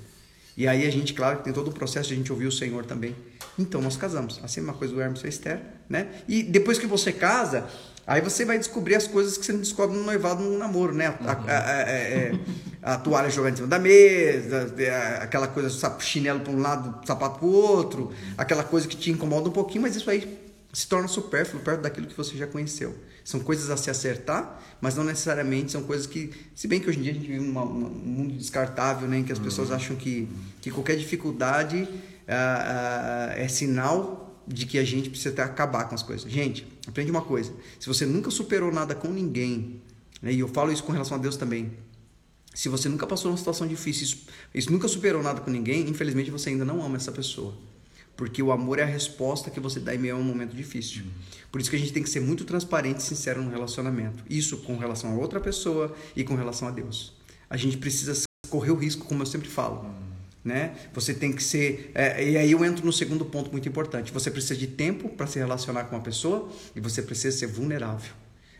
E 0.56 0.68
aí 0.68 0.86
a 0.86 0.90
gente, 0.90 1.14
claro, 1.14 1.42
tem 1.42 1.52
todo 1.52 1.68
o 1.68 1.72
processo 1.72 2.08
de 2.08 2.14
a 2.14 2.16
gente 2.16 2.30
ouvir 2.30 2.46
o 2.46 2.52
Senhor 2.52 2.84
também. 2.84 3.16
Então 3.58 3.80
nós 3.80 3.96
casamos. 3.96 4.40
Assim 4.42 4.60
é 4.60 4.62
uma 4.62 4.72
coisa 4.72 4.94
do 4.94 5.00
Hermes 5.00 5.22
e 5.24 5.28
Esther, 5.28 5.60
né? 5.88 6.08
E 6.26 6.42
depois 6.42 6.78
que 6.78 6.86
você 6.86 7.12
casa, 7.12 7.66
aí 8.06 8.20
você 8.20 8.44
vai 8.44 8.58
descobrir 8.58 8.94
as 8.94 9.06
coisas 9.06 9.36
que 9.36 9.44
você 9.44 9.52
não 9.52 9.60
descobre 9.60 9.96
no 9.96 10.04
noivado, 10.04 10.42
no 10.42 10.56
namoro, 10.58 10.94
né? 10.94 11.14
A, 11.20 11.32
a, 11.32 12.92
a, 12.92 12.94
a, 12.94 12.98
toalha 12.98 13.30
jogando 13.30 13.52
em 13.52 13.56
cima 13.56 13.68
da 13.68 13.78
mesa, 13.78 14.74
aquela 15.20 15.48
coisa, 15.48 15.70
chinelo 16.00 16.40
para 16.40 16.52
um 16.52 16.60
lado, 16.60 17.06
sapato 17.06 17.38
para 17.38 17.46
o 17.46 17.52
outro, 17.52 18.12
aquela 18.36 18.64
coisa 18.64 18.88
que 18.88 18.96
te 18.96 19.10
incomoda 19.10 19.48
um 19.48 19.52
pouquinho, 19.52 19.82
mas 19.82 19.96
isso 19.96 20.08
aí 20.08 20.40
se 20.72 20.86
torna 20.88 21.06
supérfluo 21.06 21.62
perto 21.62 21.82
daquilo 21.82 22.06
que 22.06 22.16
você 22.16 22.36
já 22.36 22.46
conheceu. 22.46 22.96
São 23.22 23.38
coisas 23.40 23.70
a 23.70 23.76
se 23.76 23.90
acertar, 23.90 24.60
mas 24.80 24.96
não 24.96 25.04
necessariamente 25.04 25.70
são 25.70 25.82
coisas 25.82 26.06
que, 26.06 26.32
se 26.54 26.66
bem 26.66 26.80
que 26.80 26.88
hoje 26.88 26.98
em 26.98 27.02
dia 27.02 27.12
a 27.12 27.14
gente 27.14 27.26
vive 27.26 27.40
um 27.40 27.52
mundo 27.52 28.34
descartável, 28.34 29.06
né, 29.06 29.18
em 29.18 29.22
que 29.22 29.30
as 29.30 29.38
pessoas 29.38 29.68
uhum. 29.68 29.76
acham 29.76 29.96
que, 29.96 30.28
que 30.60 30.70
qualquer 30.70 30.96
dificuldade 30.96 31.86
ah, 32.28 33.30
ah, 33.30 33.38
é 33.38 33.48
sinal 33.48 34.42
de 34.46 34.66
que 34.66 34.78
a 34.78 34.84
gente 34.84 35.10
precisa 35.10 35.42
acabar 35.44 35.84
com 35.84 35.94
as 35.94 36.02
coisas. 36.02 36.30
Gente, 36.30 36.66
aprende 36.86 37.10
uma 37.10 37.22
coisa: 37.22 37.52
se 37.78 37.86
você 37.86 38.06
nunca 38.06 38.30
superou 38.30 38.72
nada 38.72 38.94
com 38.94 39.08
ninguém, 39.08 39.80
né, 40.20 40.32
e 40.32 40.40
eu 40.40 40.48
falo 40.48 40.72
isso 40.72 40.84
com 40.84 40.92
relação 40.92 41.16
a 41.16 41.20
Deus 41.20 41.36
também, 41.36 41.72
se 42.54 42.68
você 42.68 42.88
nunca 42.88 43.06
passou 43.06 43.30
uma 43.30 43.38
situação 43.38 43.66
difícil, 43.66 44.04
isso, 44.04 44.26
isso 44.54 44.72
nunca 44.72 44.86
superou 44.86 45.22
nada 45.22 45.40
com 45.40 45.50
ninguém, 45.50 45.88
infelizmente 45.88 46.30
você 46.30 46.50
ainda 46.50 46.64
não 46.64 46.82
ama 46.84 46.96
essa 46.96 47.12
pessoa. 47.12 47.54
Porque 48.14 48.42
o 48.42 48.52
amor 48.52 48.78
é 48.78 48.82
a 48.82 48.86
resposta 48.86 49.50
que 49.50 49.58
você 49.58 49.80
dá 49.80 49.94
em 49.94 49.98
meio 49.98 50.16
a 50.16 50.18
um 50.18 50.22
momento 50.22 50.54
difícil. 50.54 51.02
Uhum. 51.02 51.10
Por 51.50 51.60
isso 51.60 51.70
que 51.70 51.76
a 51.76 51.78
gente 51.78 51.92
tem 51.92 52.02
que 52.02 52.10
ser 52.10 52.20
muito 52.20 52.44
transparente 52.44 52.98
e 52.98 53.02
sincero 53.02 53.42
no 53.42 53.50
relacionamento. 53.50 54.22
Isso 54.28 54.58
com 54.58 54.76
relação 54.76 55.12
a 55.12 55.14
outra 55.14 55.40
pessoa 55.40 55.94
e 56.14 56.22
com 56.22 56.34
relação 56.34 56.68
a 56.68 56.70
Deus. 56.70 57.14
A 57.48 57.56
gente 57.56 57.78
precisa 57.78 58.22
correr 58.50 58.70
o 58.70 58.76
risco, 58.76 59.06
como 59.06 59.22
eu 59.22 59.26
sempre 59.26 59.48
falo. 59.48 59.86
Né? 60.44 60.74
Você 60.92 61.14
tem 61.14 61.32
que 61.32 61.42
ser. 61.42 61.92
É, 61.94 62.30
e 62.30 62.36
aí 62.36 62.50
eu 62.50 62.64
entro 62.64 62.84
no 62.84 62.92
segundo 62.92 63.24
ponto 63.24 63.50
muito 63.52 63.68
importante. 63.68 64.12
Você 64.12 64.30
precisa 64.30 64.56
de 64.56 64.66
tempo 64.66 65.08
para 65.08 65.26
se 65.26 65.38
relacionar 65.38 65.84
com 65.84 65.94
uma 65.94 66.02
pessoa 66.02 66.50
e 66.74 66.80
você 66.80 67.00
precisa 67.00 67.36
ser 67.36 67.46
vulnerável. 67.46 68.12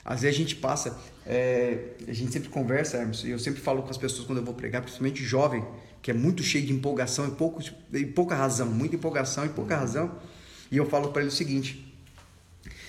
Às 0.04 0.22
vezes 0.22 0.36
a 0.36 0.38
gente 0.38 0.56
passa, 0.56 0.98
é, 1.24 1.78
a 2.06 2.12
gente 2.12 2.32
sempre 2.32 2.48
conversa, 2.48 2.96
Hermes, 2.96 3.22
e 3.22 3.30
eu 3.30 3.38
sempre 3.38 3.60
falo 3.60 3.82
com 3.82 3.90
as 3.90 3.96
pessoas 3.96 4.26
quando 4.26 4.38
eu 4.38 4.44
vou 4.44 4.54
pregar, 4.54 4.82
principalmente 4.82 5.22
jovem, 5.22 5.64
que 6.00 6.10
é 6.10 6.14
muito 6.14 6.42
cheio 6.42 6.66
de 6.66 6.72
empolgação 6.72 7.28
e, 7.28 7.30
pouco, 7.30 7.62
e 7.92 8.04
pouca 8.04 8.34
razão, 8.34 8.66
muita 8.66 8.96
empolgação 8.96 9.46
e 9.46 9.48
pouca 9.48 9.76
razão. 9.76 10.10
E 10.72 10.76
eu 10.76 10.86
falo 10.86 11.10
para 11.10 11.22
ele 11.22 11.28
o 11.28 11.32
seguinte: 11.32 11.94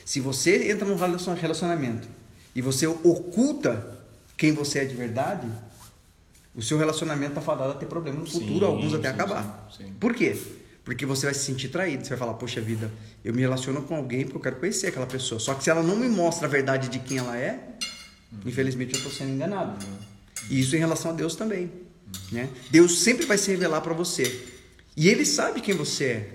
se 0.03 0.19
você 0.19 0.71
entra 0.71 0.87
num 0.87 0.95
relacionamento 0.95 2.07
e 2.55 2.61
você 2.61 2.87
oculta 2.87 3.99
quem 4.35 4.51
você 4.51 4.79
é 4.79 4.85
de 4.85 4.95
verdade, 4.95 5.47
o 6.55 6.61
seu 6.61 6.77
relacionamento 6.77 7.31
está 7.31 7.41
fadado 7.41 7.71
a 7.71 7.75
ter 7.75 7.85
problema 7.85 8.19
no 8.19 8.25
futuro, 8.25 8.59
sim, 8.59 8.65
alguns 8.65 8.93
até 8.93 9.09
sim, 9.09 9.13
acabar. 9.13 9.69
Sim, 9.75 9.93
Por 9.99 10.13
quê? 10.13 10.37
Porque 10.83 11.05
você 11.05 11.27
vai 11.27 11.33
se 11.33 11.45
sentir 11.45 11.69
traído. 11.69 12.03
Você 12.03 12.09
vai 12.09 12.19
falar, 12.19 12.33
poxa 12.33 12.59
vida, 12.59 12.91
eu 13.23 13.33
me 13.33 13.41
relaciono 13.41 13.81
com 13.83 13.95
alguém 13.95 14.23
porque 14.23 14.37
eu 14.37 14.41
quero 14.41 14.55
conhecer 14.57 14.87
aquela 14.87 15.07
pessoa. 15.07 15.39
Só 15.39 15.53
que 15.53 15.63
se 15.63 15.69
ela 15.69 15.81
não 15.81 15.95
me 15.95 16.09
mostra 16.09 16.45
a 16.45 16.49
verdade 16.49 16.89
de 16.89 16.99
quem 16.99 17.19
ela 17.19 17.37
é, 17.37 17.73
Infelizmente 18.45 18.93
eu 18.93 18.97
estou 18.97 19.11
sendo 19.11 19.31
enganado. 19.31 19.85
E 20.49 20.59
isso 20.59 20.75
em 20.75 20.79
relação 20.79 21.11
a 21.11 21.13
Deus 21.13 21.35
também. 21.35 21.71
Né? 22.31 22.49
Deus 22.69 23.01
sempre 23.01 23.25
vai 23.25 23.37
se 23.37 23.51
revelar 23.51 23.81
para 23.81 23.93
você. 23.93 24.45
E 24.95 25.07
Ele 25.07 25.25
sabe 25.25 25.61
quem 25.61 25.75
você 25.75 26.05
é. 26.05 26.33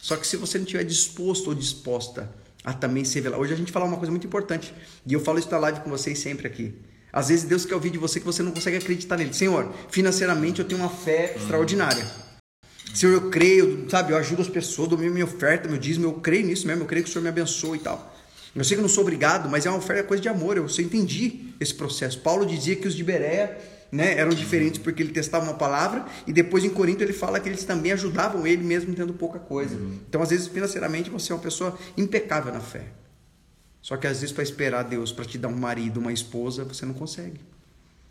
Só 0.00 0.16
que 0.16 0.26
se 0.26 0.36
você 0.36 0.58
não 0.58 0.64
estiver 0.64 0.84
disposto 0.84 1.48
ou 1.48 1.54
disposta 1.54 2.30
a 2.64 2.72
também 2.72 3.04
se 3.04 3.14
revelar. 3.16 3.38
Hoje 3.38 3.52
a 3.52 3.56
gente 3.56 3.72
fala 3.72 3.84
uma 3.84 3.96
coisa 3.96 4.10
muito 4.10 4.26
importante. 4.26 4.72
E 5.06 5.12
eu 5.12 5.20
falo 5.20 5.38
isso 5.38 5.50
na 5.50 5.58
live 5.58 5.80
com 5.80 5.90
vocês 5.90 6.18
sempre 6.18 6.46
aqui. 6.46 6.74
Às 7.12 7.28
vezes 7.28 7.44
Deus 7.44 7.64
quer 7.64 7.74
ouvir 7.74 7.90
de 7.90 7.98
você 7.98 8.20
que 8.20 8.26
você 8.26 8.42
não 8.42 8.52
consegue 8.52 8.76
acreditar 8.76 9.16
nele. 9.16 9.32
Senhor, 9.34 9.72
financeiramente 9.88 10.60
eu 10.60 10.64
tenho 10.64 10.80
uma 10.80 10.90
fé 10.90 11.34
extraordinária. 11.36 12.04
Senhor, 12.94 13.12
eu 13.12 13.30
creio, 13.30 13.86
sabe, 13.88 14.12
eu 14.12 14.16
ajudo 14.16 14.42
as 14.42 14.48
pessoas, 14.48 14.88
dou 14.88 14.98
minha 14.98 15.24
oferta, 15.24 15.68
meu 15.68 15.78
dízimo, 15.78 16.06
eu 16.06 16.12
creio 16.14 16.46
nisso 16.46 16.66
mesmo, 16.66 16.82
eu 16.82 16.86
creio 16.86 17.04
que 17.04 17.10
o 17.10 17.12
Senhor 17.12 17.22
me 17.22 17.28
abençoe 17.28 17.78
e 17.78 17.80
tal. 17.80 18.16
Eu 18.54 18.64
sei 18.64 18.76
que 18.76 18.80
eu 18.80 18.82
não 18.82 18.88
sou 18.88 19.02
obrigado, 19.02 19.48
mas 19.48 19.64
é 19.64 19.70
uma 19.70 19.78
oferta, 19.78 20.02
é 20.02 20.04
coisa 20.04 20.20
de 20.20 20.28
amor, 20.28 20.56
eu 20.56 20.68
sei, 20.68 20.84
entendi 20.84 21.54
esse 21.60 21.72
processo. 21.72 22.20
Paulo 22.20 22.44
dizia 22.44 22.74
que 22.74 22.88
os 22.88 22.94
de 22.94 23.04
Berea 23.04 23.56
né, 23.92 24.18
eram 24.18 24.30
diferentes 24.30 24.80
porque 24.80 25.02
ele 25.02 25.12
testava 25.12 25.44
uma 25.44 25.54
palavra 25.54 26.04
e 26.26 26.32
depois 26.32 26.64
em 26.64 26.70
Corinto 26.70 27.02
ele 27.02 27.12
fala 27.12 27.38
que 27.38 27.48
eles 27.48 27.64
também 27.64 27.92
ajudavam 27.92 28.46
ele 28.46 28.62
mesmo 28.62 28.94
tendo 28.94 29.12
pouca 29.12 29.38
coisa. 29.38 29.76
Uhum. 29.76 29.98
Então, 30.08 30.20
às 30.20 30.30
vezes, 30.30 30.48
financeiramente, 30.48 31.10
você 31.10 31.32
é 31.32 31.34
uma 31.34 31.42
pessoa 31.42 31.78
impecável 31.96 32.52
na 32.52 32.60
fé. 32.60 32.86
Só 33.82 33.96
que 33.96 34.06
às 34.06 34.20
vezes 34.20 34.32
para 34.32 34.42
esperar 34.42 34.82
Deus 34.82 35.12
para 35.12 35.24
te 35.24 35.38
dar 35.38 35.48
um 35.48 35.56
marido, 35.56 36.00
uma 36.00 36.12
esposa, 36.12 36.64
você 36.64 36.84
não 36.84 36.94
consegue. 36.94 37.40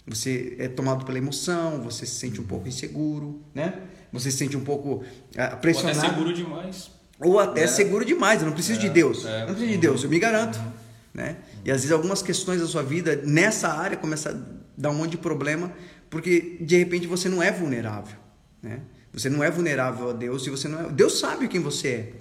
Você 0.08 0.56
é 0.58 0.68
tomado 0.68 1.06
pela 1.06 1.18
emoção, 1.18 1.82
você 1.82 2.06
se 2.06 2.16
sente 2.16 2.42
um 2.42 2.44
pouco 2.44 2.68
inseguro, 2.68 3.42
né? 3.54 3.82
Você 4.12 4.32
se 4.32 4.38
sente 4.38 4.58
um 4.58 4.64
pouco 4.64 5.04
uh, 5.04 5.58
pressionado. 5.62 6.00
Ou 6.00 6.04
até 6.04 6.10
seguro 6.10 6.34
demais. 6.34 6.92
Ou 7.20 7.40
até 7.40 7.64
é. 7.64 7.68
seguro 7.68 8.06
demais. 8.06 8.42
Eu 8.42 8.48
não 8.48 8.54
preciso 8.54 8.80
é, 8.80 8.82
de 8.82 8.90
Deus. 8.90 9.26
É, 9.26 9.40
não 9.42 9.54
preciso 9.54 9.72
de 9.72 9.78
Deus, 9.78 10.04
eu 10.04 10.10
me 10.10 10.18
garanto. 10.18 10.58
Uhum. 10.58 10.72
Né? 11.14 11.38
E 11.64 11.72
às 11.72 11.82
vezes 11.82 11.92
algumas 11.92 12.22
questões 12.22 12.62
da 12.62 12.68
sua 12.68 12.82
vida 12.82 13.22
nessa 13.24 13.68
área 13.68 13.98
começam 13.98 14.32
a 14.32 14.36
dar 14.78 14.90
um 14.90 14.96
monte 14.96 15.12
de 15.12 15.18
problema 15.18 15.72
porque 16.10 16.58
de 16.62 16.78
repente 16.78 17.06
você 17.06 17.30
não 17.30 17.42
é 17.44 17.52
vulnerável, 17.52 18.18
né? 18.62 18.82
Você 19.14 19.30
não 19.30 19.44
é 19.44 19.50
vulnerável 19.50 20.10
a 20.10 20.14
Deus 20.14 20.46
e 20.46 20.50
você 20.50 20.68
não 20.68 20.82
é... 20.82 20.90
Deus 20.90 21.20
sabe 21.20 21.48
quem 21.48 21.60
você 21.60 21.88
é. 21.88 22.14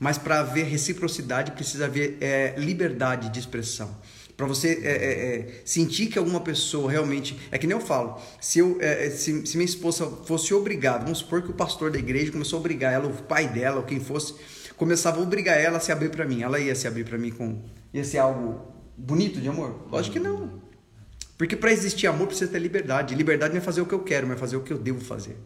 Mas 0.00 0.18
para 0.18 0.40
haver 0.40 0.64
reciprocidade 0.64 1.52
precisa 1.52 1.84
haver 1.84 2.16
é, 2.20 2.54
liberdade 2.56 3.28
de 3.28 3.38
expressão 3.38 3.94
para 4.40 4.46
você 4.46 4.80
é, 4.82 4.90
é, 4.90 5.36
é, 5.36 5.60
sentir 5.66 6.06
que 6.06 6.18
alguma 6.18 6.40
pessoa 6.40 6.90
realmente. 6.90 7.38
É 7.50 7.58
que 7.58 7.66
nem 7.66 7.76
eu 7.76 7.84
falo, 7.84 8.18
se, 8.40 8.58
eu, 8.58 8.78
é, 8.80 9.06
é, 9.06 9.10
se, 9.10 9.46
se, 9.46 9.56
minha 9.58 9.66
esposa 9.66 10.06
fosse 10.24 10.54
obrigada, 10.54 11.04
vamos 11.04 11.18
supor 11.18 11.42
que 11.42 11.50
o 11.50 11.52
pastor 11.52 11.90
da 11.90 11.98
igreja 11.98 12.32
começou 12.32 12.56
a 12.56 12.60
obrigar 12.60 12.90
ela, 12.90 13.06
o 13.06 13.12
pai 13.12 13.46
dela, 13.46 13.76
ou 13.76 13.82
quem 13.82 14.00
fosse, 14.00 14.34
começava 14.78 15.18
a 15.18 15.22
obrigar 15.22 15.60
ela 15.60 15.76
a 15.76 15.80
se 15.80 15.92
abrir 15.92 16.08
para 16.08 16.24
mim. 16.24 16.42
Ela 16.42 16.58
ia 16.58 16.74
se 16.74 16.88
abrir 16.88 17.04
para 17.04 17.18
mim 17.18 17.30
com. 17.30 17.62
ia 17.92 18.02
ser 18.02 18.16
algo 18.16 18.72
bonito 18.96 19.38
de 19.38 19.48
amor? 19.48 19.86
Lógico 19.90 20.14
que 20.14 20.20
não. 20.20 20.62
Porque 21.36 21.54
para 21.54 21.70
existir 21.70 22.06
amor 22.06 22.26
precisa 22.26 22.50
ter 22.50 22.58
liberdade. 22.60 23.14
Liberdade 23.14 23.52
não 23.52 23.60
é 23.60 23.64
fazer 23.64 23.82
o 23.82 23.86
que 23.86 23.94
eu 23.94 24.02
quero, 24.02 24.26
mas 24.26 24.40
fazer 24.40 24.56
o 24.56 24.62
que 24.62 24.72
eu 24.72 24.78
devo 24.78 25.00
fazer. 25.00 25.36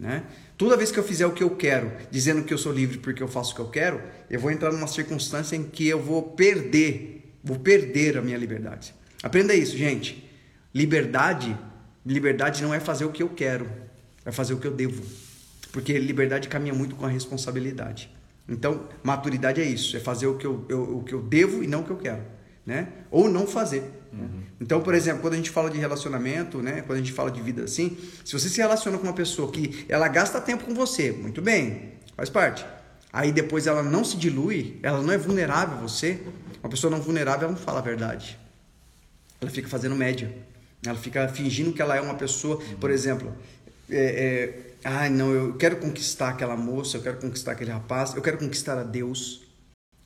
Né? 0.00 0.24
Toda 0.56 0.76
vez 0.76 0.90
que 0.90 0.98
eu 0.98 1.04
fizer 1.04 1.26
o 1.26 1.32
que 1.32 1.42
eu 1.42 1.50
quero, 1.50 1.92
dizendo 2.10 2.42
que 2.42 2.54
eu 2.54 2.58
sou 2.58 2.72
livre 2.72 2.98
porque 2.98 3.22
eu 3.22 3.28
faço 3.28 3.52
o 3.52 3.54
que 3.54 3.60
eu 3.60 3.68
quero, 3.68 4.02
eu 4.30 4.40
vou 4.40 4.50
entrar 4.50 4.72
numa 4.72 4.86
circunstância 4.88 5.54
em 5.54 5.62
que 5.62 5.86
eu 5.86 6.00
vou 6.00 6.22
perder 6.22 7.20
Vou 7.42 7.58
perder 7.58 8.18
a 8.18 8.22
minha 8.22 8.36
liberdade. 8.36 8.94
Aprenda 9.22 9.54
isso, 9.54 9.76
gente. 9.76 10.28
Liberdade, 10.74 11.56
liberdade 12.04 12.62
não 12.62 12.72
é 12.72 12.78
fazer 12.78 13.04
o 13.04 13.10
que 13.10 13.22
eu 13.22 13.28
quero, 13.28 13.68
é 14.24 14.30
fazer 14.30 14.54
o 14.54 14.58
que 14.58 14.66
eu 14.66 14.72
devo. 14.72 15.02
Porque 15.72 15.98
liberdade 15.98 16.48
caminha 16.48 16.74
muito 16.74 16.94
com 16.96 17.06
a 17.06 17.08
responsabilidade. 17.08 18.10
Então, 18.48 18.88
maturidade 19.02 19.60
é 19.60 19.64
isso, 19.64 19.96
é 19.96 20.00
fazer 20.00 20.26
o 20.26 20.36
que 20.36 20.46
eu, 20.46 20.64
eu 20.68 20.98
o 20.98 21.04
que 21.04 21.14
eu 21.14 21.22
devo 21.22 21.62
e 21.62 21.66
não 21.66 21.80
o 21.80 21.84
que 21.84 21.90
eu 21.90 21.96
quero, 21.96 22.22
né? 22.64 22.88
Ou 23.10 23.28
não 23.28 23.46
fazer. 23.46 23.82
Uhum. 24.12 24.42
Então, 24.60 24.80
por 24.80 24.94
exemplo, 24.94 25.22
quando 25.22 25.34
a 25.34 25.36
gente 25.36 25.50
fala 25.50 25.70
de 25.70 25.78
relacionamento, 25.78 26.58
né? 26.62 26.82
Quando 26.82 26.98
a 26.98 27.00
gente 27.00 27.12
fala 27.12 27.30
de 27.30 27.40
vida 27.40 27.64
assim, 27.64 27.96
se 28.24 28.32
você 28.32 28.48
se 28.48 28.58
relaciona 28.58 28.98
com 28.98 29.04
uma 29.04 29.12
pessoa 29.12 29.50
que 29.50 29.84
ela 29.88 30.08
gasta 30.08 30.40
tempo 30.40 30.64
com 30.64 30.74
você, 30.74 31.12
muito 31.12 31.40
bem, 31.40 31.94
faz 32.16 32.28
parte. 32.28 32.64
Aí 33.12 33.32
depois 33.32 33.66
ela 33.66 33.82
não 33.82 34.04
se 34.04 34.16
dilui, 34.16 34.78
ela 34.82 35.02
não 35.02 35.12
é 35.12 35.18
vulnerável 35.18 35.78
a 35.78 35.80
você, 35.80 36.20
uma 36.62 36.68
pessoa 36.68 36.90
não 36.90 37.00
vulnerável, 37.00 37.48
ela 37.48 37.56
não 37.56 37.64
fala 37.64 37.78
a 37.78 37.82
verdade. 37.82 38.38
Ela 39.40 39.50
fica 39.50 39.68
fazendo 39.68 39.96
média. 39.96 40.32
Ela 40.84 40.98
fica 40.98 41.28
fingindo 41.28 41.72
que 41.72 41.82
ela 41.82 41.96
é 41.96 42.00
uma 42.00 42.14
pessoa, 42.14 42.62
por 42.80 42.90
exemplo, 42.90 43.34
é, 43.90 43.96
é, 43.98 44.70
ah, 44.84 45.10
não, 45.10 45.32
eu 45.32 45.54
quero 45.54 45.76
conquistar 45.76 46.30
aquela 46.30 46.56
moça, 46.56 46.96
eu 46.96 47.02
quero 47.02 47.18
conquistar 47.18 47.52
aquele 47.52 47.70
rapaz, 47.70 48.14
eu 48.14 48.22
quero 48.22 48.38
conquistar 48.38 48.78
a 48.78 48.82
Deus. 48.82 49.42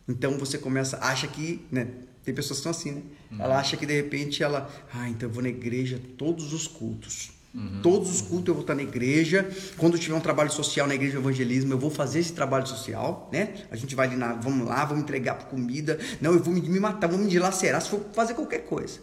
Então 0.08 0.38
você 0.38 0.58
começa, 0.58 0.98
acha 1.00 1.28
que, 1.28 1.64
né? 1.70 1.88
Tem 2.24 2.34
pessoas 2.34 2.58
que 2.58 2.62
são 2.62 2.70
assim, 2.70 2.92
né? 2.92 3.02
Uhum. 3.30 3.40
Ela 3.40 3.58
acha 3.58 3.76
que 3.76 3.84
de 3.84 3.92
repente 3.92 4.42
ela, 4.42 4.70
ah, 4.92 5.08
então 5.08 5.28
eu 5.28 5.32
vou 5.32 5.42
na 5.42 5.48
igreja 5.48 6.00
todos 6.16 6.52
os 6.52 6.66
cultos. 6.66 7.30
Uhum. 7.54 7.80
Todos 7.82 8.10
os 8.10 8.20
cultos 8.20 8.48
eu 8.48 8.54
vou 8.54 8.62
estar 8.62 8.74
na 8.74 8.82
igreja. 8.82 9.48
Quando 9.76 9.98
tiver 9.98 10.14
um 10.14 10.20
trabalho 10.20 10.50
social 10.50 10.88
na 10.88 10.94
igreja 10.94 11.12
de 11.12 11.18
evangelismo, 11.18 11.72
eu 11.72 11.78
vou 11.78 11.90
fazer 11.90 12.18
esse 12.18 12.32
trabalho 12.32 12.66
social, 12.66 13.28
né? 13.32 13.66
A 13.70 13.76
gente 13.76 13.94
vai 13.94 14.08
ali 14.08 14.16
na, 14.16 14.32
vamos 14.32 14.66
lá, 14.66 14.84
vamos 14.84 15.04
entregar 15.04 15.34
comida. 15.44 15.98
Não, 16.20 16.32
eu 16.32 16.42
vou 16.42 16.52
me, 16.52 16.60
me 16.60 16.80
matar, 16.80 17.06
vou 17.06 17.18
me 17.18 17.28
dilacerar 17.28 17.80
se 17.80 17.90
for 17.90 18.00
fazer 18.12 18.34
qualquer 18.34 18.64
coisa. 18.64 18.98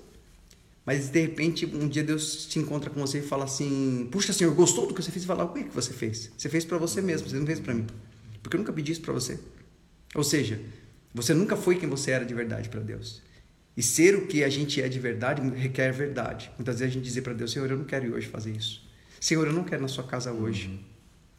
Mas 0.85 1.09
de 1.09 1.21
repente, 1.21 1.65
um 1.65 1.87
dia 1.87 2.03
Deus 2.03 2.45
te 2.47 2.59
encontra 2.59 2.89
com 2.89 2.99
você 2.99 3.19
e 3.19 3.21
fala 3.21 3.45
assim: 3.45 4.09
Puxa, 4.11 4.33
Senhor, 4.33 4.53
gostou 4.53 4.87
do 4.87 4.93
que 4.93 5.01
você 5.01 5.11
fez? 5.11 5.23
E 5.23 5.27
fala: 5.27 5.45
O 5.45 5.53
que, 5.53 5.63
que 5.63 5.73
você 5.73 5.93
fez? 5.93 6.31
Você 6.37 6.49
fez 6.49 6.65
para 6.65 6.77
você 6.77 7.01
mesmo, 7.01 7.29
você 7.29 7.37
não 7.37 7.45
fez 7.45 7.59
para 7.59 7.73
mim. 7.73 7.85
Porque 8.41 8.57
eu 8.57 8.59
nunca 8.59 8.73
pedi 8.73 8.91
isso 8.91 9.01
para 9.01 9.13
você. 9.13 9.39
Ou 10.15 10.23
seja, 10.23 10.59
você 11.13 11.33
nunca 11.33 11.55
foi 11.55 11.75
quem 11.77 11.89
você 11.89 12.11
era 12.11 12.25
de 12.25 12.33
verdade 12.33 12.69
para 12.69 12.79
Deus. 12.79 13.21
E 13.75 13.81
ser 13.81 14.15
o 14.15 14.27
que 14.27 14.43
a 14.43 14.49
gente 14.49 14.81
é 14.81 14.87
de 14.87 14.99
verdade 14.99 15.41
requer 15.55 15.91
verdade. 15.91 16.51
Muitas 16.57 16.79
vezes 16.79 16.93
a 16.93 16.97
gente 16.97 17.03
dizer 17.03 17.21
para 17.21 17.33
Deus, 17.33 17.51
Senhor, 17.51 17.69
eu 17.69 17.77
não 17.77 17.85
quero 17.85 18.05
ir 18.05 18.13
hoje 18.13 18.27
fazer 18.27 18.51
isso. 18.51 18.85
Senhor, 19.19 19.47
eu 19.47 19.53
não 19.53 19.63
quero 19.63 19.81
ir 19.81 19.83
na 19.83 19.87
sua 19.87 20.03
casa 20.03 20.31
hoje. 20.31 20.67
Uhum. 20.67 20.79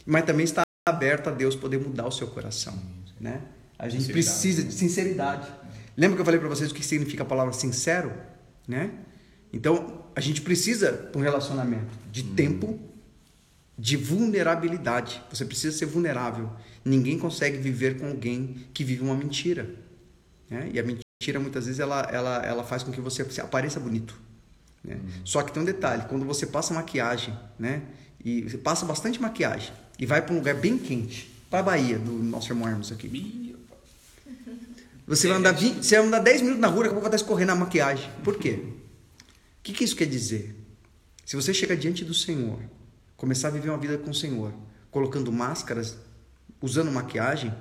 Mas 0.07 0.25
também 0.25 0.45
está 0.45 0.63
aberto 0.89 1.29
a 1.29 1.31
Deus 1.31 1.55
poder 1.55 1.79
mudar 1.79 2.07
o 2.07 2.11
seu 2.11 2.27
coração, 2.27 2.81
né? 3.21 3.43
A 3.79 3.89
gente 3.89 4.13
precisa 4.13 4.63
de 4.63 4.73
sinceridade. 4.73 5.49
Lembra 5.97 6.17
que 6.17 6.21
eu 6.21 6.25
falei 6.25 6.41
para 6.41 6.49
vocês 6.49 6.71
o 6.71 6.75
que 6.75 6.85
significa 6.85 7.23
a 7.23 7.27
palavra 7.27 7.53
sincero, 7.53 8.13
né? 8.67 8.93
Então, 9.53 10.05
a 10.15 10.21
gente 10.21 10.41
precisa 10.41 11.11
de 11.11 11.19
um 11.19 11.21
relacionamento 11.21 11.93
de 12.11 12.23
uhum. 12.23 12.35
tempo, 12.35 12.81
de 13.77 13.97
vulnerabilidade. 13.97 15.23
Você 15.31 15.45
precisa 15.45 15.77
ser 15.77 15.87
vulnerável. 15.87 16.51
Ninguém 16.85 17.19
consegue 17.19 17.59
viver 17.59 17.99
com 17.99 18.07
alguém 18.07 18.67
que 18.75 18.83
vive 18.83 19.03
uma 19.03 19.15
mentira. 19.15 19.71
Né? 20.51 20.71
E 20.73 20.81
a 20.81 20.83
mentira 20.83 21.39
muitas 21.41 21.67
vezes 21.67 21.81
ela, 21.81 22.03
ela, 22.13 22.45
ela 22.45 22.65
faz 22.65 22.83
com 22.83 22.91
que 22.91 23.01
você 23.01 23.23
apareça 23.41 23.79
bonito. 23.79 24.19
Né? 24.83 24.95
Uhum. 24.95 25.11
Só 25.25 25.43
que 25.43 25.53
tem 25.53 25.63
um 25.63 25.67
detalhe, 25.67 26.05
quando 26.09 26.25
você 26.25 26.47
passa 26.47 26.75
maquiagem, 26.75 27.39
né? 27.59 27.83
E 28.25 28.43
você 28.43 28.59
passa 28.59 28.85
bastante 28.85 29.21
maquiagem 29.21 29.73
e 29.99 30.07
vai 30.07 30.23
para 30.23 30.33
um 30.35 30.39
lugar 30.39 30.55
bem 30.55 30.79
quente, 30.79 31.31
para 31.51 31.61
a 31.61 31.63
Bahia, 31.63 31.99
do 31.99 32.13
nosso 32.13 32.51
irmão 32.51 32.69
Hermes 32.69 32.93
aqui. 32.93 33.57
Você 35.07 35.29
vai 35.29 35.37
andar 35.37 35.53
20, 35.53 35.85
você 35.85 35.97
vai 35.97 36.07
andar 36.07 36.21
10 36.21 36.43
minutos 36.43 36.61
na 36.61 36.69
rua, 36.69 36.85
daqui 36.85 36.89
a 36.89 36.95
pouco 36.95 37.09
vai 37.09 37.17
estar 37.17 37.25
escorrendo 37.25 37.53
a 37.53 37.55
maquiagem. 37.57 38.11
Por 38.23 38.39
quê? 38.39 38.63
O 38.63 39.63
que, 39.63 39.73
que 39.73 39.85
isso 39.85 39.97
quer 39.97 40.07
dizer? 40.07 40.57
Se 41.25 41.37
você 41.37 41.53
chega 41.53 41.77
diante 41.77 42.05
do 42.05 42.15
Senhor, 42.15 42.61
começar 43.17 43.49
a 43.49 43.51
viver 43.51 43.69
uma 43.69 43.79
vida 43.79 43.99
com 43.99 44.11
o 44.11 44.15
Senhor, 44.15 44.53
colocando 44.91 45.31
máscaras, 45.33 45.97
usando 46.63 46.91
maquiagem, 46.91 47.53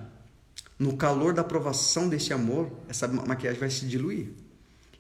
no 0.80 0.96
calor 0.96 1.34
da 1.34 1.42
aprovação 1.42 2.08
desse 2.08 2.32
amor, 2.32 2.72
essa 2.88 3.08
maquiagem 3.08 3.60
vai 3.60 3.70
se 3.70 3.86
diluir. 3.86 4.30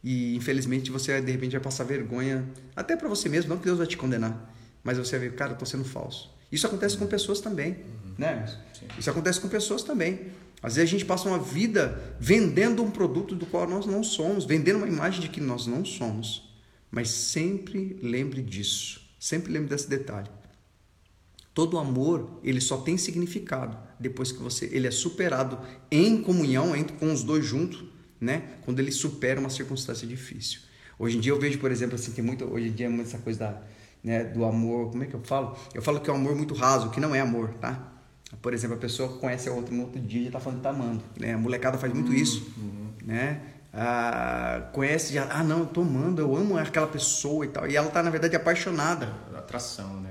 E 0.03 0.35
infelizmente 0.35 0.91
você 0.91 1.21
de 1.21 1.31
repente 1.31 1.51
vai 1.51 1.61
passar 1.61 1.83
vergonha, 1.83 2.45
até 2.75 2.95
para 2.95 3.07
você 3.07 3.29
mesmo, 3.29 3.49
não 3.49 3.57
que 3.57 3.65
Deus 3.65 3.77
vai 3.77 3.87
te 3.87 3.95
condenar, 3.95 4.53
mas 4.83 4.97
você 4.97 5.17
vai 5.17 5.29
ver, 5.29 5.35
cara, 5.35 5.53
eu 5.53 5.57
tô 5.57 5.65
sendo 5.65 5.85
falso. 5.85 6.35
Isso 6.51 6.67
acontece 6.67 6.97
com 6.97 7.07
pessoas 7.07 7.39
também, 7.39 7.71
uhum. 7.71 8.15
né? 8.17 8.45
Sim. 8.73 8.87
Isso 8.99 9.09
acontece 9.09 9.39
com 9.39 9.47
pessoas 9.47 9.83
também. 9.83 10.31
Às 10.61 10.75
vezes 10.75 10.89
a 10.89 10.91
gente 10.91 11.05
passa 11.05 11.27
uma 11.27 11.39
vida 11.39 12.15
vendendo 12.19 12.83
um 12.83 12.91
produto 12.91 13.35
do 13.35 13.45
qual 13.45 13.67
nós 13.67 13.85
não 13.85 14.03
somos, 14.03 14.45
vendendo 14.45 14.77
uma 14.77 14.87
imagem 14.87 15.21
de 15.21 15.29
que 15.29 15.39
nós 15.39 15.65
não 15.65 15.85
somos. 15.85 16.51
Mas 16.91 17.09
sempre 17.09 17.97
lembre 18.03 18.41
disso, 18.41 19.01
sempre 19.19 19.51
lembre 19.51 19.69
desse 19.69 19.89
detalhe. 19.89 20.29
Todo 21.53 21.77
amor, 21.77 22.39
ele 22.43 22.61
só 22.61 22.77
tem 22.77 22.97
significado 22.97 23.77
depois 23.99 24.31
que 24.31 24.41
você 24.41 24.69
ele 24.71 24.87
é 24.87 24.91
superado 24.91 25.59
em 25.91 26.21
comunhão 26.21 26.75
entre 26.75 26.95
com 26.95 27.11
os 27.11 27.23
dois 27.23 27.45
juntos, 27.45 27.83
né? 28.19 28.43
Quando 28.63 28.79
ele 28.79 28.91
supera 28.91 29.39
uma 29.39 29.49
circunstância 29.49 30.07
difícil. 30.07 30.61
Hoje 30.97 31.17
em 31.17 31.19
dia 31.19 31.31
eu 31.31 31.39
vejo, 31.39 31.59
por 31.59 31.71
exemplo, 31.71 31.95
assim, 31.95 32.11
tem 32.11 32.23
muito 32.23 32.45
hoje 32.45 32.67
em 32.67 32.71
dia 32.71 32.87
essa 33.01 33.17
coisa 33.17 33.39
da, 33.39 33.61
né, 34.03 34.23
do 34.23 34.45
amor, 34.45 34.91
como 34.91 35.03
é 35.03 35.07
que 35.07 35.13
eu 35.13 35.21
falo? 35.23 35.57
Eu 35.73 35.81
falo 35.81 35.99
que 35.99 36.09
é 36.09 36.13
um 36.13 36.17
amor 36.17 36.35
muito 36.35 36.53
raso, 36.53 36.89
que 36.89 36.99
não 36.99 37.13
é 37.13 37.19
amor, 37.19 37.49
tá? 37.55 37.91
Por 38.41 38.53
exemplo, 38.53 38.77
a 38.77 38.79
pessoa 38.79 39.17
conhece 39.17 39.49
a 39.49 39.51
outra 39.51 39.75
no 39.75 39.81
outro 39.83 39.99
dia 39.99 40.21
e 40.21 40.25
já 40.25 40.31
tá 40.31 40.39
falando 40.39 40.59
que 40.59 40.63
tá 40.63 40.69
amando, 40.69 41.03
né? 41.19 41.33
A 41.33 41.37
molecada 41.37 41.77
faz 41.77 41.93
muito 41.93 42.13
isso, 42.13 42.53
uhum. 42.57 42.91
né? 43.03 43.41
Ah, 43.73 44.69
conhece 44.73 45.13
já, 45.13 45.27
ah 45.31 45.43
não, 45.43 45.59
eu 45.59 45.65
tô 45.65 45.81
amando, 45.81 46.21
eu 46.21 46.35
amo 46.35 46.57
aquela 46.57 46.87
pessoa 46.87 47.45
e 47.45 47.49
tal. 47.49 47.67
E 47.67 47.75
ela 47.75 47.89
tá 47.89 48.03
na 48.03 48.09
verdade 48.09 48.35
apaixonada. 48.35 49.13
Atração, 49.35 49.99
né? 50.01 50.10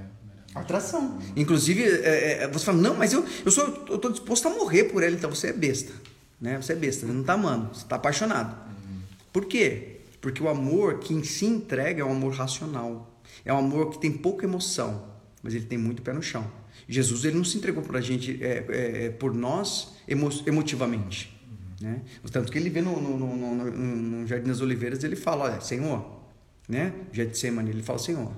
Atração. 0.55 1.19
Inclusive, 1.37 1.83
é, 1.83 2.43
é, 2.43 2.49
você 2.49 2.65
fala, 2.65 2.79
não, 2.79 2.97
mas 2.97 3.13
eu, 3.13 3.25
eu, 3.45 3.53
sou, 3.53 3.87
eu 3.89 3.99
tô 3.99 4.11
disposto 4.11 4.49
a 4.49 4.51
morrer 4.51 4.85
por 4.85 5.03
ela, 5.03 5.15
então 5.15 5.31
você 5.31 5.49
é 5.49 5.53
besta. 5.53 5.93
Né? 6.41 6.61
Você 6.61 6.73
é 6.73 6.77
besta, 6.77 7.07
você 7.07 7.13
não 7.13 7.23
tá 7.23 7.35
amando, 7.35 7.75
você 7.75 7.87
tá 7.87 7.97
apaixonado. 7.97 8.53
Uhum. 8.69 8.99
Por 9.33 9.45
quê? 9.45 10.01
Porque 10.21 10.43
o 10.43 10.49
amor 10.49 10.99
que 10.99 11.25
se 11.25 11.47
entrega 11.47 12.03
é 12.03 12.05
um 12.05 12.13
amor 12.13 12.33
racional. 12.35 13.21
É 13.45 13.53
um 13.53 13.59
amor 13.59 13.91
que 13.91 13.99
tem 13.99 14.13
pouca 14.13 14.45
emoção, 14.45 15.05
mas 15.43 15.55
ele 15.55 15.67
tem 15.67 15.79
muito 15.79 16.03
pé 16.03 16.13
no 16.13 16.23
chão. 16.23 16.45
Jesus 16.89 17.25
ele 17.25 17.37
não 17.37 17.45
se 17.45 17.57
entregou 17.57 17.83
para 17.83 17.99
a 17.99 18.03
gente 18.03 18.43
é, 18.43 18.65
é, 18.69 19.05
é, 19.05 19.11
por 19.11 19.33
nós 19.33 19.95
emo 20.09 20.29
emotivamente. 20.47 21.37
Né? 21.81 22.03
Tanto 22.31 22.51
que 22.51 22.59
ele 22.59 22.69
vê 22.69 22.83
no, 22.83 23.01
no, 23.01 23.37
no, 23.37 23.71
no, 23.71 24.27
Jardim 24.27 24.49
das 24.49 24.61
Oliveiras, 24.61 25.03
ele 25.03 25.17
fala, 25.17 25.45
olha, 25.45 25.61
Senhor, 25.61 26.21
né? 26.69 26.93
Getsemane, 27.13 27.71
ele 27.71 27.83
fala, 27.83 27.99
Senhor, 27.99 28.33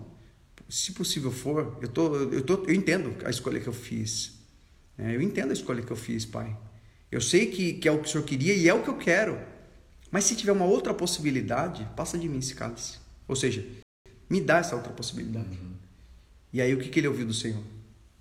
se 0.72 0.92
possível 0.92 1.30
for, 1.30 1.76
eu, 1.82 1.88
tô, 1.88 2.16
eu, 2.16 2.42
tô, 2.42 2.64
eu 2.64 2.72
entendo 2.72 3.14
a 3.26 3.30
escolha 3.30 3.60
que 3.60 3.66
eu 3.66 3.74
fiz. 3.74 4.32
Né? 4.96 5.14
Eu 5.14 5.20
entendo 5.20 5.50
a 5.50 5.52
escolha 5.52 5.82
que 5.82 5.90
eu 5.90 5.96
fiz, 5.96 6.24
Pai. 6.24 6.56
Eu 7.10 7.20
sei 7.20 7.48
que, 7.48 7.74
que 7.74 7.86
é 7.86 7.92
o 7.92 7.98
que 7.98 8.08
o 8.08 8.10
Senhor 8.10 8.24
queria 8.24 8.54
e 8.54 8.66
é 8.66 8.72
o 8.72 8.82
que 8.82 8.88
eu 8.88 8.96
quero. 8.96 9.38
Mas 10.10 10.24
se 10.24 10.34
tiver 10.34 10.52
uma 10.52 10.64
outra 10.64 10.94
possibilidade, 10.94 11.86
passa 11.94 12.16
de 12.16 12.26
mim 12.26 12.38
esse 12.38 12.54
cálice. 12.54 12.96
Ou 13.28 13.36
seja, 13.36 13.62
me 14.30 14.40
dá 14.40 14.58
essa 14.58 14.74
outra 14.74 14.90
possibilidade. 14.94 15.46
Uhum. 15.46 15.74
E 16.54 16.62
aí 16.62 16.72
o 16.72 16.78
que, 16.78 16.88
que 16.88 17.00
ele 17.00 17.08
ouviu 17.08 17.26
do 17.26 17.34
Senhor? 17.34 17.62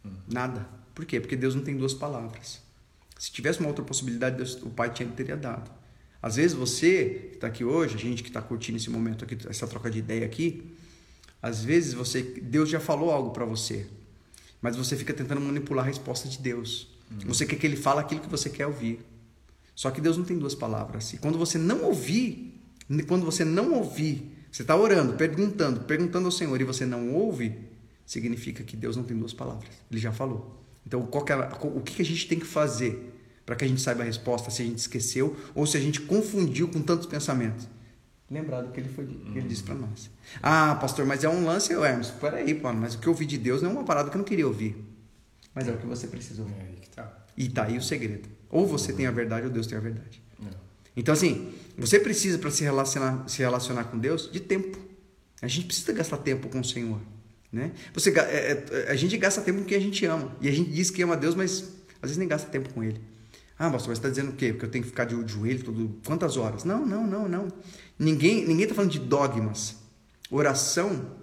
Uhum. 0.04 0.12
Nada. 0.28 0.68
Por 0.94 1.06
quê? 1.06 1.22
Porque 1.22 1.38
Deus 1.38 1.56
não 1.56 1.64
tem 1.64 1.78
duas 1.78 1.94
palavras. 1.94 2.62
Se 3.18 3.32
tivesse 3.32 3.62
uma 3.62 3.70
outra 3.70 3.86
possibilidade, 3.86 4.36
Deus, 4.36 4.62
o 4.62 4.70
Pai 4.70 4.92
tinha, 4.92 5.08
teria 5.08 5.38
dado. 5.38 5.72
Às 6.22 6.36
vezes 6.36 6.54
você 6.54 7.30
que 7.30 7.36
está 7.36 7.48
aqui 7.48 7.64
hoje, 7.64 7.96
a 7.96 7.98
gente 7.98 8.22
que 8.22 8.30
está 8.30 8.42
curtindo 8.42 8.78
esse 8.78 8.90
momento 8.90 9.24
aqui, 9.24 9.38
essa 9.48 9.66
troca 9.66 9.90
de 9.90 10.00
ideia 10.00 10.26
aqui, 10.26 10.76
às 11.42 11.64
vezes 11.64 11.94
você, 11.94 12.22
Deus 12.22 12.70
já 12.70 12.80
falou 12.80 13.12
algo 13.12 13.32
para 13.32 13.46
você, 13.46 13.88
mas 14.62 14.76
você 14.76 14.96
fica 14.96 15.14
tentando 15.14 15.42
manipular 15.42 15.84
a 15.84 15.88
resposta 15.88 16.30
de 16.30 16.38
Deus. 16.38 16.88
Uhum. 17.10 17.28
Você 17.28 17.46
quer 17.46 17.56
que 17.56 17.66
Ele 17.66 17.76
fale 17.76 18.00
aquilo 18.00 18.22
que 18.22 18.30
você 18.30 18.50
quer 18.50 18.68
ouvir. 18.68 19.00
Só 19.76 19.90
que 19.90 20.00
Deus 20.00 20.18
não 20.18 20.24
tem 20.24 20.38
duas 20.38 20.54
palavras. 20.54 21.14
E 21.14 21.18
quando 21.18 21.38
você 21.38 21.58
não 21.58 21.84
ouvir, 21.84 22.62
quando 23.08 23.26
você 23.26 23.44
não 23.44 23.74
ouvir, 23.74 24.38
você 24.52 24.62
está 24.62 24.76
orando, 24.76 25.14
perguntando, 25.14 25.82
perguntando 25.82 26.26
ao 26.26 26.32
Senhor 26.32 26.60
e 26.62 26.64
você 26.64 26.86
não 26.86 27.14
ouve, 27.14 27.58
significa 28.06 28.64
que 28.64 28.76
Deus 28.76 28.96
não 28.96 29.04
tem 29.04 29.18
duas 29.18 29.34
palavras. 29.34 29.68
Ele 29.90 30.00
já 30.00 30.12
falou. 30.12 30.62
Então, 30.86 31.02
é, 31.02 31.68
o 31.68 31.82
que 31.82 32.02
a 32.02 32.06
gente 32.06 32.28
tem 32.28 32.40
que 32.40 32.46
fazer 32.46 33.16
para 33.46 33.56
que 33.56 33.66
a 33.66 33.68
gente 33.68 33.82
saiba 33.82 34.04
a 34.04 34.06
resposta 34.06 34.52
se 34.52 34.62
a 34.62 34.66
gente 34.66 34.78
esqueceu 34.78 35.36
ou 35.56 35.66
se 35.66 35.78
a 35.78 35.80
gente 35.80 36.02
confundiu 36.02 36.68
com 36.68 36.82
tantos 36.82 37.08
pensamentos? 37.08 37.68
Lembrar 38.32 38.62
do 38.62 38.72
que 38.72 38.80
ele, 38.80 38.88
foi, 38.88 39.06
que 39.06 39.38
ele 39.38 39.48
disse 39.48 39.62
para 39.62 39.76
nós. 39.76 40.10
Ah, 40.42 40.76
pastor, 40.76 41.06
mas 41.06 41.22
é 41.22 41.28
um 41.28 41.46
lance, 41.46 41.74
Hermes. 41.74 42.12
Peraí, 42.12 42.54
mano, 42.60 42.80
mas 42.80 42.96
o 42.96 43.00
que 43.00 43.08
eu 43.08 43.12
ouvi 43.12 43.26
de 43.26 43.38
Deus 43.38 43.62
não 43.62 43.72
é 43.72 43.74
uma 43.74 43.84
parada 43.84 44.10
que 44.10 44.16
eu 44.16 44.20
não 44.20 44.26
queria 44.26 44.48
ouvir. 44.48 44.76
Mas 45.54 45.68
é 45.68 45.72
o 45.72 45.78
que 45.78 45.86
você 45.86 46.08
precisa 46.08 46.42
ouvir. 46.42 46.54
É 46.54 46.62
aí 46.62 46.78
que 46.80 46.90
tá. 46.90 47.26
E 47.36 47.50
tá 47.50 47.66
aí 47.66 47.78
o 47.78 47.82
segredo. 47.82 48.30
Ou 48.50 48.66
você 48.66 48.94
tem 48.94 49.06
a 49.06 49.12
verdade 49.12 49.48
ou 49.48 49.52
Deus 49.52 49.68
tem 49.68 49.78
a 49.78 49.82
verdade. 49.82 50.24
É. 50.42 50.50
Então, 50.96 51.14
assim, 51.14 51.54
você 51.78 52.00
precisa 52.00 52.38
para 52.38 52.50
se 52.50 52.64
relacionar, 52.64 53.28
se 53.28 53.40
relacionar 53.40 53.84
com 53.86 54.00
Deus 54.00 54.32
de 54.32 54.40
tempo. 54.40 54.78
A 55.42 55.48
gente 55.48 55.66
precisa 55.66 55.92
gastar 55.92 56.18
tempo 56.18 56.48
com 56.48 56.62
o 56.62 56.64
Senhor. 56.64 57.02
Né? 57.52 57.74
Você, 57.94 58.12
é, 58.18 58.66
é, 58.72 58.92
a 58.92 58.96
gente 58.96 59.18
gasta 59.18 59.42
tempo 59.42 59.60
com 59.60 59.66
quem 59.66 59.78
a 59.78 59.82
gente 59.82 60.06
ama. 60.06 60.34
E 60.40 60.48
a 60.48 60.52
gente 60.54 60.72
diz 60.72 60.90
que 60.90 61.02
ama 61.02 61.18
Deus, 61.18 61.36
mas 61.36 61.74
às 61.96 62.04
vezes 62.10 62.18
nem 62.18 62.30
gasta 62.30 62.50
tempo 62.50 62.74
com 62.74 62.82
Ele. 62.82 63.02
Ah, 63.60 63.70
pastor, 63.70 63.90
mas 63.90 64.00
você 64.00 64.08
está 64.08 64.10
dizendo 64.10 64.30
o 64.30 64.36
quê? 64.36 64.54
Porque 64.54 64.66
eu 64.66 64.72
tenho 64.72 64.84
que 64.84 64.90
ficar 64.90 65.06
de 65.06 65.16
joelho 65.32 65.64
todo, 65.64 66.00
quantas 66.04 66.36
horas? 66.36 66.64
Não, 66.64 66.84
não, 66.84 67.06
não, 67.06 67.30
não. 67.30 67.48
Ninguém 68.02 68.48
ninguém 68.48 68.64
está 68.64 68.74
falando 68.74 68.90
de 68.90 68.98
dogmas. 68.98 69.76
Oração 70.32 71.18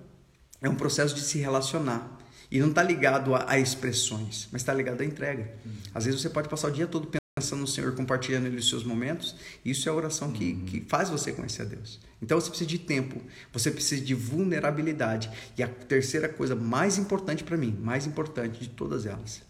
é 0.62 0.68
um 0.68 0.76
processo 0.76 1.12
de 1.12 1.22
se 1.22 1.37
relacionar. 1.39 2.16
E 2.49 2.61
não 2.61 2.68
está 2.68 2.85
ligado 2.85 3.35
a, 3.35 3.51
a, 3.51 3.59
expressões, 3.59 4.49
mas 4.53 4.62
está 4.62 4.72
ligado 4.72 5.01
à 5.01 5.05
entrega. 5.05 5.53
Às 5.93 6.05
vezes 6.05 6.20
você 6.20 6.31
pode 6.31 6.49
passar 6.49 6.68
o 6.68 6.70
dia 6.70 6.87
todo 6.87 7.09
pensando 7.37 7.61
no 7.61 7.66
Senhor, 7.66 7.95
compartilhando 7.97 8.47
Ele 8.47 8.59
os 8.59 8.68
seus 8.68 8.85
momentos. 8.85 9.35
Isso 9.64 9.89
é 9.89 9.93
a 9.93 9.95
oração 9.95 10.31
que, 10.31 10.53
uhum. 10.53 10.64
que 10.66 10.81
faz 10.83 11.11
você 11.11 11.33
conhecer 11.33 11.62
a 11.62 11.64
Deus. 11.64 11.99
Então 12.22 12.41
você 12.41 12.49
precisa 12.49 12.70
de 12.70 12.79
tempo, 12.79 13.20
você 13.53 13.72
precisa 13.72 14.03
de 14.03 14.14
vulnerabilidade. 14.14 15.31
E 15.59 15.64
a 15.64 15.68
terceira 15.68 16.29
coisa 16.29 16.55
mais 16.55 16.97
importante 16.97 17.43
para 17.43 17.57
mim, 17.57 17.76
mais 17.83 18.07
importante 18.07 18.61
de 18.61 18.68
todas 18.68 19.05
elas, 19.05 19.43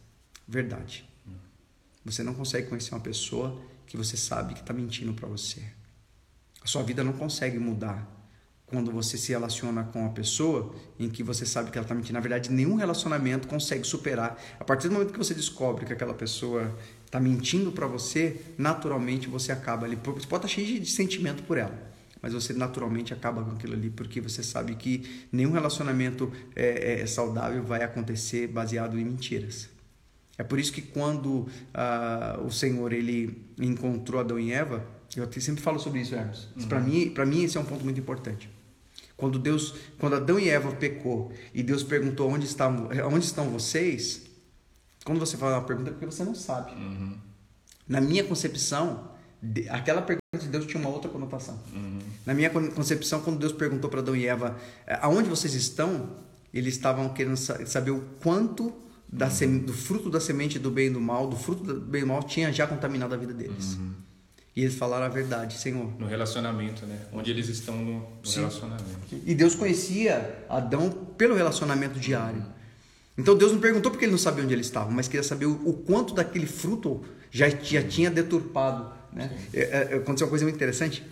verdade. 0.46 1.06
Você 2.06 2.22
não 2.22 2.32
consegue 2.32 2.68
conhecer 2.68 2.94
uma 2.94 3.00
pessoa 3.00 3.60
que 3.86 3.98
você 3.98 4.16
sabe 4.16 4.54
que 4.54 4.60
está 4.60 4.72
mentindo 4.72 5.12
para 5.12 5.28
você. 5.28 5.62
Sua 6.68 6.82
vida 6.82 7.02
não 7.02 7.14
consegue 7.14 7.58
mudar 7.58 8.06
quando 8.66 8.92
você 8.92 9.16
se 9.16 9.32
relaciona 9.32 9.84
com 9.84 10.02
uma 10.02 10.10
pessoa 10.10 10.74
em 10.98 11.08
que 11.08 11.22
você 11.22 11.46
sabe 11.46 11.70
que 11.70 11.78
ela 11.78 11.86
está 11.86 11.94
mentindo. 11.94 12.12
Na 12.12 12.20
verdade, 12.20 12.52
nenhum 12.52 12.74
relacionamento 12.74 13.48
consegue 13.48 13.84
superar. 13.84 14.38
A 14.60 14.64
partir 14.64 14.88
do 14.88 14.92
momento 14.92 15.10
que 15.10 15.18
você 15.18 15.32
descobre 15.32 15.86
que 15.86 15.94
aquela 15.94 16.12
pessoa 16.12 16.76
está 17.06 17.18
mentindo 17.18 17.72
para 17.72 17.86
você, 17.86 18.38
naturalmente 18.58 19.28
você 19.28 19.50
acaba 19.50 19.86
ali. 19.86 19.96
Você 19.96 20.02
pode 20.04 20.26
estar 20.26 20.40
tá 20.40 20.46
cheio 20.46 20.78
de 20.78 20.90
sentimento 20.90 21.42
por 21.44 21.56
ela, 21.56 21.90
mas 22.20 22.34
você 22.34 22.52
naturalmente 22.52 23.14
acaba 23.14 23.42
com 23.42 23.52
aquilo 23.52 23.72
ali 23.72 23.88
porque 23.88 24.20
você 24.20 24.42
sabe 24.42 24.74
que 24.74 25.26
nenhum 25.32 25.52
relacionamento 25.52 26.30
é, 26.54 27.00
é 27.00 27.06
saudável 27.06 27.62
vai 27.62 27.82
acontecer 27.82 28.46
baseado 28.46 28.98
em 28.98 29.04
mentiras. 29.06 29.70
É 30.36 30.44
por 30.44 30.58
isso 30.58 30.70
que 30.70 30.82
quando 30.82 31.48
uh, 31.48 32.44
o 32.46 32.50
Senhor 32.50 32.92
ele 32.92 33.42
encontrou 33.58 34.20
Adão 34.20 34.38
e 34.38 34.52
Eva, 34.52 34.97
eu 35.16 35.30
sempre 35.40 35.62
falo 35.62 35.78
sobre 35.78 36.00
isso, 36.00 36.14
Hermes. 36.14 36.48
Uhum. 36.56 36.68
Para 36.68 36.80
mim, 36.80 37.10
para 37.10 37.26
mim 37.26 37.44
esse 37.44 37.56
é 37.56 37.60
um 37.60 37.64
ponto 37.64 37.84
muito 37.84 37.98
importante. 37.98 38.48
Quando 39.16 39.38
Deus, 39.38 39.74
quando 39.98 40.14
Adão 40.14 40.38
e 40.38 40.48
Eva 40.48 40.70
pecou 40.72 41.32
e 41.52 41.62
Deus 41.62 41.82
perguntou 41.82 42.30
onde 42.30 42.46
estão, 42.46 42.88
onde 43.12 43.24
estão 43.24 43.50
vocês, 43.50 44.22
quando 45.04 45.18
você 45.18 45.36
fala 45.36 45.56
uma 45.56 45.64
pergunta 45.64 45.90
é 45.90 45.92
porque 45.92 46.06
você 46.06 46.22
não 46.22 46.34
sabe. 46.34 46.72
Uhum. 46.72 47.16
Na 47.88 48.00
minha 48.00 48.22
concepção, 48.22 49.10
aquela 49.70 50.02
pergunta 50.02 50.38
de 50.38 50.48
Deus 50.48 50.66
tinha 50.66 50.80
uma 50.80 50.90
outra 50.90 51.10
conotação. 51.10 51.58
Uhum. 51.72 51.98
Na 52.26 52.34
minha 52.34 52.50
concepção, 52.50 53.20
quando 53.22 53.38
Deus 53.38 53.52
perguntou 53.52 53.88
para 53.88 54.00
Adão 54.00 54.14
e 54.14 54.26
Eva 54.26 54.56
é, 54.86 54.98
aonde 55.00 55.28
vocês 55.28 55.54
estão, 55.54 56.10
eles 56.52 56.74
estavam 56.74 57.08
querendo 57.08 57.36
saber 57.36 57.90
o 57.90 58.00
quanto 58.22 58.72
da 59.10 59.26
uhum. 59.26 59.58
do 59.58 59.72
fruto 59.72 60.10
da 60.10 60.20
semente 60.20 60.58
do 60.58 60.70
bem 60.70 60.88
e 60.88 60.90
do 60.90 61.00
mal, 61.00 61.26
do 61.26 61.36
fruto 61.36 61.64
do 61.64 61.80
bem 61.80 62.02
e 62.02 62.04
do 62.04 62.08
mal 62.08 62.22
tinha 62.22 62.52
já 62.52 62.66
contaminado 62.66 63.14
a 63.14 63.16
vida 63.16 63.32
deles. 63.32 63.74
Uhum. 63.74 63.94
E 64.58 64.62
eles 64.62 64.74
falaram 64.74 65.06
a 65.06 65.08
verdade, 65.08 65.56
Senhor. 65.56 65.88
No 66.00 66.08
relacionamento, 66.08 66.84
né? 66.84 66.98
Onde 67.12 67.30
eles 67.30 67.48
estão 67.48 67.76
no, 67.76 68.00
no 68.00 68.30
relacionamento. 68.34 68.84
E 69.24 69.32
Deus 69.32 69.54
conhecia 69.54 70.44
Adão 70.48 70.90
pelo 71.16 71.36
relacionamento 71.36 72.00
diário. 72.00 72.44
Então 73.16 73.38
Deus 73.38 73.52
não 73.52 73.60
perguntou 73.60 73.92
porque 73.92 74.04
ele 74.04 74.10
não 74.10 74.18
sabia 74.18 74.42
onde 74.42 74.52
ele 74.52 74.62
estava, 74.62 74.90
mas 74.90 75.06
queria 75.06 75.22
saber 75.22 75.46
o, 75.46 75.52
o 75.64 75.74
quanto 75.74 76.12
daquele 76.12 76.46
fruto 76.46 77.04
já, 77.30 77.48
já 77.48 77.84
tinha 77.84 78.10
deturpado. 78.10 78.92
Né? 79.12 79.30
É, 79.54 79.60
é, 79.60 79.82
aconteceu 79.94 80.26
uma 80.26 80.30
coisa 80.30 80.44
muito 80.44 80.56
interessante. 80.56 81.06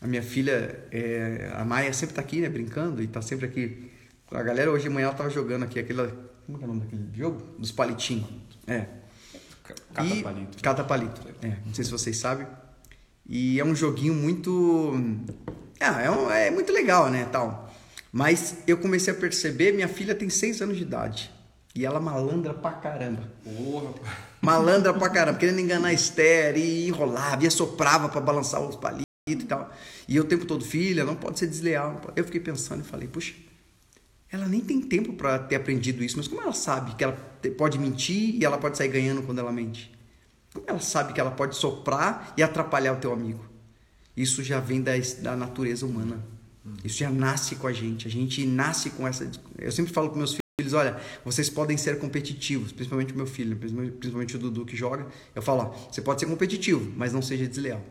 A 0.00 0.06
minha 0.06 0.22
filha, 0.22 0.82
é, 0.90 1.52
a 1.54 1.66
Maia, 1.66 1.92
sempre 1.92 2.12
está 2.12 2.22
aqui, 2.22 2.40
né, 2.40 2.48
brincando, 2.48 3.02
e 3.02 3.04
está 3.04 3.20
sempre 3.20 3.44
aqui. 3.44 3.90
A 4.30 4.42
galera 4.42 4.70
hoje 4.70 4.84
de 4.84 4.88
manhã 4.88 5.10
estava 5.10 5.28
jogando 5.28 5.64
aqui 5.64 5.78
aquele. 5.78 6.10
Como 6.46 6.58
é 6.58 6.64
o 6.64 6.66
nome 6.66 6.80
daquele 6.80 7.10
jogo? 7.14 7.42
Dos 7.58 7.72
palitinhos. 7.72 8.26
É. 8.66 8.86
Cata 9.92 10.16
palito. 10.22 10.62
Cata 10.62 10.82
palito. 10.84 11.20
É, 11.42 11.58
não 11.66 11.74
sei 11.74 11.84
se 11.84 11.90
vocês 11.90 12.16
sabem. 12.16 12.46
E 13.28 13.58
é 13.58 13.64
um 13.64 13.74
joguinho 13.74 14.14
muito. 14.14 14.94
Ah, 15.80 16.00
é, 16.00 16.10
um, 16.10 16.30
é 16.30 16.50
muito 16.50 16.72
legal, 16.72 17.10
né? 17.10 17.26
Tal. 17.30 17.70
Mas 18.12 18.58
eu 18.66 18.78
comecei 18.78 19.12
a 19.12 19.16
perceber, 19.16 19.72
minha 19.72 19.88
filha 19.88 20.14
tem 20.14 20.30
6 20.30 20.62
anos 20.62 20.76
de 20.76 20.82
idade. 20.82 21.30
E 21.74 21.84
ela 21.84 22.00
malandra 22.00 22.54
pra 22.54 22.72
caramba. 22.72 23.22
Porra, 23.44 23.92
malandra 24.40 24.94
pra 24.94 25.10
caramba, 25.10 25.38
querendo 25.38 25.60
enganar 25.60 25.88
a 25.88 25.92
Esther 25.92 26.56
e 26.56 26.88
enrolava, 26.88 27.44
e 27.44 27.50
soprava 27.50 28.08
para 28.08 28.20
balançar 28.20 28.62
os 28.62 28.76
palitos 28.76 29.04
e 29.28 29.36
tal. 29.36 29.70
E 30.08 30.16
eu 30.16 30.22
o 30.22 30.26
tempo 30.26 30.46
todo, 30.46 30.64
filha, 30.64 31.04
não 31.04 31.14
pode 31.14 31.38
ser 31.38 31.46
desleal. 31.46 32.00
Eu 32.16 32.24
fiquei 32.24 32.40
pensando 32.40 32.82
e 32.82 32.88
falei, 32.88 33.06
puxa, 33.06 33.34
ela 34.30 34.46
nem 34.46 34.60
tem 34.60 34.80
tempo 34.80 35.12
para 35.12 35.38
ter 35.38 35.56
aprendido 35.56 36.02
isso, 36.02 36.16
mas 36.16 36.26
como 36.26 36.40
ela 36.40 36.52
sabe 36.52 36.94
que 36.94 37.04
ela 37.04 37.12
pode 37.58 37.78
mentir 37.78 38.36
e 38.36 38.44
ela 38.44 38.56
pode 38.56 38.78
sair 38.78 38.88
ganhando 38.88 39.22
quando 39.22 39.38
ela 39.38 39.52
mente? 39.52 39.95
Como 40.56 40.66
ela 40.66 40.80
sabe 40.80 41.12
que 41.12 41.20
ela 41.20 41.30
pode 41.30 41.54
soprar 41.54 42.32
e 42.36 42.42
atrapalhar 42.42 42.94
o 42.94 42.96
teu 42.96 43.12
amigo? 43.12 43.44
Isso 44.16 44.42
já 44.42 44.58
vem 44.58 44.80
da, 44.80 44.92
da 45.20 45.36
natureza 45.36 45.84
humana. 45.84 46.24
Isso 46.82 46.98
já 46.98 47.10
nasce 47.10 47.56
com 47.56 47.66
a 47.66 47.72
gente. 47.72 48.08
A 48.08 48.10
gente 48.10 48.44
nasce 48.46 48.90
com 48.90 49.06
essa. 49.06 49.30
Eu 49.58 49.70
sempre 49.70 49.92
falo 49.92 50.08
para 50.08 50.18
meus 50.18 50.36
filhos: 50.58 50.72
olha, 50.72 50.96
vocês 51.24 51.50
podem 51.50 51.76
ser 51.76 51.98
competitivos, 51.98 52.72
principalmente 52.72 53.12
o 53.12 53.16
meu 53.16 53.26
filho, 53.26 53.56
principalmente 53.56 54.34
o 54.34 54.38
Dudu 54.38 54.64
que 54.64 54.74
joga. 54.74 55.06
Eu 55.34 55.42
falo: 55.42 55.62
ó, 55.62 55.92
você 55.92 56.00
pode 56.00 56.20
ser 56.20 56.26
competitivo, 56.26 56.92
mas 56.96 57.12
não 57.12 57.20
seja 57.20 57.46
desleal. 57.46 57.82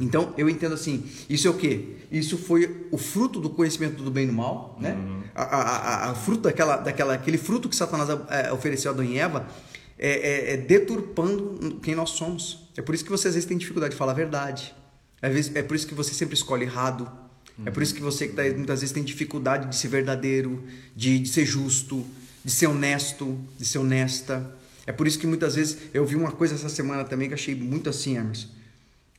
Então, 0.00 0.32
eu 0.38 0.48
entendo 0.48 0.74
assim, 0.74 1.04
isso 1.28 1.46
é 1.46 1.50
o 1.50 1.54
quê? 1.54 1.96
Isso 2.10 2.38
foi 2.38 2.86
o 2.90 2.96
fruto 2.96 3.38
do 3.38 3.50
conhecimento 3.50 4.02
do 4.02 4.10
bem 4.10 4.24
e 4.24 4.26
do 4.26 4.32
mal, 4.32 4.76
né? 4.80 4.94
Uhum. 4.94 5.22
A, 5.34 5.42
a, 5.42 5.60
a, 5.60 6.10
a, 6.10 6.14
fruto 6.14 6.42
daquela, 6.42 6.76
daquela, 6.76 7.14
aquele 7.14 7.36
fruto 7.36 7.68
que 7.68 7.76
Satanás 7.76 8.08
é, 8.30 8.52
ofereceu 8.52 8.90
a 8.90 8.94
Adão 8.94 9.04
e 9.04 9.18
Eva, 9.18 9.46
é, 10.04 10.08
é, 10.08 10.52
é, 10.54 10.56
deturpando 10.56 11.78
quem 11.80 11.94
nós 11.94 12.10
somos. 12.10 12.58
É 12.76 12.82
por 12.82 12.92
isso 12.92 13.04
que 13.04 13.10
você 13.10 13.28
às 13.28 13.34
vezes 13.34 13.48
tem 13.48 13.56
dificuldade 13.56 13.92
de 13.92 13.96
falar 13.96 14.10
a 14.10 14.16
verdade. 14.16 14.74
É 15.54 15.62
por 15.62 15.76
isso 15.76 15.86
que 15.86 15.94
você 15.94 16.12
sempre 16.12 16.34
escolhe 16.34 16.64
errado. 16.64 17.08
É 17.64 17.70
por 17.70 17.84
isso 17.84 17.94
que 17.94 18.00
você 18.00 18.26
muitas 18.56 18.80
vezes 18.80 18.92
tem 18.92 19.04
dificuldade 19.04 19.68
de 19.68 19.76
ser 19.76 19.86
verdadeiro, 19.86 20.64
de, 20.96 21.20
de 21.20 21.28
ser 21.28 21.46
justo, 21.46 22.04
de 22.44 22.50
ser 22.50 22.66
honesto, 22.66 23.38
de 23.56 23.64
ser 23.64 23.78
honesta. 23.78 24.52
É 24.88 24.90
por 24.90 25.06
isso 25.06 25.20
que 25.20 25.26
muitas 25.28 25.54
vezes 25.54 25.78
eu 25.94 26.04
vi 26.04 26.16
uma 26.16 26.32
coisa 26.32 26.56
essa 26.56 26.68
semana 26.68 27.04
também 27.04 27.28
que 27.28 27.34
achei 27.34 27.54
muito 27.54 27.88
assim, 27.88 28.16
Hermes. 28.16 28.48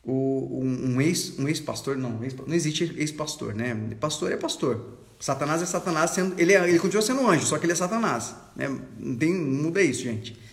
o, 0.04 0.60
um, 0.62 0.96
um 0.96 1.00
ex 1.00 1.38
um 1.38 1.48
ex 1.48 1.60
pastor 1.60 1.96
não 1.96 2.22
ex, 2.22 2.34
não 2.34 2.54
existe 2.54 2.94
ex 2.98 3.10
pastor 3.10 3.54
né 3.54 3.74
pastor 3.98 4.30
é 4.30 4.36
pastor 4.36 4.98
Satanás 5.18 5.62
é 5.62 5.66
Satanás 5.66 6.10
sendo 6.10 6.38
ele 6.38 6.52
é, 6.52 6.68
ele 6.68 6.78
continua 6.78 7.00
sendo 7.00 7.26
anjo 7.26 7.46
só 7.46 7.56
que 7.56 7.64
ele 7.64 7.72
é 7.72 7.76
Satanás 7.76 8.34
né 8.54 8.68
não 8.98 9.16
tem 9.16 9.32
muda 9.32 9.80
isso 9.80 10.02
gente 10.02 10.43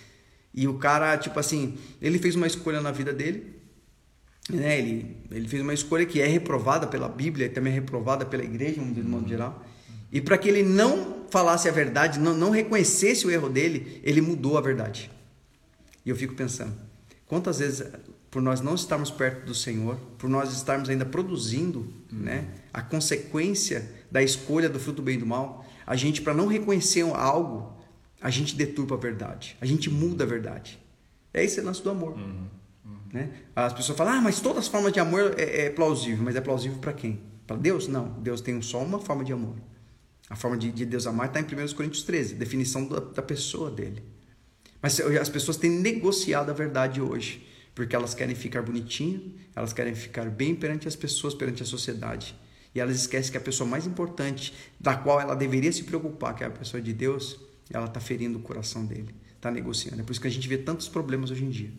e 0.54 0.68
o 0.68 0.76
cara 0.76 1.18
tipo 1.18 1.39
assim 1.39 1.78
ele 2.02 2.20
fez 2.20 2.36
uma 2.36 2.47
escolha 2.47 2.82
na 2.82 2.91
vida 2.91 3.14
dele 3.14 3.56
né 4.49 4.78
ele 4.78 5.18
ele 5.32 5.47
fez 5.47 5.62
uma 5.62 5.74
escolha 5.74 6.06
que 6.06 6.22
é 6.22 6.28
reprovada 6.28 6.88
pela 6.88 7.08
Bíblia 7.08 7.45
e 7.45 7.49
também 7.49 7.72
é 7.72 7.76
reprovada 7.76 8.26
pela 8.26 8.43
igreja 8.43 8.82
de 8.82 9.04
modo 9.04 9.28
geral 9.28 9.66
e 10.12 10.20
para 10.20 10.38
que 10.38 10.49
ele 10.49 10.64
não 10.64 11.26
falasse 11.30 11.70
a 11.70 11.72
verdade 11.72 12.20
não 12.20 12.34
não 12.36 12.49
reconhecesse 12.49 13.26
o 13.26 13.32
erro 13.32 13.49
dele 13.49 14.02
ele 14.04 14.22
mudou 14.22 14.58
a 14.58 14.62
verdade 14.62 15.10
e 16.06 16.10
eu 16.10 16.16
fico 16.16 16.34
pensando 16.34 16.74
quantas 17.26 17.60
vezes 17.60 17.84
por 18.32 18.41
nós 18.41 18.62
não 18.62 18.74
estarmos 18.76 19.12
perto 19.12 19.45
do 19.45 19.54
Senhor, 19.54 19.97
por 20.18 20.30
nós 20.30 20.54
estarmos 20.54 20.89
ainda 20.89 21.06
produzindo, 21.06 21.80
uhum. 22.12 22.20
né, 22.20 22.47
a 22.74 22.82
consequência 22.82 23.91
da 24.10 24.24
escolha 24.24 24.70
do 24.70 24.80
fruto 24.80 25.02
do 25.02 25.04
bem 25.04 25.16
e 25.16 25.20
do 25.20 25.26
mal, 25.26 25.66
a 25.86 25.97
gente 25.97 26.22
para 26.22 26.34
não 26.34 26.47
reconhecer 26.47 27.02
algo, 27.14 27.78
a 28.22 28.30
gente 28.30 28.55
deturpa 28.55 28.95
a 28.95 28.97
verdade, 28.97 29.57
a 29.59 29.65
gente 29.65 29.89
muda 29.89 30.24
a 30.24 30.28
verdade. 30.28 30.80
É 31.34 31.43
esse 31.43 31.59
o 31.59 31.63
lance 31.63 31.82
do 31.82 31.89
amor. 31.89 32.13
Uhum. 32.13 32.47
Uhum. 32.86 32.97
Né? 33.11 33.30
As 33.55 33.74
pessoas 33.74 33.97
falam, 33.97 34.13
ah, 34.13 34.22
mas 34.22 34.39
todas 34.39 34.59
as 34.59 34.67
formas 34.67 34.93
de 34.93 34.99
amor 34.99 35.36
é, 35.38 35.65
é 35.65 35.69
plausível, 35.69 36.24
mas 36.24 36.36
é 36.36 36.41
plausível 36.41 36.78
para 36.80 36.93
quem? 36.93 37.22
Para 37.47 37.55
Deus? 37.55 37.88
Não, 37.88 38.09
Deus 38.19 38.41
tem 38.41 38.61
só 38.61 38.82
uma 38.84 38.99
forma 38.99 39.24
de 39.24 39.34
amor. 39.34 39.55
A 40.30 40.36
forma 40.36 40.57
de, 40.57 40.72
de 40.72 40.86
Deus 40.86 41.07
amar 41.07 41.28
está 41.28 41.39
em 41.39 41.43
1 41.43 41.74
Coríntios 41.74 42.03
13, 42.03 42.36
definição 42.36 42.86
da, 42.86 42.99
da 42.99 43.22
pessoa 43.22 43.72
dele. 43.72 44.03
Mas 44.82 44.99
as 44.99 45.30
pessoas 45.30 45.57
têm 45.57 45.72
negociado 45.72 46.49
a 46.49 46.53
verdade 46.53 47.01
hoje 47.01 47.47
porque 47.74 47.95
elas 47.95 48.13
querem 48.13 48.36
ficar 48.36 48.61
bonitinhas, 48.61 49.22
elas 49.55 49.74
querem 49.74 49.95
ficar 49.95 50.30
bem 50.30 50.53
perante 50.55 50.88
as 50.88 50.95
pessoas, 50.95 51.34
perante 51.34 51.63
a 51.63 51.65
sociedade. 51.65 52.36
E 52.74 52.80
elas 52.80 52.95
esquecem 52.95 53.32
que 53.32 53.38
a 53.38 53.41
pessoa 53.41 53.69
mais 53.69 53.86
importante, 53.86 54.53
da 54.80 54.95
qual 54.95 55.19
ela 55.19 55.36
deveria 55.36 55.72
se 55.72 55.84
preocupar, 55.84 56.36
que 56.36 56.43
é 56.43 56.47
a 56.47 56.51
pessoa 56.51 56.82
de 56.82 56.93
Deus, 56.93 57.39
ela 57.74 57.86
está 57.86 57.99
ferindo 57.99 58.38
o 58.38 58.41
coração 58.41 58.86
dele, 58.86 59.13
está 59.36 59.49
negociando. 59.49 60.01
É 60.01 60.03
por 60.03 60.11
isso 60.11 60.22
que 60.22 60.28
a 60.28 60.32
gente 60.32 60.47
vê 60.47 60.57
tantos 60.57 60.88
problemas 60.88 61.32
hoje 61.32 61.43
em 61.43 61.49
dia. 61.49 61.72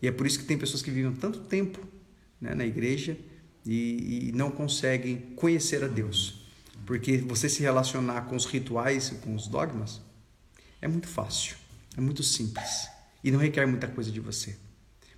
E 0.00 0.06
é 0.06 0.12
por 0.12 0.26
isso 0.26 0.38
que 0.38 0.44
tem 0.44 0.58
pessoas 0.58 0.82
que 0.82 0.90
vivem 0.90 1.12
tanto 1.12 1.40
tempo 1.40 1.80
né, 2.40 2.54
na 2.54 2.66
igreja 2.66 3.16
e, 3.64 4.28
e 4.28 4.32
não 4.32 4.50
conseguem 4.50 5.16
conhecer 5.36 5.82
a 5.82 5.88
Deus. 5.88 6.46
Porque 6.84 7.18
você 7.18 7.48
se 7.48 7.62
relacionar 7.62 8.22
com 8.22 8.36
os 8.36 8.44
rituais, 8.44 9.10
com 9.22 9.34
os 9.34 9.48
dogmas, 9.48 10.00
é 10.80 10.86
muito 10.86 11.08
fácil, 11.08 11.56
é 11.96 12.00
muito 12.00 12.22
simples 12.22 12.88
e 13.24 13.30
não 13.30 13.40
requer 13.40 13.66
muita 13.66 13.88
coisa 13.88 14.10
de 14.10 14.20
você. 14.20 14.56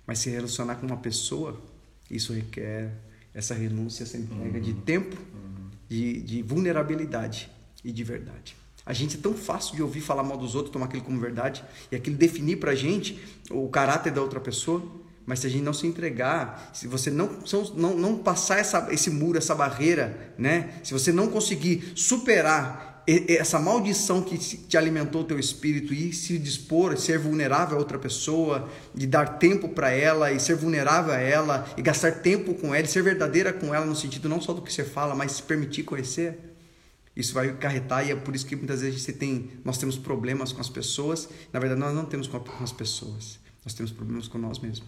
Mas 0.07 0.19
se 0.19 0.29
relacionar 0.29 0.75
com 0.77 0.87
uma 0.87 0.97
pessoa, 0.97 1.61
isso 2.09 2.33
requer 2.33 2.91
essa 3.33 3.53
renúncia, 3.53 4.03
essa 4.03 4.17
entrega 4.17 4.59
de 4.59 4.73
tempo, 4.73 5.15
uhum. 5.15 5.69
de, 5.87 6.21
de 6.23 6.41
vulnerabilidade 6.41 7.49
e 7.83 7.91
de 7.91 8.03
verdade. 8.03 8.55
A 8.89 8.93
gente 8.93 9.17
é 9.17 9.19
tão 9.21 9.35
fácil 9.35 9.75
de 9.75 9.83
ouvir 9.83 10.01
falar 10.01 10.23
mal 10.23 10.35
dos 10.35 10.55
outros, 10.55 10.73
tomar 10.73 10.87
aquilo 10.87 11.03
como 11.03 11.19
verdade, 11.19 11.63
e 11.91 11.95
aquilo 11.95 12.17
definir 12.17 12.55
pra 12.55 12.73
gente 12.73 13.19
o 13.51 13.69
caráter 13.69 14.11
da 14.11 14.19
outra 14.19 14.39
pessoa. 14.39 14.81
Mas 15.27 15.37
se 15.37 15.45
a 15.45 15.49
gente 15.51 15.61
não 15.61 15.73
se 15.73 15.85
entregar, 15.85 16.71
se 16.73 16.87
você 16.87 17.11
não, 17.11 17.37
não, 17.75 17.95
não 17.95 18.17
passar 18.17 18.57
essa, 18.57 18.87
esse 18.89 19.11
muro, 19.11 19.37
essa 19.37 19.53
barreira, 19.53 20.33
né? 20.39 20.71
se 20.83 20.91
você 20.91 21.11
não 21.11 21.27
conseguir 21.27 21.93
superar 21.93 23.03
essa 23.27 23.59
maldição 23.59 24.23
que 24.23 24.39
te 24.39 24.75
alimentou 24.75 25.21
o 25.21 25.23
teu 25.23 25.37
espírito 25.37 25.93
e 25.93 26.11
se 26.11 26.39
dispor, 26.39 26.97
ser 26.97 27.19
vulnerável 27.19 27.77
a 27.77 27.79
outra 27.79 27.99
pessoa, 27.99 28.67
de 28.95 29.05
dar 29.05 29.37
tempo 29.37 29.69
para 29.69 29.91
ela 29.91 30.31
e 30.31 30.39
ser 30.39 30.55
vulnerável 30.55 31.13
a 31.13 31.19
ela 31.19 31.67
e 31.77 31.81
gastar 31.83 32.11
tempo 32.23 32.55
com 32.55 32.73
ela, 32.73 32.85
e 32.85 32.87
ser 32.87 33.03
verdadeira 33.03 33.53
com 33.53 33.71
ela 33.71 33.85
no 33.85 33.95
sentido 33.95 34.27
não 34.27 34.41
só 34.41 34.51
do 34.51 34.63
que 34.63 34.73
você 34.73 34.83
fala, 34.83 35.13
mas 35.13 35.33
se 35.33 35.43
permitir 35.43 35.83
conhecer, 35.83 36.48
isso 37.19 37.33
vai 37.33 37.49
acarretar 37.49 38.07
e 38.07 38.11
é 38.11 38.15
por 38.15 38.33
isso 38.33 38.45
que 38.45 38.55
muitas 38.55 38.81
vezes 38.81 39.01
você 39.01 39.11
tem, 39.11 39.51
nós 39.65 39.77
temos 39.77 39.97
problemas 39.97 40.53
com 40.53 40.61
as 40.61 40.69
pessoas. 40.69 41.27
Na 41.51 41.59
verdade, 41.59 41.81
nós 41.81 41.93
não 41.93 42.05
temos 42.05 42.27
com 42.27 42.63
as 42.63 42.71
pessoas, 42.71 43.39
nós 43.63 43.73
temos 43.73 43.91
problemas 43.91 44.29
com 44.29 44.37
nós 44.37 44.59
mesmos. 44.59 44.87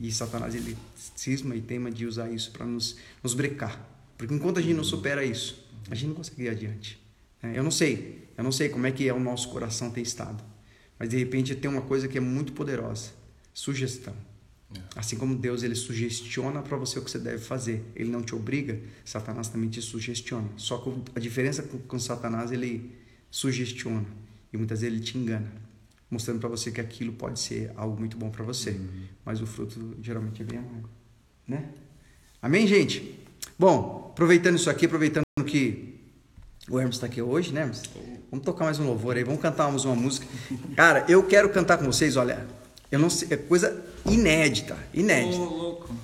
E 0.00 0.10
Satanás 0.10 0.54
ele 0.54 0.74
cisma 1.14 1.54
e 1.54 1.60
tema 1.60 1.90
de 1.90 2.06
usar 2.06 2.30
isso 2.30 2.50
para 2.50 2.64
nos, 2.64 2.96
nos 3.22 3.34
brecar, 3.34 3.78
porque 4.16 4.34
enquanto 4.34 4.58
a 4.58 4.62
gente 4.62 4.74
não 4.74 4.84
supera 4.84 5.22
isso, 5.22 5.66
a 5.90 5.94
gente 5.94 6.08
não 6.08 6.14
consegue 6.14 6.44
ir 6.44 6.48
adiante. 6.48 6.98
É, 7.42 7.58
eu 7.58 7.62
não 7.62 7.70
sei, 7.70 8.26
eu 8.36 8.44
não 8.44 8.52
sei 8.52 8.70
como 8.70 8.86
é 8.86 8.90
que 8.90 9.06
é 9.06 9.12
o 9.12 9.20
nosso 9.20 9.50
coração 9.50 9.90
tem 9.90 10.02
estado, 10.02 10.42
mas 10.98 11.10
de 11.10 11.18
repente 11.18 11.54
tem 11.54 11.70
uma 11.70 11.82
coisa 11.82 12.08
que 12.08 12.16
é 12.16 12.20
muito 12.20 12.52
poderosa, 12.52 13.10
sugestão. 13.52 14.14
É. 14.74 14.80
Assim 14.96 15.16
como 15.16 15.34
Deus 15.34 15.62
ele 15.62 15.74
sugestiona 15.74 16.62
para 16.62 16.76
você 16.76 16.98
o 16.98 17.02
que 17.02 17.10
você 17.10 17.18
deve 17.18 17.38
fazer, 17.38 17.84
ele 17.94 18.10
não 18.10 18.22
te 18.22 18.34
obriga, 18.34 18.80
Satanás 19.04 19.48
também 19.48 19.68
te 19.68 19.80
sugestiona. 19.80 20.48
Só 20.56 20.78
que 20.78 20.92
a 21.14 21.20
diferença 21.20 21.62
com, 21.62 21.78
com 21.78 21.98
Satanás 21.98 22.50
ele 22.50 22.92
sugestiona 23.30 24.06
e 24.52 24.56
muitas 24.56 24.80
vezes 24.80 24.96
ele 24.96 25.04
te 25.04 25.18
engana, 25.18 25.52
mostrando 26.10 26.40
para 26.40 26.48
você 26.48 26.70
que 26.70 26.80
aquilo 26.80 27.12
pode 27.12 27.38
ser 27.38 27.72
algo 27.76 27.98
muito 27.98 28.16
bom 28.16 28.30
para 28.30 28.44
você, 28.44 28.70
uhum. 28.70 29.04
mas 29.24 29.40
o 29.40 29.46
fruto 29.46 29.96
geralmente 30.00 30.42
é 30.42 30.44
bem 30.44 30.58
amargo, 30.58 30.88
né? 31.46 31.68
Amém, 32.40 32.66
gente? 32.66 33.18
Bom, 33.58 34.10
aproveitando 34.12 34.56
isso 34.56 34.70
aqui, 34.70 34.86
aproveitando 34.86 35.24
que 35.46 36.00
o 36.68 36.78
Hermes 36.78 36.96
está 36.96 37.06
aqui 37.06 37.22
hoje, 37.22 37.52
né, 37.52 37.62
Hermes? 37.62 37.82
Vamos 38.30 38.44
tocar 38.44 38.64
mais 38.64 38.78
um 38.78 38.86
louvor 38.86 39.16
aí, 39.16 39.24
vamos 39.24 39.40
cantar 39.40 39.68
uma 39.68 39.94
música. 39.94 40.26
Cara, 40.74 41.04
eu 41.08 41.22
quero 41.22 41.48
cantar 41.50 41.78
com 41.78 41.84
vocês, 41.84 42.16
olha, 42.16 42.46
eu 42.90 42.98
não 42.98 43.10
sei, 43.10 43.28
é 43.30 43.36
coisa 43.36 43.84
inédita, 44.04 44.76
inédita. 44.94 45.42
Oh, 45.42 45.44
louco. 45.44 45.94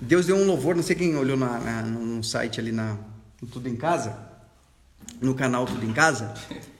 Deus 0.00 0.26
deu 0.26 0.36
um 0.36 0.46
louvor, 0.46 0.74
não 0.74 0.82
sei 0.82 0.94
quem 0.96 1.16
olhou 1.16 1.36
na, 1.36 1.58
na, 1.58 1.82
no 1.82 2.22
site 2.22 2.60
ali 2.60 2.72
na 2.72 2.98
no 3.40 3.48
Tudo 3.48 3.68
em 3.68 3.76
Casa, 3.76 4.16
no 5.20 5.34
canal 5.34 5.66
Tudo 5.66 5.84
em 5.84 5.92
Casa. 5.92 6.34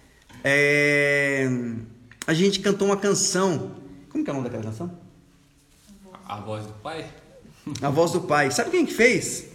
É, 0.47 1.49
a 2.27 2.35
gente 2.35 2.61
cantou 2.61 2.87
uma 2.87 2.99
canção. 2.99 3.77
Como 4.11 4.23
que 4.23 4.29
é 4.29 4.33
o 4.35 4.37
nome 4.37 4.47
daquela 4.47 4.71
canção? 4.71 4.95
A 6.29 6.39
voz 6.39 6.67
do 6.67 6.73
Pai. 6.75 7.11
A 7.81 7.89
voz 7.89 8.13
do 8.13 8.21
Pai. 8.21 8.51
Sabe 8.51 8.71
quem 8.71 8.85
que 8.85 8.93
fez 8.93 9.47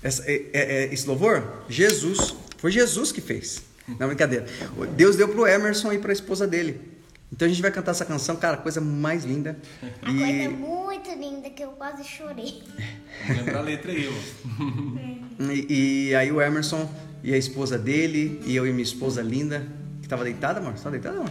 essa, 0.00 0.22
é, 0.30 0.48
é, 0.52 0.84
é 0.84 0.94
esse 0.94 1.08
louvor? 1.08 1.64
Jesus. 1.68 2.36
Foi 2.56 2.70
Jesus 2.70 3.10
que 3.10 3.20
fez. 3.20 3.62
Não, 3.98 4.06
brincadeira. 4.06 4.46
Deus 4.94 5.16
deu 5.16 5.28
pro 5.28 5.44
Emerson 5.44 5.92
e 5.92 5.98
pra 5.98 6.12
esposa 6.12 6.46
dele. 6.46 6.97
Então 7.30 7.46
a 7.46 7.48
gente 7.48 7.60
vai 7.60 7.70
cantar 7.70 7.90
essa 7.90 8.04
canção, 8.04 8.36
cara, 8.36 8.56
coisa 8.56 8.80
mais 8.80 9.24
linda. 9.24 9.56
A 10.02 10.10
e... 10.10 10.18
coisa 10.18 10.50
muito 10.50 11.10
linda 11.10 11.50
que 11.50 11.62
eu 11.62 11.70
quase 11.72 12.02
chorei. 12.04 12.62
Lembra 13.28 13.58
a 13.58 13.62
letra 13.62 13.92
aí, 13.92 14.08
e, 15.68 16.08
e 16.08 16.14
aí 16.14 16.32
o 16.32 16.40
Emerson 16.40 16.88
e 17.22 17.34
a 17.34 17.36
esposa 17.36 17.78
dele, 17.78 18.40
e 18.46 18.56
eu 18.56 18.66
e 18.66 18.70
minha 18.70 18.82
esposa 18.82 19.20
linda, 19.20 19.66
que 20.00 20.08
tava 20.08 20.24
deitada, 20.24 20.60
amor? 20.60 20.72
Você 20.76 20.84
tá 20.84 20.90
deitada, 20.90 21.18
amor? 21.18 21.30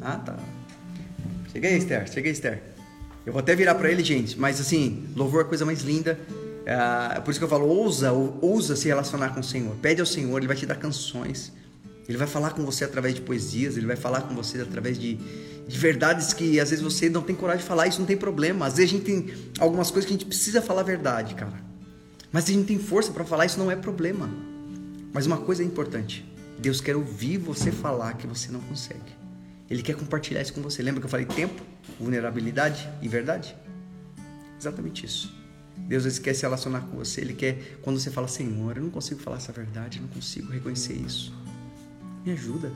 Ah, 0.00 0.16
tá. 0.16 0.36
Cheguei, 1.52 1.76
Esther, 1.76 2.10
cheguei, 2.10 2.32
Esther. 2.32 2.62
Eu 3.26 3.32
vou 3.32 3.40
até 3.40 3.54
virar 3.54 3.74
para 3.74 3.90
ele, 3.90 4.02
gente, 4.02 4.38
mas 4.38 4.60
assim, 4.60 5.06
louvor 5.14 5.42
é 5.42 5.44
a 5.44 5.48
coisa 5.48 5.66
mais 5.66 5.82
linda. 5.82 6.18
É 6.64 7.20
por 7.20 7.30
isso 7.30 7.40
que 7.40 7.44
eu 7.44 7.48
falo, 7.48 7.66
ousa, 7.66 8.12
ousa 8.12 8.76
se 8.76 8.88
relacionar 8.88 9.30
com 9.30 9.40
o 9.40 9.44
Senhor. 9.44 9.74
Pede 9.76 10.00
ao 10.00 10.06
Senhor, 10.06 10.36
Ele 10.38 10.46
vai 10.46 10.56
te 10.56 10.64
dar 10.64 10.76
canções. 10.76 11.52
Ele 12.10 12.18
vai 12.18 12.26
falar 12.26 12.50
com 12.50 12.64
você 12.64 12.84
através 12.84 13.14
de 13.14 13.20
poesias, 13.20 13.76
Ele 13.76 13.86
vai 13.86 13.94
falar 13.94 14.22
com 14.22 14.34
você 14.34 14.60
através 14.60 14.98
de, 14.98 15.14
de 15.14 15.78
verdades 15.78 16.32
que 16.32 16.58
às 16.58 16.70
vezes 16.70 16.82
você 16.82 17.08
não 17.08 17.22
tem 17.22 17.36
coragem 17.36 17.62
de 17.62 17.68
falar, 17.68 17.86
isso 17.86 18.00
não 18.00 18.06
tem 18.06 18.16
problema. 18.16 18.66
Às 18.66 18.78
vezes 18.78 18.92
a 18.92 18.96
gente 18.96 19.04
tem 19.04 19.32
algumas 19.60 19.92
coisas 19.92 20.08
que 20.08 20.14
a 20.14 20.18
gente 20.18 20.26
precisa 20.26 20.60
falar 20.60 20.80
a 20.80 20.84
verdade, 20.84 21.36
cara. 21.36 21.62
Mas 22.32 22.48
a 22.48 22.52
gente 22.52 22.66
tem 22.66 22.80
força 22.80 23.12
para 23.12 23.24
falar, 23.24 23.46
isso 23.46 23.60
não 23.60 23.70
é 23.70 23.76
problema. 23.76 24.28
Mas 25.12 25.24
uma 25.24 25.36
coisa 25.36 25.62
é 25.62 25.66
importante: 25.66 26.28
Deus 26.58 26.80
quer 26.80 26.96
ouvir 26.96 27.38
você 27.38 27.70
falar 27.70 28.14
que 28.14 28.26
você 28.26 28.50
não 28.50 28.58
consegue. 28.58 29.20
Ele 29.70 29.80
quer 29.80 29.94
compartilhar 29.94 30.42
isso 30.42 30.52
com 30.52 30.62
você. 30.62 30.82
Lembra 30.82 31.00
que 31.00 31.06
eu 31.06 31.10
falei 31.10 31.26
tempo, 31.26 31.62
vulnerabilidade 31.96 32.88
e 33.00 33.06
verdade? 33.06 33.54
Exatamente 34.58 35.06
isso. 35.06 35.32
Deus 35.76 36.18
quer 36.18 36.34
se 36.34 36.42
relacionar 36.42 36.80
com 36.80 36.96
você. 36.96 37.20
Ele 37.20 37.34
quer, 37.34 37.78
quando 37.82 38.00
você 38.00 38.10
fala, 38.10 38.26
Senhor, 38.26 38.76
eu 38.76 38.82
não 38.82 38.90
consigo 38.90 39.20
falar 39.20 39.36
essa 39.36 39.52
verdade, 39.52 39.98
eu 39.98 40.02
não 40.02 40.08
consigo 40.08 40.50
reconhecer 40.50 40.94
isso. 40.94 41.32
Me 42.24 42.32
ajuda. 42.32 42.72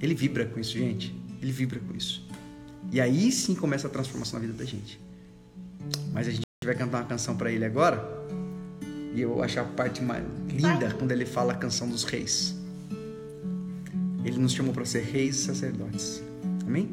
Ele 0.00 0.14
vibra 0.14 0.46
com 0.46 0.58
isso, 0.60 0.72
gente. 0.72 1.14
Ele 1.40 1.52
vibra 1.52 1.80
com 1.80 1.94
isso. 1.96 2.26
E 2.90 3.00
aí 3.00 3.30
sim 3.30 3.54
começa 3.54 3.86
a 3.86 3.90
transformação 3.90 4.40
na 4.40 4.46
vida 4.46 4.58
da 4.58 4.64
gente. 4.64 5.00
Mas 6.12 6.26
a 6.26 6.30
gente 6.30 6.42
vai 6.64 6.74
cantar 6.74 6.98
uma 6.98 7.06
canção 7.06 7.36
para 7.36 7.50
ele 7.50 7.64
agora. 7.64 8.02
E 9.14 9.20
eu 9.20 9.42
acho 9.42 9.60
a 9.60 9.64
parte 9.64 10.02
mais 10.02 10.24
linda 10.48 10.94
quando 10.94 11.12
ele 11.12 11.26
fala 11.26 11.52
a 11.52 11.56
canção 11.56 11.88
dos 11.88 12.04
reis. 12.04 12.54
Ele 14.24 14.38
nos 14.38 14.52
chamou 14.52 14.72
para 14.72 14.84
ser 14.84 15.02
reis 15.02 15.36
e 15.36 15.44
sacerdotes. 15.44 16.22
Amém? 16.66 16.92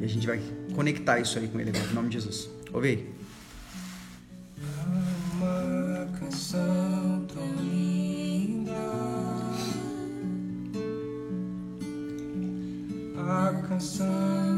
E 0.00 0.04
a 0.04 0.06
gente 0.06 0.26
vai 0.26 0.40
conectar 0.74 1.20
isso 1.20 1.38
aí 1.38 1.48
com 1.48 1.60
ele 1.60 1.70
agora, 1.70 1.90
em 1.90 1.94
nome 1.94 2.08
de 2.08 2.14
Jesus. 2.14 2.48
Ouve 2.72 2.88
aí. 2.88 3.18
canção 6.18 6.97
a 13.30 13.52
canção 13.68 14.57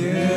Quero 0.00 0.29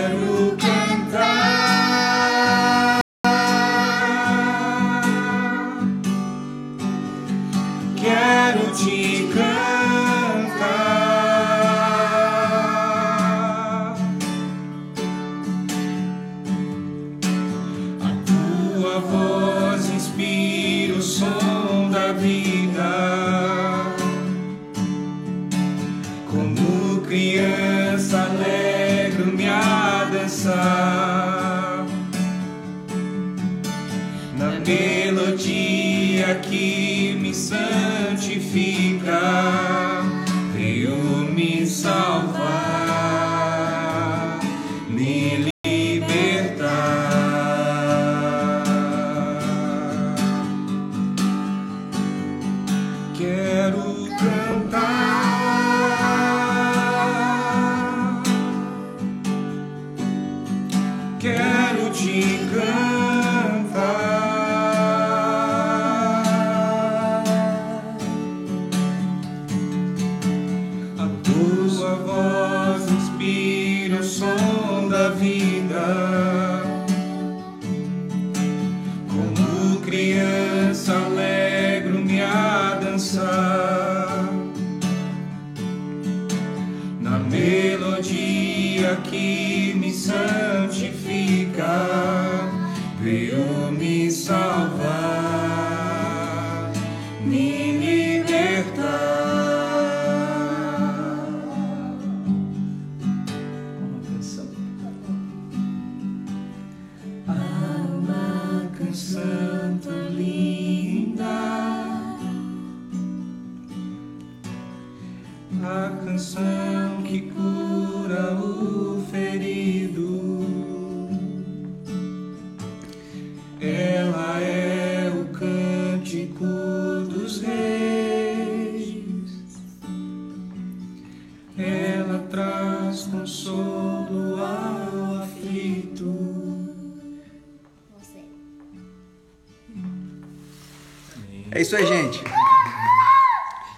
isso 141.64 141.78
aí, 141.78 141.88
gente. 141.88 142.22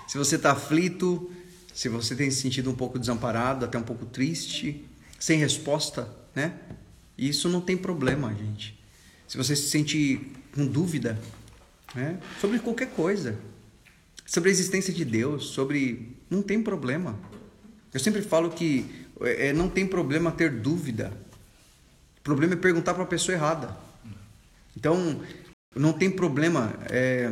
Se 0.07 0.17
você 0.17 0.37
está 0.37 0.53
aflito, 0.53 1.31
se 1.71 1.87
você 1.87 2.15
tem 2.15 2.31
se 2.31 2.41
sentido 2.41 2.71
um 2.71 2.75
pouco 2.75 2.97
desamparado, 2.97 3.63
até 3.63 3.77
um 3.77 3.83
pouco 3.83 4.07
triste, 4.07 4.83
sem 5.19 5.37
resposta, 5.37 6.09
né? 6.33 6.53
Isso 7.15 7.47
não 7.47 7.61
tem 7.61 7.77
problema, 7.77 8.33
gente. 8.33 8.75
Se 9.27 9.37
você 9.37 9.55
se 9.55 9.69
sente 9.69 10.31
com 10.55 10.65
dúvida, 10.65 11.19
né? 11.93 12.19
Sobre 12.41 12.57
qualquer 12.57 12.89
coisa, 12.89 13.37
sobre 14.25 14.49
a 14.49 14.51
existência 14.51 14.91
de 14.91 15.05
Deus, 15.05 15.49
sobre 15.49 16.17
não 16.27 16.41
tem 16.41 16.63
problema. 16.63 17.19
Eu 17.93 17.99
sempre 17.99 18.23
falo 18.23 18.49
que 18.49 19.07
é, 19.21 19.53
não 19.53 19.69
tem 19.69 19.85
problema 19.85 20.31
ter 20.31 20.49
dúvida. 20.49 21.13
O 22.17 22.21
problema 22.21 22.53
é 22.53 22.57
perguntar 22.57 22.95
para 22.95 23.03
a 23.03 23.07
pessoa 23.07 23.35
errada. 23.35 23.77
Então, 24.75 25.21
não 25.75 25.93
tem 25.93 26.09
problema. 26.09 26.73
É, 26.89 27.31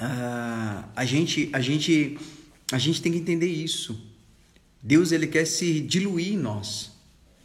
ah, 0.00 0.88
a 0.96 1.04
gente, 1.04 1.50
a 1.52 1.60
gente, 1.60 2.18
a 2.72 2.78
gente 2.78 3.02
tem 3.02 3.12
que 3.12 3.18
entender 3.18 3.46
isso. 3.46 4.00
Deus 4.82 5.12
ele 5.12 5.26
quer 5.26 5.44
se 5.44 5.78
diluir 5.80 6.32
em 6.32 6.38
nós 6.38 6.90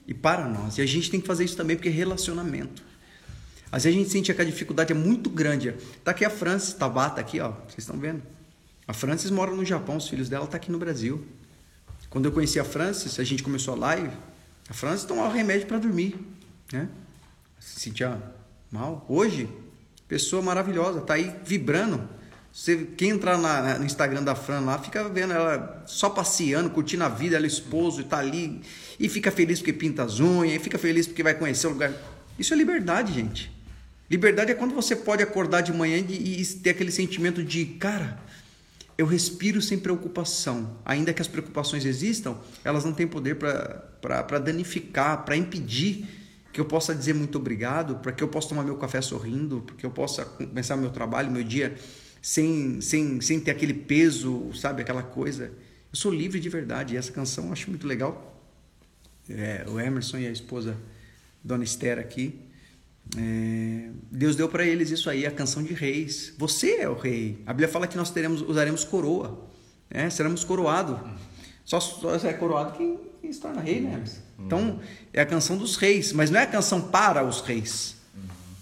e 0.08 0.14
para 0.14 0.48
nós. 0.48 0.78
E 0.78 0.82
a 0.82 0.86
gente 0.86 1.12
tem 1.12 1.20
que 1.20 1.28
fazer 1.28 1.44
isso 1.44 1.58
também 1.58 1.76
porque 1.76 1.90
é 1.90 1.92
relacionamento. 1.92 2.82
Às 3.70 3.84
vezes 3.84 3.98
a 3.98 4.02
gente 4.02 4.12
sente 4.12 4.34
que 4.34 4.42
a 4.42 4.46
dificuldade 4.46 4.94
é 4.94 4.96
muito 4.96 5.30
grande. 5.30 5.76
Tá 6.02 6.12
aqui 6.12 6.24
a 6.24 6.30
Francis, 6.30 6.74
Tabata 6.74 7.20
aqui, 7.20 7.42
ó. 7.42 7.52
Vocês 7.68 7.80
estão 7.80 8.00
vendo? 8.00 8.24
A 8.88 8.94
Francis 8.94 9.30
mora 9.30 9.52
no 9.52 9.66
Japão, 9.66 9.98
os 9.98 10.08
filhos 10.08 10.30
dela 10.30 10.48
tá 10.48 10.56
aqui 10.56 10.72
no 10.72 10.78
Brasil. 10.78 11.26
Quando 12.10 12.26
eu 12.26 12.32
conheci 12.32 12.58
a 12.58 12.64
Francis, 12.64 13.20
a 13.20 13.24
gente 13.26 13.44
começou 13.44 13.74
a 13.74 13.78
live. 13.78 14.16
A 14.70 14.74
Francis 14.74 15.06
tomava 15.06 15.34
remédio 15.34 15.68
para 15.68 15.78
dormir, 15.78 16.16
né? 16.72 16.88
Se 17.60 17.82
sentia 17.82 18.22
mal. 18.72 19.06
Hoje, 19.10 19.50
pessoa 20.08 20.42
maravilhosa, 20.42 21.02
tá 21.02 21.16
aí 21.16 21.36
vibrando. 21.44 22.15
Você, 22.56 22.88
quem 22.96 23.10
entrar 23.10 23.38
na, 23.38 23.78
no 23.78 23.86
Instagram 23.86 24.24
da 24.24 24.34
Fran 24.34 24.62
lá, 24.62 24.80
fica 24.80 25.10
vendo 25.10 25.34
ela 25.34 25.84
só 25.86 26.10
passeando, 26.10 26.70
curtindo 26.70 27.04
a 27.04 27.10
vida, 27.10 27.36
ela 27.36 27.46
esposo 27.46 28.00
e 28.00 28.06
tá 28.06 28.20
ali, 28.20 28.62
e 28.98 29.10
fica 29.10 29.30
feliz 29.30 29.60
porque 29.60 29.74
pinta 29.74 30.04
as 30.04 30.22
unhas, 30.22 30.56
e 30.56 30.60
fica 30.60 30.78
feliz 30.78 31.06
porque 31.06 31.22
vai 31.22 31.34
conhecer 31.34 31.68
o 31.68 31.72
lugar. 31.72 31.92
Isso 32.40 32.54
é 32.54 32.58
liberdade, 32.58 33.12
gente. 33.12 33.52
Liberdade 34.10 34.52
é 34.52 34.56
quando 34.56 34.74
você 34.74 34.96
pode 34.96 35.22
acordar 35.22 35.60
de 35.60 35.74
manhã 35.74 35.98
e, 35.98 36.42
e 36.42 36.46
ter 36.46 36.70
aquele 36.70 36.94
sentimento 36.94 37.44
de, 37.44 37.66
cara, 37.66 38.18
eu 38.98 39.06
respiro 39.06 39.62
sem 39.62 39.78
preocupação. 39.78 40.78
Ainda 40.86 41.14
que 41.14 41.22
as 41.22 41.28
preocupações 41.28 41.84
existam, 41.84 42.38
elas 42.64 42.86
não 42.86 42.94
têm 42.94 43.06
poder 43.06 43.36
para 43.36 44.40
danificar, 44.40 45.26
para 45.26 45.36
impedir 45.36 46.08
que 46.54 46.62
eu 46.62 46.66
possa 46.66 46.96
dizer 46.96 47.16
muito 47.16 47.38
obrigado, 47.38 47.96
para 47.96 48.14
que 48.14 48.24
eu 48.24 48.30
possa 48.30 48.48
tomar 48.48 48.64
meu 48.64 48.78
café 48.78 49.02
sorrindo, 49.02 49.60
para 49.60 49.76
que 49.76 49.86
eu 49.86 49.92
possa 49.92 50.24
começar 50.24 50.78
meu 50.78 50.90
trabalho, 50.90 51.30
meu 51.30 51.44
dia 51.44 51.76
sem, 52.26 52.82
sem, 52.82 53.22
sem 53.22 53.40
ter 53.40 53.52
aquele 53.52 53.76
peso, 53.76 54.52
sabe, 54.56 54.82
aquela 54.82 55.04
coisa. 55.04 55.46
Eu 55.46 55.96
sou 55.96 56.12
livre 56.12 56.40
de 56.40 56.50
verdade 56.50 56.96
e 56.96 56.98
essa 56.98 57.12
canção 57.12 57.46
eu 57.46 57.54
acho 57.54 57.70
muito 57.70 57.86
legal. 57.86 58.42
É, 59.30 59.64
o 59.68 59.80
Emerson 59.80 60.18
e 60.18 60.26
a 60.26 60.32
esposa 60.32 60.76
Dona 61.44 61.64
Esther 61.64 62.00
aqui, 62.00 62.34
é, 63.16 63.90
Deus 64.10 64.36
deu 64.36 64.50
para 64.50 64.66
eles 64.66 64.90
isso 64.90 65.08
aí, 65.08 65.24
a 65.24 65.30
canção 65.30 65.62
de 65.62 65.76
reis. 65.76 66.34
Você 66.36 66.78
é 66.78 66.90
o 66.90 66.96
rei. 66.96 67.44
A 67.46 67.54
Bíblia 67.54 67.68
fala 67.68 67.86
que 67.86 67.96
nós 67.96 68.10
teremos, 68.10 68.42
usaremos 68.42 68.84
coroa, 68.84 69.48
né? 69.88 70.10
seremos 70.10 70.44
coroados. 70.44 71.00
Só, 71.64 71.80
só 71.80 72.16
é 72.16 72.34
coroado 72.34 72.76
quem, 72.76 73.00
quem 73.22 73.32
se 73.32 73.40
torna 73.40 73.62
rei, 73.62 73.82
né? 73.82 74.04
Então, 74.40 74.80
é 75.14 75.22
a 75.22 75.26
canção 75.28 75.58
dos 75.58 75.76
reis, 75.76 76.12
mas 76.12 76.32
não 76.32 76.40
é 76.40 76.44
a 76.44 76.48
canção 76.48 76.82
para 76.90 77.24
os 77.24 77.42
reis. 77.42 77.98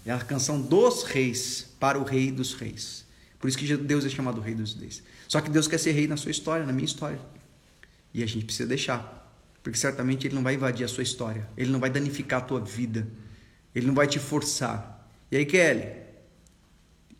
É 0.05 0.11
a 0.11 0.19
canção 0.19 0.61
dos 0.61 1.03
reis, 1.03 1.69
para 1.79 1.97
o 1.97 2.03
rei 2.03 2.29
dos 2.29 2.53
reis. 2.55 3.03
Por 3.43 3.49
isso 3.49 3.57
que 3.57 3.75
Deus 3.75 4.05
é 4.05 4.09
chamado 4.09 4.39
rei 4.39 4.55
dos 4.55 4.73
reis. 4.73 5.03
Só 5.27 5.41
que 5.41 5.49
Deus 5.49 5.67
quer 5.67 5.77
ser 5.77 5.91
rei 5.91 6.07
na 6.07 6.15
sua 6.15 6.31
história, 6.31 6.65
na 6.65 6.71
minha 6.71 6.85
história. 6.85 7.19
E 8.13 8.23
a 8.23 8.25
gente 8.25 8.45
precisa 8.45 8.69
deixar. 8.69 9.37
Porque 9.61 9.77
certamente 9.77 10.25
Ele 10.25 10.33
não 10.33 10.41
vai 10.41 10.53
invadir 10.53 10.85
a 10.85 10.87
sua 10.87 11.03
história. 11.03 11.45
Ele 11.57 11.69
não 11.69 11.77
vai 11.77 11.89
danificar 11.89 12.41
a 12.41 12.45
tua 12.45 12.61
vida. 12.61 13.05
Ele 13.75 13.85
não 13.85 13.93
vai 13.93 14.07
te 14.07 14.17
forçar. 14.17 15.09
E 15.29 15.35
aí, 15.35 15.45
Kelly? 15.45 15.89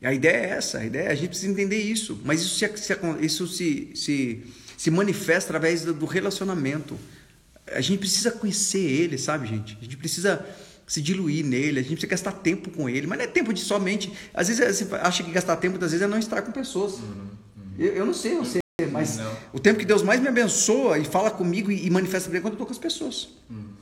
A 0.01 0.13
ideia 0.13 0.38
é 0.38 0.49
essa. 0.51 0.78
A 0.78 0.86
ideia 0.86 1.09
é 1.09 1.11
a 1.11 1.15
gente 1.15 1.28
precisa 1.28 1.51
entender 1.51 1.82
isso. 1.82 2.17
Mas 2.24 2.39
isso 2.41 2.57
se, 2.57 2.65
isso 3.19 3.45
se, 3.45 3.91
se, 3.93 4.43
se 4.78 4.89
manifesta 4.89 5.49
através 5.49 5.84
do 5.84 6.05
relacionamento. 6.05 6.97
A 7.67 7.82
gente 7.82 7.99
precisa 7.99 8.32
conhecer 8.32 8.80
Ele, 8.80 9.17
sabe, 9.17 9.45
gente? 9.45 9.78
A 9.78 9.84
gente 9.84 9.97
precisa 9.97 10.45
se 10.86 11.01
diluir 11.01 11.45
nele, 11.45 11.79
a 11.79 11.84
gente 11.84 11.93
precisa 11.93 12.09
gastar 12.09 12.31
tempo 12.34 12.69
com 12.69 12.89
ele, 12.89 13.07
mas 13.07 13.17
não 13.17 13.25
é 13.25 13.27
tempo 13.27 13.53
de 13.53 13.61
somente. 13.61 14.11
Às 14.34 14.47
vezes 14.47 14.79
você 14.79 14.95
acha 14.95 15.23
que 15.23 15.31
gastar 15.31 15.55
tempo, 15.57 15.75
às 15.75 15.91
vezes 15.91 16.01
é 16.01 16.07
não 16.07 16.17
estar 16.17 16.41
com 16.41 16.51
pessoas. 16.51 16.93
Uhum, 16.93 17.01
uhum. 17.57 17.73
Eu, 17.77 17.93
eu, 17.93 18.05
não 18.05 18.13
sei, 18.13 18.36
não 18.36 18.45
sei, 18.45 18.61
mas 18.91 19.17
não. 19.17 19.31
o 19.53 19.59
tempo 19.59 19.79
que 19.79 19.86
Deus 19.86 20.03
mais 20.03 20.21
me 20.21 20.27
abençoa 20.27 20.97
e 20.99 21.05
fala 21.05 21.31
comigo 21.31 21.71
e, 21.71 21.86
e 21.86 21.89
manifesta 21.89 22.29
mim 22.29 22.38
é 22.38 22.41
quando 22.41 22.53
eu 22.53 22.55
estou 22.55 22.67
com 22.67 22.73
as 22.73 22.79
pessoas. 22.79 23.29
Uhum. 23.49 23.73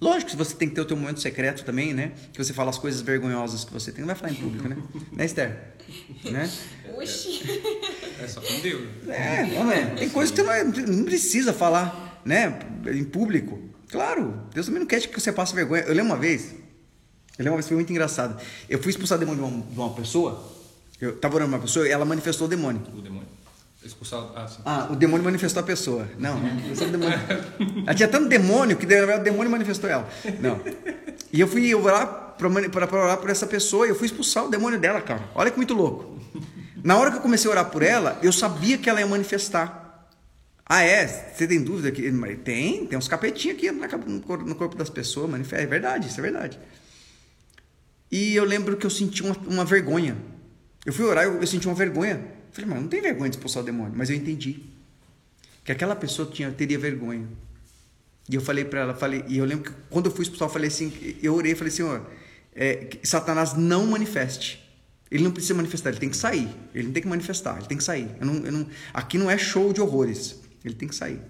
Lógico 0.00 0.30
que 0.30 0.36
você 0.36 0.54
tem 0.54 0.66
que 0.66 0.74
ter 0.74 0.80
o 0.80 0.84
teu 0.86 0.96
momento 0.96 1.20
secreto 1.20 1.62
também, 1.62 1.92
né? 1.92 2.12
Que 2.32 2.42
você 2.42 2.54
fala 2.54 2.70
as 2.70 2.78
coisas 2.78 3.02
vergonhosas 3.02 3.64
que 3.64 3.72
você 3.72 3.92
tem. 3.92 4.00
Não 4.00 4.06
vai 4.06 4.16
falar 4.16 4.32
em 4.32 4.36
público, 4.36 4.66
né? 4.66 4.76
né, 5.12 5.24
Esther? 5.26 5.74
Né? 6.24 6.50
Oxi. 6.96 7.42
É 8.18 8.26
só 8.26 8.40
com 8.40 8.60
Deus. 8.60 8.88
É, 9.08 9.44
não 9.44 9.70
é. 9.70 9.84
Tem 9.96 10.08
coisas 10.08 10.34
que 10.34 10.42
você 10.42 10.64
não, 10.64 10.96
não 10.96 11.04
precisa 11.04 11.52
falar, 11.52 12.22
né? 12.24 12.60
Em 12.86 13.04
público. 13.04 13.69
Claro, 13.90 14.42
Deus 14.54 14.66
também 14.66 14.80
não 14.80 14.86
quer 14.86 15.00
que 15.00 15.20
você 15.20 15.32
passe 15.32 15.54
vergonha. 15.54 15.82
Eu 15.82 15.94
lembro 15.94 16.12
uma 16.12 16.16
vez, 16.16 16.52
eu 17.38 17.44
lembro 17.44 17.52
uma 17.52 17.56
vez 17.56 17.66
que 17.66 17.70
foi 17.70 17.76
muito 17.76 17.90
engraçado. 17.90 18.40
Eu 18.68 18.80
fui 18.80 18.90
expulsar 18.90 19.16
o 19.16 19.18
demônio 19.18 19.44
de 19.44 19.50
uma, 19.50 19.62
de 19.62 19.78
uma 19.78 19.90
pessoa, 19.90 20.48
eu 21.00 21.10
estava 21.10 21.34
orando 21.34 21.52
uma 21.54 21.58
pessoa 21.58 21.88
e 21.88 21.90
ela 21.90 22.04
manifestou 22.04 22.46
o 22.46 22.50
demônio. 22.50 22.82
O 22.96 23.00
demônio? 23.00 23.26
Expulsar, 23.82 24.30
ah, 24.36 24.46
sim. 24.46 24.60
ah, 24.66 24.88
o 24.90 24.94
demônio 24.94 25.24
manifestou 25.24 25.62
a 25.62 25.64
pessoa. 25.64 26.06
Não, 26.18 26.38
não 26.38 26.50
ela 27.86 27.94
tinha 27.94 28.08
tanto 28.08 28.28
demônio 28.28 28.76
que 28.76 28.84
o 28.84 29.18
demônio 29.22 29.50
manifestou 29.50 29.88
ela. 29.88 30.06
Não. 30.38 30.60
E 31.32 31.40
eu 31.40 31.48
fui 31.48 31.74
orar 31.74 32.34
para 32.36 33.02
orar 33.02 33.16
por 33.16 33.30
essa 33.30 33.46
pessoa 33.46 33.86
e 33.86 33.90
eu 33.90 33.94
fui 33.94 34.06
expulsar 34.06 34.44
o 34.44 34.50
demônio 34.50 34.78
dela, 34.78 35.00
cara. 35.00 35.22
Olha 35.34 35.50
que 35.50 35.56
muito 35.56 35.72
louco. 35.72 36.18
Na 36.84 36.98
hora 36.98 37.10
que 37.10 37.16
eu 37.16 37.22
comecei 37.22 37.48
a 37.48 37.52
orar 37.52 37.70
por 37.70 37.82
ela, 37.82 38.18
eu 38.22 38.32
sabia 38.32 38.76
que 38.76 38.88
ela 38.88 39.00
ia 39.00 39.06
manifestar. 39.06 39.89
Ah, 40.72 40.84
é? 40.84 41.04
Você 41.04 41.48
tem 41.48 41.60
dúvida? 41.60 41.90
que 41.90 42.00
Tem, 42.44 42.86
tem 42.86 42.96
uns 42.96 43.08
capetinhos 43.08 43.58
aqui 43.58 43.72
no 43.72 44.54
corpo 44.54 44.76
das 44.76 44.88
pessoas, 44.88 45.28
manifesta. 45.28 45.64
É 45.64 45.66
verdade, 45.66 46.06
isso 46.06 46.20
é 46.20 46.22
verdade. 46.22 46.60
E 48.08 48.36
eu 48.36 48.44
lembro 48.44 48.76
que 48.76 48.86
eu 48.86 48.90
senti 48.90 49.20
uma, 49.20 49.36
uma 49.48 49.64
vergonha. 49.64 50.16
Eu 50.86 50.92
fui 50.92 51.04
orar, 51.04 51.24
eu, 51.24 51.40
eu 51.40 51.46
senti 51.48 51.66
uma 51.66 51.74
vergonha. 51.74 52.24
Falei, 52.52 52.70
mas 52.70 52.82
não 52.82 52.86
tem 52.86 53.02
vergonha 53.02 53.28
de 53.28 53.34
expulsar 53.34 53.64
o 53.64 53.66
demônio. 53.66 53.94
Mas 53.96 54.10
eu 54.10 54.16
entendi 54.16 54.62
que 55.64 55.72
aquela 55.72 55.96
pessoa 55.96 56.30
tinha, 56.30 56.52
teria 56.52 56.78
vergonha. 56.78 57.26
E 58.28 58.36
eu 58.36 58.40
falei 58.40 58.64
para 58.64 58.78
ela, 58.78 58.94
falei, 58.94 59.24
e 59.26 59.38
eu 59.38 59.44
lembro 59.44 59.72
que 59.72 59.76
quando 59.90 60.06
eu 60.06 60.12
fui 60.12 60.22
expulsar, 60.22 60.46
eu 60.46 60.52
falei 60.52 60.68
assim, 60.68 60.92
eu 61.20 61.34
orei 61.34 61.56
falei, 61.56 61.72
Senhor, 61.72 62.08
é, 62.54 62.90
Satanás 63.02 63.54
não 63.54 63.86
manifeste. 63.88 64.64
Ele 65.10 65.24
não 65.24 65.32
precisa 65.32 65.52
manifestar, 65.54 65.90
ele 65.90 65.98
tem 65.98 66.10
que 66.10 66.16
sair. 66.16 66.48
Ele 66.72 66.86
não 66.86 66.92
tem 66.92 67.02
que 67.02 67.08
manifestar, 67.08 67.56
ele 67.56 67.66
tem 67.66 67.76
que 67.76 67.82
sair. 67.82 68.08
Eu 68.20 68.26
não, 68.26 68.34
eu 68.46 68.52
não, 68.52 68.66
aqui 68.94 69.18
não 69.18 69.28
é 69.28 69.36
show 69.36 69.72
de 69.72 69.80
horrores. 69.80 70.39
Ele 70.64 70.74
tem 70.74 70.88
que 70.88 70.94
sair. 70.94 71.20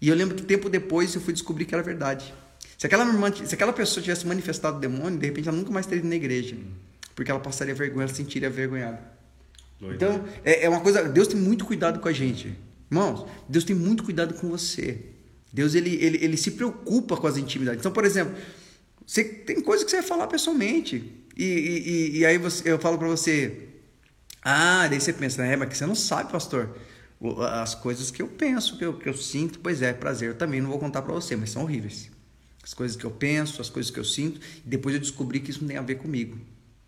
E 0.00 0.08
eu 0.08 0.14
lembro 0.14 0.34
que 0.34 0.42
tempo 0.42 0.68
depois 0.68 1.14
eu 1.14 1.20
fui 1.20 1.32
descobrir 1.32 1.64
que 1.64 1.74
era 1.74 1.82
verdade. 1.82 2.32
Se 2.78 2.86
aquela, 2.86 3.32
se 3.32 3.54
aquela 3.54 3.72
pessoa 3.72 4.02
tivesse 4.02 4.26
manifestado 4.26 4.76
o 4.76 4.80
demônio, 4.80 5.18
de 5.18 5.26
repente 5.26 5.48
ela 5.48 5.56
nunca 5.56 5.70
mais 5.70 5.86
teria 5.86 6.00
ido 6.00 6.08
na 6.08 6.16
igreja. 6.16 6.56
Porque 7.14 7.30
ela 7.30 7.40
passaria 7.40 7.74
vergonha, 7.74 8.02
ela 8.02 8.08
se 8.08 8.16
sentiria 8.16 8.50
vergonhada. 8.50 9.00
Então, 9.80 10.24
é, 10.44 10.64
é 10.64 10.68
uma 10.68 10.80
coisa. 10.80 11.02
Deus 11.04 11.28
tem 11.28 11.38
muito 11.38 11.64
cuidado 11.64 12.00
com 12.00 12.08
a 12.08 12.12
gente. 12.12 12.56
Irmãos, 12.90 13.26
Deus 13.48 13.64
tem 13.64 13.74
muito 13.74 14.04
cuidado 14.04 14.34
com 14.34 14.48
você. 14.48 15.00
Deus 15.52 15.74
ele, 15.74 15.94
ele, 15.96 16.18
ele 16.22 16.36
se 16.36 16.50
preocupa 16.52 17.16
com 17.16 17.26
as 17.26 17.36
intimidades. 17.36 17.80
Então, 17.80 17.92
por 17.92 18.04
exemplo, 18.04 18.34
você 19.06 19.24
tem 19.24 19.60
coisas 19.62 19.84
que 19.84 19.90
você 19.90 19.98
vai 19.98 20.06
falar 20.06 20.26
pessoalmente. 20.26 21.24
E, 21.36 21.44
e, 21.44 22.18
e 22.18 22.26
aí 22.26 22.36
você, 22.36 22.70
eu 22.70 22.78
falo 22.78 22.98
para 22.98 23.08
você. 23.08 23.68
Ah, 24.42 24.86
daí 24.88 25.00
você 25.00 25.12
pensa, 25.12 25.44
é, 25.44 25.56
mas 25.56 25.68
que 25.70 25.76
você 25.76 25.86
não 25.86 25.94
sabe, 25.94 26.30
pastor 26.30 26.76
as 27.60 27.74
coisas 27.74 28.10
que 28.10 28.20
eu 28.20 28.28
penso, 28.28 28.76
que 28.76 28.84
eu, 28.84 28.98
que 28.98 29.08
eu 29.08 29.16
sinto, 29.16 29.58
pois 29.60 29.82
é, 29.82 29.92
prazer. 29.92 30.30
Eu 30.30 30.34
também 30.34 30.60
não 30.60 30.70
vou 30.70 30.78
contar 30.78 31.02
para 31.02 31.14
você, 31.14 31.34
mas 31.36 31.50
são 31.50 31.62
horríveis. 31.62 32.10
As 32.62 32.74
coisas 32.74 32.96
que 32.96 33.04
eu 33.04 33.10
penso, 33.10 33.60
as 33.60 33.70
coisas 33.70 33.90
que 33.90 33.98
eu 33.98 34.04
sinto, 34.04 34.40
e 34.64 34.68
depois 34.68 34.94
eu 34.94 35.00
descobri 35.00 35.40
que 35.40 35.50
isso 35.50 35.60
não 35.60 35.68
tem 35.68 35.76
a 35.76 35.82
ver 35.82 35.96
comigo. 35.96 36.38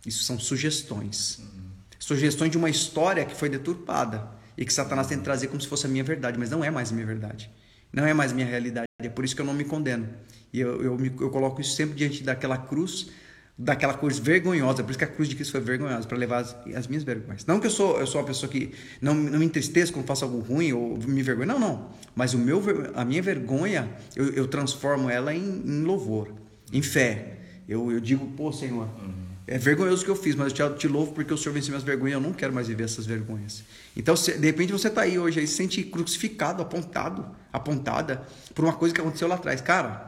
Isso 0.05 0.25
são 0.25 0.39
sugestões. 0.39 1.39
Uhum. 1.39 1.71
Sugestões 1.99 2.51
de 2.51 2.59
uma 2.59 2.69
história 2.69 3.25
que 3.25 3.35
foi 3.35 3.49
deturpada 3.49 4.29
e 4.57 4.65
que 4.65 4.73
Satanás 4.73 5.07
tem 5.07 5.19
que 5.19 5.25
trazer 5.25 5.49
como 5.49 5.61
se 5.61 5.69
fosse 5.69 5.87
a 5.87 5.89
minha 5.89 6.05
verdade, 6.05 6.39
mas 6.39 6.51
não 6.51 6.65
é 6.65 6.71
mais 6.71 6.91
a 6.91 6.95
minha 6.95 7.07
verdade. 7.07 7.51
Não 7.93 8.05
é 8.05 8.13
mais 8.13 8.33
a 8.33 8.35
minha 8.35 8.47
realidade. 8.47 8.87
É 8.99 9.09
por 9.09 9.25
isso 9.25 9.35
que 9.35 9.41
eu 9.41 9.47
não 9.47 9.55
me 9.55 9.65
condeno. 9.65 10.09
E 10.53 10.61
eu, 10.61 10.83
eu, 10.83 10.99
me, 10.99 11.09
eu 11.09 11.31
coloco 11.31 11.61
isso 11.61 11.75
sempre 11.75 11.95
diante 11.95 12.23
daquela 12.23 12.59
cruz 12.59 13.11
daquela 13.59 13.95
coisa 13.95 14.23
vergonhosa, 14.23 14.85
por 14.85 14.91
isso 14.91 14.99
que 14.99 15.05
a 15.05 15.09
cruz 15.09 15.29
de 15.29 15.35
Cristo 15.35 15.51
foi 15.51 15.61
vergonhosa, 15.61 16.07
para 16.07 16.17
levar 16.17 16.39
as, 16.39 16.57
as, 16.77 16.87
minhas 16.87 17.03
vergonhas. 17.03 17.45
Não 17.45 17.59
que 17.59 17.67
eu 17.67 17.71
sou, 17.71 17.99
eu 17.99 18.07
sou 18.07 18.21
uma 18.21 18.27
pessoa 18.27 18.51
que 18.51 18.73
não, 19.01 19.15
não 19.15 19.41
me 19.41 19.47
entristeça 19.47 19.93
quando 19.93 20.07
faço 20.07 20.25
algo 20.25 20.39
ruim 20.39 20.73
ou 20.73 20.97
me 20.97 21.23
vergonha, 21.25 21.49
não, 21.49 21.59
não. 21.59 21.91
Mas 22.15 22.35
o 22.35 22.39
meu, 22.39 22.63
a 22.95 23.05
minha 23.05 23.21
vergonha, 23.21 23.89
eu, 24.15 24.33
eu 24.33 24.47
transformo 24.47 25.11
ela 25.11 25.35
em, 25.35 25.63
em, 25.67 25.83
louvor, 25.83 26.33
em 26.73 26.81
fé. 26.83 27.39
Eu, 27.69 27.91
eu 27.91 27.99
digo, 27.99 28.29
pô, 28.37 28.53
Senhor, 28.53 28.85
uhum. 28.85 29.13
é 29.45 29.59
vergonhoso 29.59 30.03
o 30.03 30.05
que 30.05 30.11
eu 30.13 30.17
fiz, 30.17 30.37
mas 30.37 30.57
eu 30.57 30.75
te, 30.75 30.79
te 30.79 30.87
louvo 30.87 31.13
porque 31.13 31.35
o 31.35 31.37
Senhor 31.37 31.53
venceu 31.53 31.71
minhas 31.71 31.83
vergonhas, 31.83 32.15
eu 32.15 32.21
não 32.21 32.33
quero 32.33 32.53
mais 32.53 32.69
viver 32.69 32.85
essas 32.85 33.07
vergonhas. 33.07 33.65
Então, 33.97 34.15
se, 34.15 34.39
de 34.39 34.47
repente 34.47 34.73
você 34.73 34.87
está 34.87 35.01
aí 35.01 35.19
hoje, 35.19 35.41
aí 35.41 35.47
se 35.49 35.55
sente 35.55 35.83
crucificado, 35.83 36.63
apontado, 36.63 37.27
apontada 37.53 38.23
por 38.55 38.65
uma 38.65 38.75
coisa 38.75 38.95
que 38.95 39.01
aconteceu 39.01 39.27
lá 39.27 39.35
atrás. 39.35 39.61
Cara, 39.61 40.08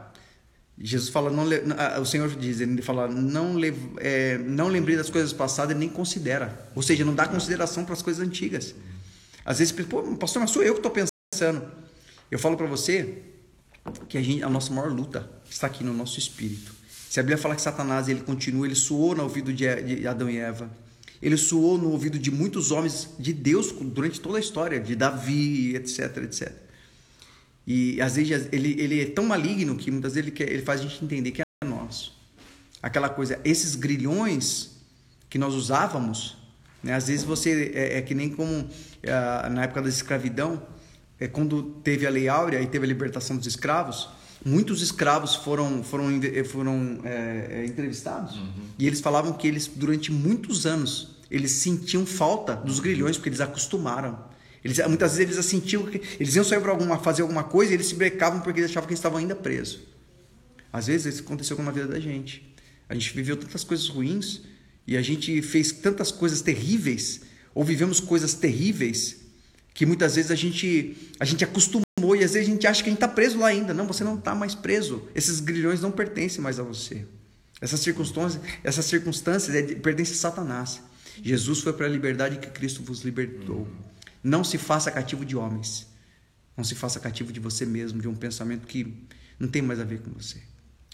Jesus 0.77 1.09
fala, 1.09 1.29
não, 1.29 1.45
o 2.01 2.05
Senhor 2.05 2.29
diz, 2.35 2.59
ele 2.59 2.81
fala, 2.81 3.07
não, 3.07 3.55
é, 3.97 4.37
não 4.39 4.67
lembrei 4.67 4.95
das 4.95 5.09
coisas 5.09 5.31
passadas 5.31 5.75
e 5.75 5.79
nem 5.79 5.89
considera. 5.89 6.69
Ou 6.75 6.81
seja, 6.81 7.05
não 7.05 7.13
dá 7.13 7.27
consideração 7.27 7.85
para 7.85 7.93
as 7.93 8.01
coisas 8.01 8.25
antigas. 8.25 8.73
Às 9.45 9.59
vezes, 9.59 9.73
pô, 9.85 10.01
pastor, 10.15 10.41
mas 10.41 10.51
sou 10.51 10.63
eu 10.63 10.73
que 10.73 10.79
estou 10.79 10.91
pensando. 10.91 11.61
Eu 12.29 12.39
falo 12.39 12.57
para 12.57 12.67
você 12.67 13.21
que 14.07 14.17
a, 14.17 14.21
gente, 14.21 14.43
a 14.43 14.49
nossa 14.49 14.73
maior 14.73 14.91
luta 14.91 15.29
está 15.49 15.67
aqui 15.67 15.83
no 15.83 15.93
nosso 15.93 16.17
espírito. 16.17 16.73
Se 17.09 17.19
a 17.19 17.23
Bíblia 17.23 17.37
fala 17.37 17.55
que 17.55 17.61
Satanás 17.61 18.07
ele 18.07 18.21
continua, 18.21 18.65
ele 18.65 18.75
suou 18.75 19.15
no 19.15 19.23
ouvido 19.23 19.51
de 19.51 20.07
Adão 20.07 20.29
e 20.29 20.37
Eva. 20.37 20.69
Ele 21.21 21.37
suou 21.37 21.77
no 21.77 21.91
ouvido 21.91 22.17
de 22.17 22.31
muitos 22.31 22.71
homens 22.71 23.09
de 23.19 23.33
Deus 23.33 23.71
durante 23.71 24.19
toda 24.19 24.37
a 24.37 24.39
história, 24.39 24.79
de 24.79 24.95
Davi, 24.95 25.75
etc, 25.75 26.17
etc. 26.23 26.51
E 27.73 28.01
às 28.01 28.17
vezes 28.17 28.49
ele, 28.51 28.75
ele 28.77 29.01
é 29.01 29.05
tão 29.05 29.23
maligno 29.23 29.77
que 29.77 29.89
muitas 29.89 30.15
vezes 30.15 30.27
ele, 30.27 30.35
quer, 30.35 30.51
ele 30.51 30.61
faz 30.61 30.81
a 30.81 30.83
gente 30.83 31.01
entender 31.05 31.31
que 31.31 31.41
é 31.41 31.65
nosso. 31.65 32.19
Aquela 32.83 33.07
coisa, 33.07 33.39
esses 33.45 33.75
grilhões 33.75 34.71
que 35.29 35.37
nós 35.37 35.53
usávamos, 35.53 36.35
né, 36.83 36.93
às 36.93 37.07
vezes 37.07 37.23
você 37.23 37.71
é, 37.73 37.99
é 37.99 38.01
que 38.01 38.13
nem 38.13 38.29
como 38.29 38.67
é, 39.01 39.49
na 39.49 39.63
época 39.63 39.83
da 39.83 39.87
escravidão, 39.87 40.61
é, 41.17 41.29
quando 41.29 41.63
teve 41.81 42.05
a 42.05 42.09
Lei 42.09 42.27
Áurea 42.27 42.61
e 42.61 42.67
teve 42.67 42.83
a 42.83 42.87
libertação 42.89 43.37
dos 43.37 43.47
escravos, 43.47 44.09
muitos 44.43 44.81
escravos 44.81 45.35
foram 45.35 45.81
foram 45.81 46.09
foram 46.43 46.99
é, 47.05 47.47
é, 47.51 47.65
entrevistados 47.65 48.35
uhum. 48.35 48.51
e 48.77 48.85
eles 48.85 48.99
falavam 48.99 49.31
que 49.31 49.47
eles 49.47 49.67
durante 49.67 50.11
muitos 50.11 50.65
anos 50.65 51.15
eles 51.29 51.51
sentiam 51.51 52.05
falta 52.05 52.53
dos 52.53 52.81
grilhões 52.81 53.15
porque 53.15 53.29
eles 53.29 53.39
acostumaram. 53.39 54.30
Eles, 54.63 54.77
muitas 54.87 55.17
vezes 55.17 55.33
eles 55.33 55.45
sentiam 55.45 55.85
que 55.85 56.01
eles 56.19 56.35
iam 56.35 56.43
sair 56.43 56.61
para 56.61 56.71
alguma, 56.71 56.99
fazer 56.99 57.23
alguma 57.23 57.43
coisa 57.43 57.71
e 57.71 57.75
eles 57.75 57.87
se 57.87 57.95
brecavam 57.95 58.41
porque 58.41 58.59
eles 58.59 58.69
achavam 58.69 58.87
que 58.87 58.93
eles 58.93 58.99
estavam 58.99 59.17
ainda 59.17 59.35
presos. 59.35 59.79
Às 60.71 60.87
vezes 60.87 61.15
isso 61.15 61.23
aconteceu 61.23 61.57
com 61.57 61.67
a 61.67 61.71
vida 61.71 61.87
da 61.87 61.99
gente. 61.99 62.55
A 62.87 62.93
gente 62.93 63.13
viveu 63.13 63.35
tantas 63.35 63.63
coisas 63.63 63.87
ruins 63.87 64.41
e 64.85 64.95
a 64.95 65.01
gente 65.01 65.41
fez 65.41 65.71
tantas 65.71 66.11
coisas 66.11 66.41
terríveis 66.41 67.21
ou 67.53 67.63
vivemos 67.63 67.99
coisas 67.99 68.33
terríveis 68.33 69.17
que 69.73 69.85
muitas 69.85 70.15
vezes 70.15 70.31
a 70.31 70.35
gente 70.35 70.95
a 71.19 71.25
gente 71.25 71.43
acostumou 71.43 72.15
e 72.15 72.23
às 72.23 72.33
vezes 72.33 72.47
a 72.47 72.51
gente 72.51 72.67
acha 72.67 72.83
que 72.83 72.89
a 72.89 72.91
gente 72.91 73.03
está 73.03 73.07
preso 73.07 73.39
lá 73.39 73.47
ainda. 73.47 73.73
Não, 73.73 73.87
você 73.87 74.03
não 74.03 74.15
está 74.15 74.35
mais 74.35 74.53
preso. 74.53 75.07
Esses 75.15 75.39
grilhões 75.39 75.81
não 75.81 75.91
pertencem 75.91 76.41
mais 76.41 76.59
a 76.59 76.63
você. 76.63 77.05
Essas 77.59 77.79
circunstâncias, 77.79 78.41
essas 78.63 78.85
circunstâncias 78.85 79.55
é, 79.55 79.61
pertencem 79.75 80.13
a 80.13 80.17
Satanás. 80.17 80.81
Jesus 81.21 81.59
foi 81.59 81.73
para 81.73 81.85
a 81.85 81.89
liberdade 81.89 82.37
que 82.37 82.47
Cristo 82.47 82.81
vos 82.83 83.01
libertou. 83.01 83.67
Não 84.23 84.43
se 84.43 84.57
faça 84.57 84.91
cativo 84.91 85.25
de 85.25 85.35
homens. 85.35 85.87
Não 86.55 86.63
se 86.63 86.75
faça 86.75 86.99
cativo 86.99 87.31
de 87.31 87.39
você 87.39 87.65
mesmo, 87.65 88.01
de 88.01 88.07
um 88.07 88.15
pensamento 88.15 88.67
que 88.67 89.07
não 89.39 89.47
tem 89.47 89.61
mais 89.61 89.79
a 89.79 89.83
ver 89.83 90.01
com 90.01 90.11
você. 90.11 90.41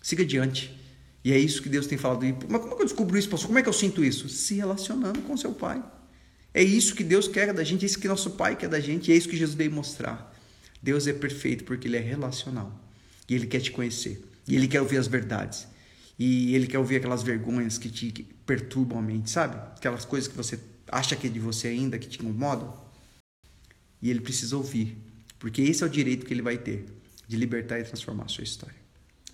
Siga 0.01 0.23
adiante. 0.23 0.77
E 1.23 1.33
é 1.33 1.37
isso 1.37 1.61
que 1.61 1.67
Deus 1.67 1.87
tem 1.87 1.97
falado. 1.97 2.23
Mas 2.47 2.61
como 2.61 2.73
é 2.73 2.75
que 2.75 2.81
eu 2.81 2.85
descubro 2.85 3.17
isso, 3.17 3.29
pastor? 3.29 3.47
Como 3.47 3.59
é 3.59 3.63
que 3.63 3.69
eu 3.69 3.73
sinto 3.73 4.03
isso? 4.03 4.29
Se 4.29 4.55
relacionando 4.55 5.21
com 5.23 5.35
seu 5.35 5.51
pai. 5.51 5.83
É 6.53 6.63
isso 6.63 6.95
que 6.95 7.03
Deus 7.03 7.27
quer 7.27 7.53
da 7.53 7.63
gente, 7.63 7.83
é 7.83 7.85
isso 7.85 7.99
que 7.99 8.07
nosso 8.07 8.31
pai 8.31 8.55
quer 8.55 8.69
da 8.69 8.79
gente, 8.79 9.11
e 9.11 9.13
é 9.13 9.17
isso 9.17 9.27
que 9.27 9.35
Jesus 9.35 9.55
veio 9.55 9.71
mostrar. 9.71 10.33
Deus 10.81 11.05
é 11.05 11.13
perfeito 11.13 11.63
porque 11.65 11.87
ele 11.87 11.97
é 11.97 11.99
relacional. 11.99 12.71
E 13.27 13.35
ele 13.35 13.45
quer 13.45 13.59
te 13.59 13.71
conhecer. 13.71 14.23
E 14.47 14.55
ele 14.55 14.67
quer 14.67 14.81
ouvir 14.81 14.97
as 14.97 15.07
verdades. 15.07 15.67
E 16.17 16.55
ele 16.55 16.65
quer 16.65 16.79
ouvir 16.79 16.95
aquelas 16.95 17.21
vergonhas 17.21 17.77
que 17.77 17.89
te 17.89 18.11
perturbam 18.45 18.97
a 18.97 19.01
mente, 19.01 19.29
sabe? 19.29 19.57
Aquelas 19.75 20.05
coisas 20.05 20.27
que 20.27 20.35
você 20.35 20.59
acha 20.87 21.15
que 21.15 21.27
é 21.27 21.29
de 21.29 21.39
você 21.39 21.67
ainda, 21.67 21.99
que 21.99 22.07
te 22.07 22.19
incomodam. 22.19 22.73
E 24.01 24.09
ele 24.09 24.21
precisa 24.21 24.55
ouvir. 24.55 24.97
Porque 25.39 25.61
esse 25.61 25.83
é 25.83 25.85
o 25.85 25.89
direito 25.89 26.25
que 26.25 26.33
ele 26.33 26.41
vai 26.41 26.57
ter 26.57 26.85
de 27.27 27.35
libertar 27.35 27.79
e 27.79 27.83
transformar 27.83 28.23
a 28.23 28.27
sua 28.27 28.43
história. 28.43 28.75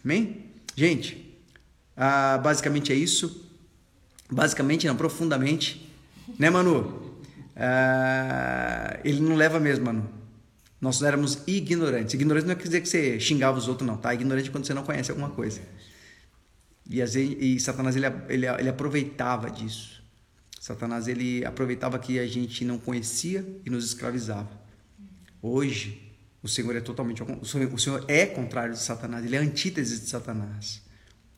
Amém? 0.03 0.45
Gente, 0.75 1.37
ah, 1.95 2.37
basicamente 2.37 2.91
é 2.91 2.95
isso. 2.95 3.49
Basicamente, 4.29 4.87
não, 4.87 4.95
profundamente. 4.95 5.89
Né, 6.39 6.49
Manu? 6.49 7.19
Ah, 7.55 8.99
ele 9.03 9.19
não 9.19 9.35
leva 9.35 9.59
mesmo, 9.59 9.85
Manu. 9.85 10.09
Nós 10.81 11.01
éramos 11.01 11.39
ignorantes. 11.47 12.13
Ignorante 12.13 12.47
não 12.47 12.55
quer 12.55 12.63
dizer 12.63 12.81
que 12.81 12.89
você 12.89 13.19
xingava 13.19 13.57
os 13.57 13.67
outros, 13.67 13.87
não, 13.87 13.95
tá? 13.95 14.13
Ignorante 14.13 14.49
é 14.49 14.51
quando 14.51 14.65
você 14.65 14.73
não 14.73 14.83
conhece 14.83 15.11
alguma 15.11 15.29
coisa. 15.29 15.61
E, 16.89 16.99
e 17.55 17.59
Satanás 17.59 17.95
ele, 17.95 18.07
ele, 18.27 18.45
ele 18.45 18.69
aproveitava 18.69 19.49
disso. 19.49 20.02
Satanás 20.63 21.09
ele 21.09 21.43
aproveitava 21.43 21.99
que 21.99 22.17
a 22.17 22.25
gente 22.25 22.63
não 22.63 22.77
conhecia 22.77 23.45
e 23.65 23.69
nos 23.69 23.83
escravizava. 23.83 24.49
Hoje, 25.41 26.09
o 26.41 26.47
Senhor 26.47 26.73
é 26.73 26.79
totalmente 26.79 27.21
o 27.21 27.77
Senhor, 27.77 28.05
é 28.07 28.25
contrário 28.25 28.73
de 28.73 28.79
Satanás, 28.79 29.25
ele 29.25 29.35
é 29.35 29.39
antítese 29.39 29.99
de 29.99 30.07
Satanás. 30.07 30.81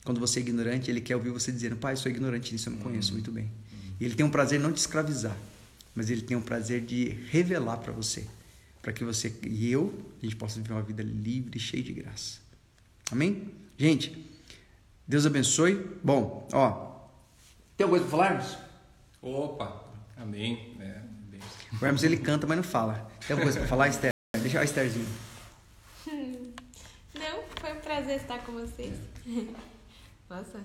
Quando 0.03 0.19
você 0.19 0.37
é 0.37 0.43
ignorante, 0.43 0.91
ele 0.91 1.01
quer 1.01 1.15
ouvir 1.15 1.31
você 1.31 1.51
dizendo: 1.51 1.75
"Pai, 1.75 1.93
eu 1.93 1.97
sou 1.97 2.11
ignorante 2.11 2.53
nisso, 2.53 2.69
eu 2.69 2.73
não 2.73 2.79
conheço 2.79 3.13
muito 3.13 3.31
bem". 3.31 3.51
E 3.99 4.05
ele 4.05 4.13
tem 4.13 4.23
um 4.23 4.29
prazer 4.29 4.59
não 4.59 4.71
de 4.71 4.77
escravizar, 4.77 5.35
mas 5.95 6.11
ele 6.11 6.21
tem 6.21 6.37
um 6.37 6.41
prazer 6.43 6.81
de 6.81 7.05
revelar 7.31 7.77
para 7.77 7.91
você, 7.91 8.27
para 8.79 8.93
que 8.93 9.03
você 9.03 9.35
e 9.43 9.71
eu 9.71 9.91
a 10.21 10.23
gente 10.23 10.35
possa 10.35 10.61
viver 10.61 10.73
uma 10.73 10.83
vida 10.83 11.01
livre, 11.01 11.59
cheia 11.59 11.81
de 11.81 11.93
graça. 11.93 12.37
Amém? 13.11 13.49
Gente, 13.75 14.23
Deus 15.07 15.25
abençoe. 15.25 15.83
Bom, 16.03 16.47
ó, 16.53 17.09
tem 17.75 17.85
alguma 17.85 17.99
coisa 17.99 18.05
para 18.05 18.11
falarmos? 18.11 18.64
Opa, 19.25 19.83
amém. 20.17 20.77
É, 20.79 21.01
o 21.81 21.83
Hermes 21.83 22.03
ele 22.03 22.17
canta, 22.17 22.45
mas 22.45 22.57
não 22.57 22.63
fala. 22.63 23.09
Tem 23.25 23.31
alguma 23.31 23.45
coisa 23.45 23.57
para 23.57 23.67
falar, 23.67 23.87
Esther? 23.87 24.11
Deixa 24.39 24.59
a 24.59 24.63
Estherzinho. 24.63 25.07
Não, 26.05 27.43
foi 27.59 27.73
um 27.73 27.79
prazer 27.79 28.17
estar 28.17 28.37
com 28.45 28.51
vocês. 28.51 28.93
Nossa, 30.29 30.59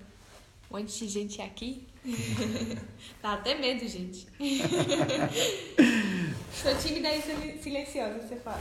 um 0.71 0.77
monte 0.77 0.99
de 0.99 1.09
gente 1.09 1.41
aqui. 1.41 1.89
Dá 3.23 3.33
até 3.33 3.55
medo, 3.55 3.89
gente. 3.89 4.27
Sou 6.53 6.77
tímida 6.77 7.09
e 7.15 7.59
silenciosa, 7.63 8.19
você 8.19 8.37
fala. 8.37 8.61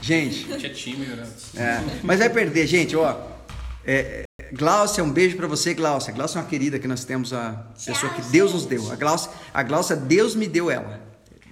Gente. 0.00 0.50
A 0.50 0.58
gente 0.58 0.66
é 0.66 0.70
tímido, 0.70 1.16
né? 1.16 1.30
É, 1.54 2.00
mas 2.02 2.20
vai 2.20 2.30
perder, 2.30 2.66
gente, 2.66 2.96
ó. 2.96 3.28
É, 3.84 4.25
Glaucia, 4.52 5.02
um 5.02 5.10
beijo 5.10 5.36
para 5.36 5.46
você, 5.46 5.74
Glaucia. 5.74 6.12
Glaucia 6.12 6.38
é 6.38 6.42
uma 6.42 6.48
querida 6.48 6.78
que 6.78 6.86
nós 6.86 7.04
temos, 7.04 7.32
a 7.32 7.66
pessoa 7.84 8.12
que 8.12 8.22
Deus 8.22 8.52
nos 8.52 8.66
deu. 8.66 8.90
A 8.90 8.96
Glaucia, 8.96 9.30
a 9.52 9.62
Glaucia 9.62 9.96
Deus 9.96 10.34
me 10.34 10.46
deu 10.46 10.70
ela. 10.70 11.00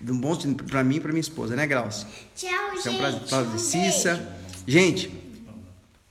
Um 0.07 0.18
bom 0.18 0.36
para 0.68 0.84
mim 0.84 0.97
e 0.97 1.01
para 1.01 1.12
minha 1.12 1.20
esposa, 1.20 1.57
né, 1.57 1.66
Glaucia? 1.66 2.07
Tchau, 2.36 2.51
gente. 2.76 2.88
É 2.88 2.90
um 2.90 2.97
prazer, 2.99 3.20
prazer. 3.20 3.59
Cissa. 3.59 4.36
Gente, 4.66 5.11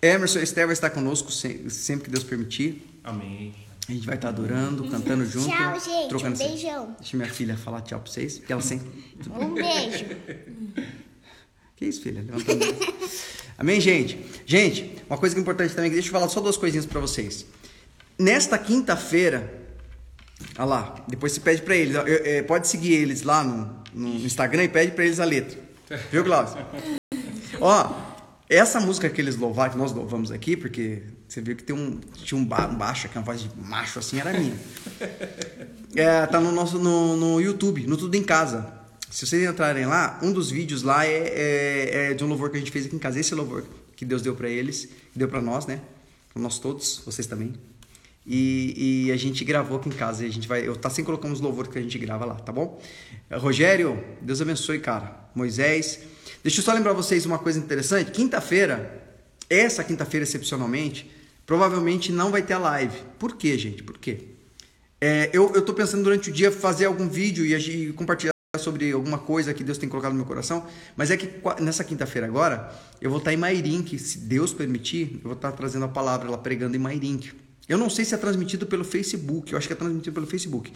Emerson 0.02 0.40
e 0.40 0.44
Esther 0.44 0.66
vai 0.66 0.74
estar 0.74 0.90
conosco 0.90 1.32
sempre 1.32 2.06
que 2.06 2.10
Deus 2.10 2.24
permitir. 2.24 3.00
Amém. 3.04 3.54
A 3.88 3.92
gente 3.92 4.06
vai 4.06 4.16
estar 4.16 4.30
adorando, 4.30 4.90
cantando 4.90 5.26
junto. 5.26 5.50
Tchau, 5.50 5.80
gente. 5.80 6.10
Trocando 6.10 6.36
um 6.36 6.38
beijão. 6.48 6.96
Deixa 7.00 7.18
minha 7.18 7.30
filha 7.30 7.58
falar 7.58 7.82
tchau 7.82 8.00
pra 8.00 8.12
vocês, 8.12 8.42
ela 8.48 8.62
sempre. 8.62 8.90
Um 9.30 9.54
beijo. 9.54 10.06
Que 11.84 11.90
isso, 11.90 12.02
filha? 12.02 12.24
Amém, 13.60 13.82
gente? 13.82 14.18
Gente, 14.46 15.04
uma 15.10 15.18
coisa 15.18 15.36
que 15.36 15.40
é 15.40 15.42
importante 15.42 15.76
também, 15.76 15.92
deixa 15.92 16.08
eu 16.08 16.12
falar 16.14 16.30
só 16.30 16.40
duas 16.40 16.56
coisinhas 16.56 16.86
para 16.86 17.02
vocês. 17.02 17.46
Nesta 18.18 18.58
quinta-feira, 18.58 19.54
olha 20.58 20.66
lá, 20.66 21.06
depois 21.10 21.34
você 21.34 21.42
pede 21.42 21.62
para 21.62 21.76
eles, 21.76 21.96
é, 21.96 22.42
pode 22.42 22.70
seguir 22.70 22.94
eles 22.94 23.24
lá 23.24 23.44
no, 23.44 23.84
no 23.94 24.16
Instagram 24.26 24.64
e 24.64 24.70
pede 24.70 24.94
para 24.94 25.04
eles 25.04 25.20
a 25.20 25.26
letra. 25.26 25.60
Viu, 26.10 26.24
Glaucio? 26.24 26.58
Ó, 27.60 27.94
essa 28.50 28.80
música 28.80 29.10
que 29.10 29.20
eles 29.20 29.36
louvaram, 29.36 29.74
que 29.74 29.78
nós 29.78 29.92
louvamos 29.92 30.32
aqui, 30.32 30.56
porque 30.56 31.04
você 31.28 31.42
viu 31.42 31.54
que 31.54 31.64
tem 31.64 31.76
um, 31.76 32.00
tinha 32.24 32.40
um, 32.40 32.46
ba 32.46 32.66
um 32.66 32.76
baixo, 32.76 33.10
que 33.10 33.18
é 33.18 33.20
uma 33.20 33.26
voz 33.26 33.42
de 33.42 33.50
macho 33.58 34.00
assim, 34.00 34.20
era 34.20 34.32
minha. 34.32 34.56
É, 35.96 36.26
tá 36.26 36.40
no 36.40 36.52
nosso 36.52 36.80
no, 36.80 37.16
no 37.16 37.40
YouTube, 37.40 37.86
no 37.86 37.96
Tudo 37.96 38.16
em 38.16 38.24
Casa. 38.24 38.83
Se 39.14 39.28
vocês 39.28 39.48
entrarem 39.48 39.86
lá, 39.86 40.20
um 40.24 40.34
dos 40.34 40.50
vídeos 40.50 40.82
lá 40.82 41.06
é, 41.06 41.12
é, 41.12 42.12
é 42.12 42.14
de 42.16 42.24
um 42.24 42.28
louvor 42.28 42.50
que 42.50 42.58
a 42.58 42.60
gente 42.60 42.72
fez 42.72 42.88
aqui 42.88 42.96
em 42.96 43.00
casa. 43.00 43.20
Esse 43.20 43.36
louvor 43.36 43.64
que 43.96 44.04
Deus 44.04 44.24
deu 44.24 44.34
para 44.34 44.50
eles, 44.50 44.90
deu 45.16 45.28
para 45.28 45.40
nós, 45.40 45.68
né? 45.68 45.82
Para 46.34 46.42
nós 46.42 46.58
todos, 46.58 47.00
vocês 47.06 47.28
também. 47.28 47.54
E, 48.26 49.06
e, 49.06 49.12
a 49.12 49.16
gente 49.16 49.46
gravou 49.46 49.78
aqui 49.78 49.88
em 49.88 49.92
casa. 49.92 50.26
A 50.26 50.30
gente 50.30 50.48
vai, 50.48 50.68
eu 50.68 50.76
tá 50.76 50.90
sempre 50.90 51.06
colocando 51.06 51.32
os 51.32 51.42
louvores 51.42 51.72
que 51.72 51.78
a 51.78 51.82
gente 51.82 51.96
grava 52.00 52.26
lá, 52.26 52.34
tá 52.34 52.52
bom? 52.52 52.82
Rogério, 53.32 54.04
Deus 54.20 54.42
abençoe, 54.42 54.80
cara. 54.80 55.30
Moisés. 55.36 56.00
Deixa 56.42 56.62
eu 56.62 56.64
só 56.64 56.74
lembrar 56.74 56.94
vocês 56.94 57.24
uma 57.24 57.38
coisa 57.38 57.60
interessante. 57.60 58.10
Quinta-feira, 58.10 59.16
essa 59.48 59.84
quinta-feira 59.84 60.24
excepcionalmente, 60.24 61.08
provavelmente 61.46 62.12
não 62.12 62.32
vai 62.32 62.42
ter 62.42 62.54
a 62.54 62.58
live. 62.58 62.98
Por 63.20 63.38
quê, 63.38 63.60
gente? 63.60 63.84
Por 63.84 64.00
quê? 64.00 64.22
É, 65.00 65.30
eu, 65.32 65.54
eu 65.54 65.62
tô 65.62 65.72
pensando 65.72 66.04
durante 66.04 66.32
o 66.32 66.34
dia 66.34 66.52
fazer 66.52 66.86
algum 66.86 67.08
vídeo 67.08 67.46
e, 67.46 67.54
e 67.54 67.94
compartilhar 67.94 68.33
sobre 68.60 68.92
alguma 68.92 69.18
coisa 69.18 69.52
que 69.52 69.64
Deus 69.64 69.80
tem 69.80 69.90
colocado 69.90 70.12
no 70.12 70.18
meu 70.18 70.28
coração, 70.28 70.68
mas 70.96 71.10
é 71.10 71.18
que 71.18 71.28
nessa 71.60 71.84
quinta-feira 71.84 72.28
agora, 72.28 72.72
eu 73.02 73.10
vou 73.10 73.18
estar 73.18 73.34
em 73.34 73.38
Mairink, 73.38 73.98
se 73.98 74.20
Deus 74.20 74.54
permitir, 74.54 75.14
eu 75.16 75.22
vou 75.24 75.34
estar 75.34 75.52
trazendo 75.54 75.86
a 75.86 75.88
palavra, 75.88 76.28
ela 76.28 76.38
pregando 76.38 76.76
em 76.76 76.80
Mairink. 76.80 77.32
Eu 77.68 77.80
não 77.80 77.90
sei 77.90 78.06
se 78.06 78.14
é 78.14 78.18
transmitido 78.18 78.68
pelo 78.68 78.84
Facebook, 78.84 79.52
eu 79.52 79.58
acho 79.58 79.66
que 79.66 79.74
é 79.74 79.76
transmitido 79.76 80.14
pelo 80.14 80.28
Facebook 80.28 80.72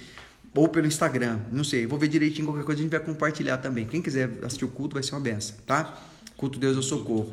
ou 0.55 0.67
pelo 0.67 0.87
Instagram, 0.87 1.41
não 1.51 1.63
sei, 1.63 1.85
vou 1.85 1.99
ver 1.99 2.07
direitinho 2.07 2.47
qualquer 2.47 2.63
coisa 2.63 2.79
a 2.79 2.83
gente 2.83 2.89
vai 2.89 2.99
compartilhar 2.99 3.57
também. 3.57 3.85
Quem 3.85 4.01
quiser 4.01 4.39
assistir 4.41 4.65
o 4.65 4.69
culto 4.69 4.95
vai 4.95 5.03
ser 5.03 5.13
uma 5.13 5.21
benção, 5.21 5.55
tá? 5.67 6.01
Culto 6.35 6.57
Deus 6.57 6.75
eu 6.75 6.81
socorro. 6.81 7.31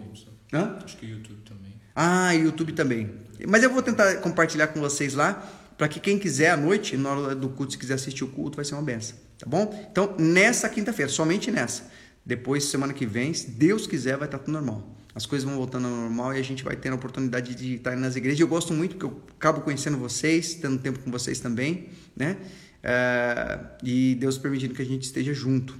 Hã? 0.53 0.76
Acho 0.84 0.99
que 0.99 1.07
o 1.07 1.09
YouTube 1.09 1.40
também. 1.49 1.72
Ah, 1.97 2.34
YouTube 2.34 2.72
também. 2.74 3.11
Mas 3.49 3.62
eu 3.62 3.70
vou 3.70 3.80
tentar 3.80 4.16
compartilhar 4.16 4.66
com 4.66 4.78
vocês 4.78 5.14
lá, 5.14 5.42
para 5.78 5.88
que 5.88 5.99
quem 5.99 6.18
quiser 6.18 6.51
à 6.51 6.57
noite, 6.57 6.99
na 6.99 7.11
hora 7.11 7.34
do 7.34 7.49
culto, 7.49 7.72
se 7.72 7.78
quiser 7.78 7.95
assistir 7.95 8.24
o 8.24 8.28
culto, 8.28 8.57
vai 8.57 8.64
ser 8.66 8.74
uma 8.74 8.82
benção. 8.82 9.24
Tá 9.45 9.51
bom? 9.51 9.86
Então, 9.90 10.16
nessa 10.18 10.70
quinta-feira, 10.70 11.11
somente 11.12 11.51
nessa. 11.51 11.90
Depois, 12.24 12.64
semana 12.64 12.95
que 12.95 13.05
vem, 13.05 13.34
se 13.34 13.51
Deus 13.51 13.86
quiser, 13.86 14.16
vai 14.16 14.26
estar 14.26 14.38
tudo 14.38 14.53
normal. 14.53 14.97
As 15.14 15.26
coisas 15.26 15.47
vão 15.47 15.55
voltando 15.55 15.86
ao 15.86 15.95
normal 15.95 16.34
e 16.34 16.38
a 16.38 16.42
gente 16.42 16.64
vai 16.64 16.74
ter 16.74 16.88
a 16.88 16.95
oportunidade 16.95 17.55
de 17.55 17.74
estar 17.74 17.95
nas 17.95 18.16
igrejas. 18.16 18.40
Eu 18.40 18.49
gosto 18.49 18.72
muito 18.72 18.97
porque 18.97 19.05
eu 19.05 19.20
acabo 19.36 19.61
conhecendo 19.61 19.99
vocês, 19.99 20.55
tendo 20.55 20.78
tempo 20.78 20.99
com 21.01 21.11
vocês 21.11 21.40
também, 21.40 21.90
né? 22.16 22.38
É, 22.82 23.61
e 23.82 24.14
Deus 24.14 24.38
permitindo 24.38 24.72
que 24.72 24.80
a 24.80 24.86
gente 24.86 25.03
esteja 25.03 25.34
junto. 25.34 25.78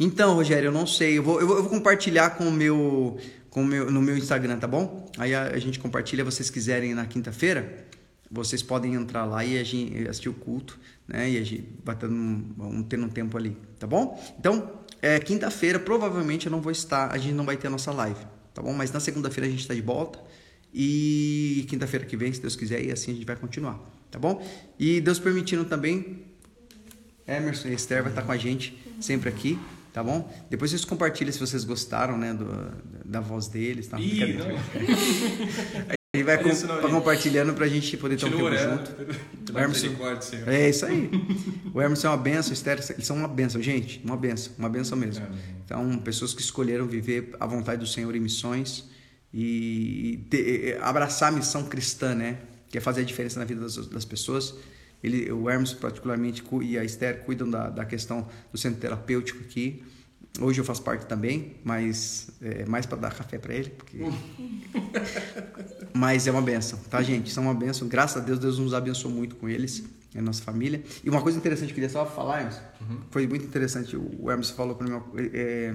Então, 0.00 0.34
Rogério, 0.34 0.66
eu 0.66 0.72
não 0.72 0.86
sei. 0.86 1.18
Eu 1.18 1.22
vou, 1.22 1.40
eu 1.40 1.46
vou, 1.46 1.56
eu 1.58 1.62
vou 1.62 1.70
compartilhar 1.70 2.30
com 2.30 2.48
o 2.48 2.52
meu, 2.52 3.18
com 3.50 3.62
o 3.62 3.64
meu, 3.64 3.88
no 3.88 4.02
meu 4.02 4.16
Instagram, 4.16 4.58
tá 4.58 4.66
bom? 4.66 5.08
Aí 5.16 5.32
a, 5.32 5.44
a 5.44 5.58
gente 5.60 5.78
compartilha, 5.78 6.24
vocês 6.24 6.50
quiserem 6.50 6.92
na 6.92 7.06
quinta-feira 7.06 7.86
vocês 8.32 8.62
podem 8.62 8.94
entrar 8.94 9.26
lá 9.26 9.44
e 9.44 9.58
assistir 10.08 10.30
o 10.30 10.32
culto, 10.32 10.80
né? 11.06 11.30
E 11.30 11.36
a 11.36 11.44
gente 11.44 11.68
vai 11.84 11.94
tendo 11.94 12.14
um, 12.14 12.82
tendo 12.82 13.04
um 13.04 13.08
tempo 13.08 13.36
ali, 13.36 13.54
tá 13.78 13.86
bom? 13.86 14.18
Então, 14.38 14.72
é, 15.02 15.20
quinta-feira 15.20 15.78
provavelmente 15.78 16.46
eu 16.46 16.52
não 16.52 16.60
vou 16.60 16.72
estar, 16.72 17.12
a 17.12 17.18
gente 17.18 17.34
não 17.34 17.44
vai 17.44 17.58
ter 17.58 17.66
a 17.66 17.70
nossa 17.70 17.92
live, 17.92 18.24
tá 18.54 18.62
bom? 18.62 18.72
Mas 18.72 18.90
na 18.90 19.00
segunda-feira 19.00 19.46
a 19.46 19.50
gente 19.50 19.60
está 19.60 19.74
de 19.74 19.82
volta 19.82 20.18
e 20.72 21.66
quinta-feira 21.68 22.06
que 22.06 22.16
vem, 22.16 22.32
se 22.32 22.40
Deus 22.40 22.56
quiser, 22.56 22.82
e 22.82 22.90
assim 22.90 23.10
a 23.10 23.14
gente 23.14 23.26
vai 23.26 23.36
continuar, 23.36 23.78
tá 24.10 24.18
bom? 24.18 24.42
E 24.78 24.98
Deus 25.02 25.18
permitindo 25.18 25.66
também, 25.66 26.22
Emerson 27.26 27.68
e 27.68 27.74
Esther 27.74 28.02
vai 28.02 28.12
estar 28.12 28.22
com 28.22 28.32
a 28.32 28.38
gente 28.38 28.78
sempre 28.98 29.28
aqui, 29.28 29.58
tá 29.92 30.02
bom? 30.02 30.32
Depois 30.48 30.70
vocês 30.70 30.86
compartilham 30.86 31.30
se 31.30 31.38
vocês 31.38 31.64
gostaram, 31.64 32.16
né, 32.16 32.32
do, 32.32 32.46
da 33.04 33.20
voz 33.20 33.48
deles, 33.48 33.88
tá? 33.88 34.00
Ih. 34.00 34.38
Ele 36.14 36.24
vai 36.24 36.36
com, 36.42 36.50
Isso 36.50 36.66
não, 36.66 36.76
tá 36.76 36.82
gente. 36.82 36.90
compartilhando 36.90 37.54
pra 37.54 37.66
gente 37.66 37.96
poder 37.96 38.18
ter 38.18 38.26
um 38.26 38.30
tempo 38.32 38.42
orando. 38.44 38.84
junto. 38.86 39.14
Pela 39.46 39.62
Emerson. 39.62 39.88
É 40.46 40.68
isso 40.68 40.84
aí. 40.84 41.10
O 41.72 41.80
Emerson 41.80 42.08
é 42.08 42.10
uma 42.10 42.16
benção, 42.18 42.50
o 42.50 42.52
Esther, 42.52 42.78
eles 42.90 43.06
são 43.06 43.16
uma 43.16 43.26
benção, 43.28 43.62
gente. 43.62 43.98
Uma 44.04 44.14
benção, 44.14 44.52
uma 44.58 44.68
benção 44.68 44.98
mesmo. 44.98 45.24
Amém. 45.24 45.38
Então, 45.64 45.96
pessoas 46.00 46.34
que 46.34 46.42
escolheram 46.42 46.86
viver 46.86 47.34
a 47.40 47.46
vontade 47.46 47.80
do 47.80 47.86
Senhor 47.86 48.14
em 48.14 48.20
missões 48.20 48.84
e 49.32 50.26
ter- 50.28 50.76
abraçar 50.82 51.30
a 51.30 51.34
missão 51.34 51.64
cristã, 51.64 52.14
né? 52.14 52.36
Que 52.68 52.76
é 52.76 52.80
fazer 52.82 53.00
a 53.00 53.04
diferença 53.04 53.38
na 53.40 53.46
vida 53.46 53.62
das, 53.62 53.76
das 53.86 54.04
pessoas. 54.04 54.54
Ele, 55.02 55.32
o 55.32 55.48
Hermes, 55.48 55.72
particularmente, 55.72 56.42
cu- 56.42 56.62
e 56.62 56.76
a 56.78 56.84
Esther 56.84 57.20
cuidam 57.24 57.48
da, 57.48 57.70
da 57.70 57.86
questão 57.86 58.28
do 58.52 58.58
centro 58.58 58.78
terapêutico 58.82 59.40
aqui. 59.42 59.82
Hoje 60.40 60.60
eu 60.60 60.64
faço 60.64 60.82
parte 60.82 61.04
também, 61.06 61.56
mas 61.62 62.28
é 62.40 62.64
mais 62.64 62.86
para 62.86 62.96
dar 62.98 63.14
café 63.14 63.38
para 63.38 63.54
ele, 63.54 63.70
porque 63.70 63.98
mas 65.94 66.26
é 66.26 66.30
uma 66.30 66.40
benção, 66.42 66.78
tá, 66.90 67.02
gente? 67.02 67.30
São 67.30 67.44
uma 67.44 67.54
benção. 67.54 67.86
Graças 67.88 68.16
a 68.16 68.24
Deus, 68.24 68.38
Deus 68.38 68.58
nos 68.58 68.72
abençoou 68.74 69.12
muito 69.14 69.36
com 69.36 69.48
eles, 69.48 69.84
a 70.16 70.22
nossa 70.22 70.42
família. 70.42 70.82
E 71.04 71.10
uma 71.10 71.20
coisa 71.20 71.36
interessante 71.38 71.66
que 71.68 71.72
eu 71.72 71.74
queria 71.76 71.90
só 71.90 72.06
falar, 72.06 72.40
Hermes, 72.40 72.60
foi 73.10 73.26
muito 73.26 73.44
interessante. 73.44 73.96
O 73.96 74.30
Hermes 74.30 74.50
falou 74.50 74.74
para 74.74 74.86
mim, 74.86 75.00
é, 75.34 75.74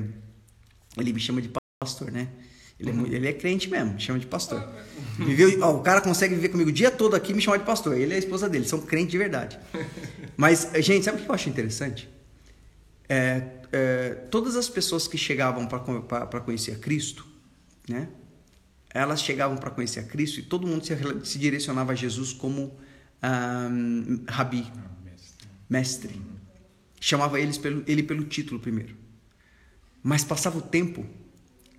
ele 0.97 1.13
me 1.13 1.19
chama 1.19 1.41
de 1.41 1.51
pastor, 1.79 2.11
né? 2.11 2.27
Ele 2.79 2.89
é, 2.91 2.93
mu- 2.93 3.07
ele 3.07 3.27
é 3.27 3.33
crente 3.33 3.69
mesmo, 3.69 3.93
me 3.93 3.99
chama 3.99 4.19
de 4.19 4.27
pastor. 4.27 4.63
Viu, 5.17 5.59
ó, 5.61 5.75
o 5.77 5.81
cara 5.81 5.99
consegue 6.01 6.35
viver 6.35 6.49
comigo 6.49 6.69
o 6.69 6.73
dia 6.73 6.91
todo 6.91 7.15
aqui 7.15 7.31
e 7.31 7.35
me 7.35 7.41
chamar 7.41 7.57
de 7.57 7.63
pastor. 7.63 7.97
Ele 7.97 8.13
e 8.13 8.15
a 8.15 8.19
esposa 8.19 8.47
dele, 8.49 8.67
são 8.67 8.79
crentes 8.81 9.11
de 9.11 9.17
verdade. 9.17 9.59
Mas, 10.37 10.69
gente, 10.79 11.05
sabe 11.05 11.19
o 11.21 11.23
que 11.23 11.29
eu 11.29 11.33
acho 11.35 11.49
interessante? 11.49 12.07
É, 13.09 13.57
é, 13.71 14.09
todas 14.29 14.55
as 14.55 14.67
pessoas 14.67 15.07
que 15.07 15.17
chegavam 15.17 15.67
para 15.67 16.41
conhecer 16.41 16.73
a 16.73 16.77
Cristo, 16.77 17.25
né? 17.87 18.09
Elas 18.93 19.21
chegavam 19.21 19.57
para 19.57 19.69
conhecer 19.69 19.99
a 19.99 20.03
Cristo 20.03 20.39
e 20.39 20.43
todo 20.43 20.65
mundo 20.65 20.85
se, 20.85 20.93
se 21.23 21.37
direcionava 21.37 21.91
a 21.91 21.95
Jesus 21.95 22.33
como 22.33 22.77
ah, 23.21 23.69
Rabi, 24.27 24.71
mestre. 25.69 26.19
Chamava 26.99 27.39
eles 27.39 27.57
pelo, 27.57 27.83
ele 27.87 28.03
pelo 28.03 28.23
título 28.25 28.59
primeiro. 28.59 28.95
Mas 30.01 30.23
passava 30.23 30.57
o 30.57 30.61
tempo, 30.61 31.05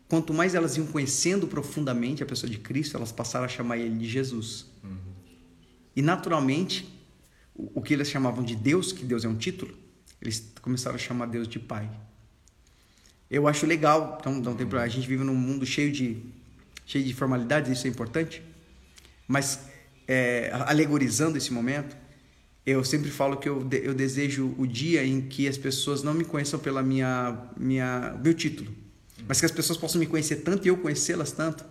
quanto 0.09 0.33
mais 0.33 0.55
elas 0.55 0.76
iam 0.76 0.87
conhecendo 0.87 1.47
profundamente 1.47 2.22
a 2.22 2.26
pessoa 2.26 2.49
de 2.49 2.59
Cristo, 2.59 2.97
elas 2.97 3.11
passaram 3.11 3.47
a 3.47 3.49
chamar 3.49 3.79
ele 3.79 3.99
de 3.99 4.09
Jesus. 4.09 4.66
E 5.97 6.03
naturalmente, 6.03 6.89
o, 7.55 7.81
o 7.81 7.83
que 7.83 7.95
eles 7.95 8.09
chamavam 8.09 8.45
de 8.45 8.55
Deus, 8.55 8.93
que 8.93 9.05
Deus 9.05 9.24
é 9.24 9.29
um 9.29 9.37
título, 9.37 9.76
eles 10.21 10.53
começaram 10.61 10.97
a 10.97 10.99
chamar 10.99 11.27
Deus 11.27 11.47
de 11.47 11.59
Pai. 11.59 11.89
Eu 13.31 13.47
acho 13.47 13.66
legal, 13.66 14.19
então 14.21 14.33
não 14.33 14.55
tem 14.55 14.66
problema. 14.66 14.85
A 14.85 14.89
gente 14.89 15.07
vive 15.07 15.23
num 15.23 15.35
mundo 15.35 15.66
cheio 15.66 15.93
de 15.93 16.23
cheio 16.87 17.05
de 17.05 17.12
formalidades, 17.12 17.71
isso 17.71 17.87
é 17.87 17.91
importante. 17.91 18.43
Mas 19.27 19.61
é, 20.07 20.51
alegorizando 20.66 21.37
esse 21.37 21.53
momento, 21.53 21.95
eu 22.64 22.83
sempre 22.83 23.11
falo 23.11 23.37
que 23.37 23.49
eu, 23.49 23.69
eu 23.83 23.95
desejo 23.95 24.55
o 24.57 24.66
dia 24.66 25.05
em 25.05 25.21
que 25.21 25.47
as 25.47 25.59
pessoas 25.59 26.03
não 26.03 26.14
me 26.14 26.25
conheçam 26.25 26.59
pela 26.59 26.83
minha 26.83 27.51
minha 27.57 28.19
meu 28.23 28.33
título, 28.33 28.73
mas 29.27 29.39
que 29.39 29.47
as 29.47 29.53
pessoas 29.53 29.79
possam 29.79 29.99
me 29.99 30.07
conhecer 30.07 30.37
tanto 30.37 30.66
e 30.66 30.69
eu 30.69 30.79
conhecê-las 30.79 31.33
tanto 31.33 31.64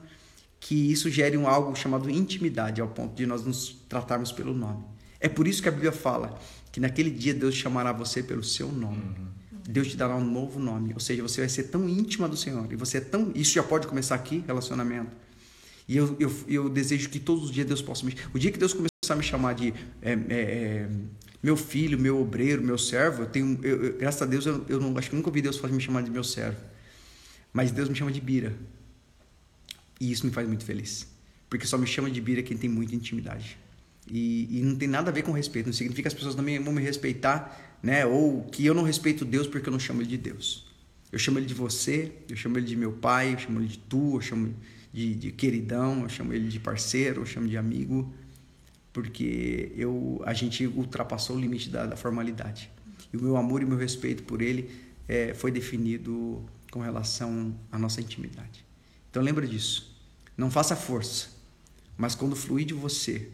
que 0.60 0.92
isso 0.92 1.10
gere 1.10 1.38
um 1.38 1.48
algo 1.48 1.76
chamado 1.76 2.10
intimidade, 2.10 2.82
ao 2.82 2.88
ponto 2.88 3.16
de 3.16 3.26
nós 3.26 3.44
nos 3.44 3.76
tratarmos 3.88 4.32
pelo 4.32 4.54
nome. 4.54 4.84
É 5.20 5.30
por 5.30 5.48
isso 5.48 5.62
que 5.62 5.70
a 5.70 5.72
Bíblia 5.72 5.92
fala 5.92 6.40
que 6.78 6.82
naquele 6.82 7.10
dia 7.10 7.34
Deus 7.34 7.56
chamará 7.56 7.92
você 7.92 8.22
pelo 8.22 8.44
seu 8.44 8.72
nome. 8.72 9.02
Deus 9.68 9.88
te 9.88 9.98
dará 9.98 10.16
um 10.16 10.24
novo 10.24 10.60
nome, 10.60 10.94
ou 10.94 11.00
seja, 11.00 11.24
você 11.24 11.42
vai 11.42 11.50
ser 11.50 11.64
tão 11.64 11.90
íntima 11.90 12.30
do 12.30 12.38
Senhor 12.38 12.72
e 12.72 12.76
você 12.76 13.00
é 13.00 13.02
tão 13.02 13.32
isso 13.34 13.52
já 13.54 13.64
pode 13.64 13.88
começar 13.88 14.14
aqui, 14.14 14.44
relacionamento. 14.46 15.10
E 15.88 15.98
eu, 15.98 16.16
eu, 16.20 16.32
eu 16.48 16.70
desejo 16.70 17.10
que 17.10 17.20
todos 17.20 17.46
os 17.46 17.52
dias 17.52 17.66
Deus 17.66 17.82
possa 17.82 18.06
me. 18.06 18.16
O 18.32 18.38
dia 18.38 18.52
que 18.52 18.60
Deus 18.60 18.74
começar 18.74 18.92
a 19.10 19.16
me 19.16 19.24
chamar 19.24 19.56
de 19.56 19.74
é, 20.04 20.12
é, 20.12 20.18
é, 20.30 20.90
meu 21.42 21.58
filho, 21.58 21.98
meu 21.98 22.22
obreiro, 22.22 22.62
meu 22.62 22.78
servo, 22.78 23.24
eu 23.24 23.26
tenho. 23.28 23.60
eu- 23.64 23.84
eu- 23.86 23.98
graças 23.98 24.22
a 24.22 24.28
Deus, 24.28 24.46
eu, 24.46 24.64
eu 24.70 24.80
não, 24.80 24.96
acho 25.00 25.10
que 25.10 25.16
nunca 25.16 25.30
ouvi 25.30 25.42
Deus 25.42 25.60
me 25.60 25.82
chamar 25.82 26.04
de 26.04 26.12
meu 26.12 26.24
servo. 26.24 26.60
Mas 27.52 27.72
Deus 27.72 27.90
me 27.90 27.96
chama 27.96 28.12
de 28.12 28.22
Bira. 28.22 28.54
E 30.00 30.12
isso 30.12 30.28
me 30.28 30.32
faz 30.32 30.48
muito 30.48 30.64
feliz. 30.64 31.08
Porque 31.50 31.66
só 31.66 31.76
me 31.76 31.88
chama 31.88 32.12
de 32.12 32.22
Bira 32.22 32.44
quem 32.44 32.56
tem 32.56 32.70
muita 32.70 32.94
intimidade. 32.94 33.58
E, 34.10 34.60
e 34.60 34.62
não 34.62 34.76
tem 34.76 34.88
nada 34.88 35.10
a 35.12 35.14
ver 35.14 35.22
com 35.24 35.32
respeito. 35.32 35.68
Não 35.68 35.74
significa 35.74 36.04
que 36.04 36.08
as 36.08 36.14
pessoas 36.14 36.36
me- 36.36 36.60
vão 36.60 36.74
me 36.74 36.82
respeitar, 36.82 37.78
né? 37.84 38.06
Ou 38.06 38.44
que 38.44 38.66
eu 38.66 38.74
não 38.74 38.84
respeito 38.84 39.26
Deus 39.26 39.48
porque 39.48 39.68
eu 39.68 39.72
não 39.72 39.80
chamo 39.80 40.02
ele 40.02 40.10
de 40.10 40.18
Deus. 40.18 40.66
Eu 41.12 41.20
chamo 41.20 41.40
ele 41.40 41.46
de 41.46 41.54
você, 41.54 42.12
eu 42.30 42.36
chamo 42.36 42.58
ele 42.58 42.66
de 42.66 42.76
meu 42.76 42.92
pai, 42.92 43.34
eu 43.34 43.40
chamo 43.40 43.60
ele 43.60 43.68
de 43.68 43.78
tu, 43.78 44.16
eu 44.16 44.22
chamo 44.22 44.54
de, 44.94 45.16
de 45.16 45.32
queridão, 45.32 46.04
eu 46.04 46.10
chamo 46.10 46.34
ele 46.34 46.48
de 46.50 46.60
parceiro, 46.60 47.22
eu 47.22 47.26
chamo 47.26 47.48
de 47.48 47.56
amigo, 47.58 48.14
porque 48.92 49.72
eu, 49.76 50.22
a 50.26 50.34
gente 50.34 50.66
ultrapassou 50.66 51.36
o 51.36 51.40
limite 51.40 51.70
da, 51.70 51.86
da 51.86 51.96
formalidade. 51.96 52.70
E 53.14 53.18
o 53.18 53.22
meu 53.22 53.38
amor 53.38 53.62
e 53.62 53.66
o 53.66 53.68
meu 53.68 53.78
respeito 53.78 54.24
por 54.24 54.42
ele 54.42 54.70
eh, 55.08 55.34
foi 55.34 55.52
definido 55.52 56.44
com 56.72 56.80
relação 56.82 57.56
à 57.72 57.78
nossa 57.78 58.02
intimidade. 58.02 58.66
Então 59.10 59.22
lembra 59.24 59.46
disso. 59.48 59.96
Não 60.36 60.52
faça 60.52 60.76
força, 60.76 61.30
mas 61.98 62.16
quando 62.16 62.36
fluir 62.36 62.66
de 62.66 62.74
você, 62.74 63.30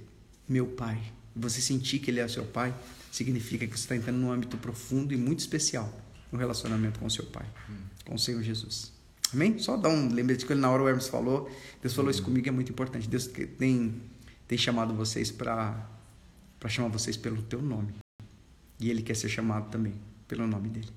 meu 0.54 0.68
pai, 0.68 1.02
você 1.36 1.60
sentir 1.60 1.98
que 1.98 2.12
ele 2.12 2.20
é 2.20 2.28
seu 2.28 2.46
pai, 2.46 2.74
significa 3.12 3.66
que 3.66 3.78
você 3.78 3.86
está 3.86 3.96
entrando 3.96 4.18
num 4.18 4.32
âmbito 4.32 4.56
profundo 4.58 5.14
e 5.14 5.18
muito 5.18 5.40
especial 5.40 5.92
no 6.32 6.38
relacionamento 6.38 7.00
com 7.00 7.08
o 7.08 7.12
seu 7.12 7.26
pai, 7.26 7.46
com 8.06 8.14
o 8.14 8.20
Senhor 8.20 8.42
Jesus. 8.44 8.94
Amém? 9.34 9.58
Só 9.58 9.76
dar 9.76 9.90
um 9.90 10.14
lembrete 10.14 10.46
que 10.46 10.54
ele 10.54 10.62
na 10.62 10.70
hora 10.70 10.84
o 10.84 10.88
Hermes 10.88 11.08
falou, 11.08 11.50
Deus 11.82 11.96
falou 11.96 12.12
isso 12.12 12.22
comigo, 12.22 12.48
é 12.48 12.52
muito 12.52 12.72
importante. 12.72 13.10
Deus 13.10 13.26
tem, 13.58 13.96
tem 14.48 14.58
chamado 14.58 14.94
vocês 14.94 15.32
para 15.32 15.90
para 16.60 16.70
chamar 16.70 16.88
vocês 16.88 17.18
pelo 17.18 17.42
teu 17.42 17.62
nome. 17.62 17.94
E 18.80 18.90
ele 18.90 19.02
quer 19.02 19.16
ser 19.18 19.28
chamado 19.28 19.70
também 19.70 19.96
pelo 20.30 20.48
nome 20.48 20.70
dele. 20.70 20.88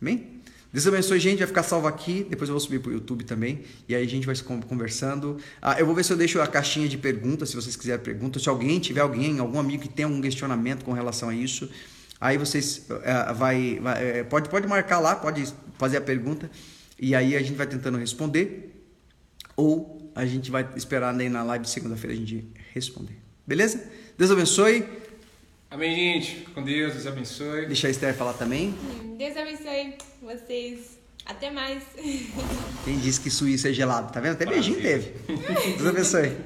Amém? 0.00 0.40
Deus 0.72 0.86
abençoe, 0.86 1.20
gente. 1.20 1.38
Vai 1.38 1.46
ficar 1.46 1.62
salvo 1.62 1.86
aqui. 1.86 2.26
Depois 2.28 2.48
eu 2.48 2.54
vou 2.54 2.60
subir 2.60 2.80
para 2.80 2.90
o 2.90 2.92
YouTube 2.94 3.24
também. 3.24 3.62
E 3.86 3.94
aí 3.94 4.02
a 4.02 4.08
gente 4.08 4.24
vai 4.24 4.34
se 4.34 4.42
con- 4.42 4.62
conversando. 4.62 5.36
Ah, 5.60 5.78
eu 5.78 5.84
vou 5.84 5.94
ver 5.94 6.02
se 6.02 6.12
eu 6.12 6.16
deixo 6.16 6.40
a 6.40 6.46
caixinha 6.46 6.88
de 6.88 6.96
perguntas, 6.96 7.50
se 7.50 7.56
vocês 7.56 7.76
quiserem 7.76 8.02
perguntas. 8.02 8.42
Se 8.42 8.48
alguém 8.48 8.80
tiver 8.80 9.02
alguém, 9.02 9.38
algum 9.38 9.58
amigo 9.58 9.82
que 9.82 9.88
tem 9.88 10.04
algum 10.06 10.20
questionamento 10.20 10.82
com 10.84 10.92
relação 10.92 11.28
a 11.28 11.34
isso, 11.34 11.70
aí 12.18 12.38
vocês 12.38 12.86
ah, 13.04 13.32
vai, 13.34 13.78
vai, 13.82 14.20
eh, 14.20 14.24
pode, 14.24 14.48
pode 14.48 14.66
marcar 14.66 14.98
lá, 14.98 15.14
pode 15.14 15.52
fazer 15.78 15.98
a 15.98 16.00
pergunta. 16.00 16.50
E 16.98 17.14
aí 17.14 17.36
a 17.36 17.42
gente 17.42 17.56
vai 17.56 17.66
tentando 17.66 17.98
responder. 17.98 18.70
Ou 19.54 20.10
a 20.14 20.24
gente 20.24 20.50
vai 20.50 20.66
esperar 20.74 21.14
aí 21.14 21.28
na 21.28 21.42
live 21.42 21.68
segunda-feira 21.68 22.14
a 22.14 22.18
gente 22.18 22.46
responder. 22.72 23.18
Beleza? 23.46 23.82
Deus 24.16 24.30
abençoe. 24.30 24.86
Amém, 25.72 25.94
gente. 25.96 26.50
Com 26.54 26.62
Deus, 26.62 26.92
Deus 26.92 27.06
abençoe. 27.06 27.64
Deixa 27.64 27.86
a 27.86 27.90
Esther 27.90 28.14
falar 28.14 28.34
também. 28.34 28.74
Deus 29.16 29.34
abençoe 29.34 29.94
vocês. 30.20 30.98
Até 31.24 31.50
mais. 31.50 31.82
Quem 32.84 32.98
disse 32.98 33.18
que 33.18 33.30
Suíça 33.30 33.70
é 33.70 33.72
gelado? 33.72 34.12
Tá 34.12 34.20
vendo? 34.20 34.32
Até 34.32 34.44
beijinho 34.44 34.82
teve. 34.82 35.14
Deus 35.78 35.86
abençoe. 35.86 36.36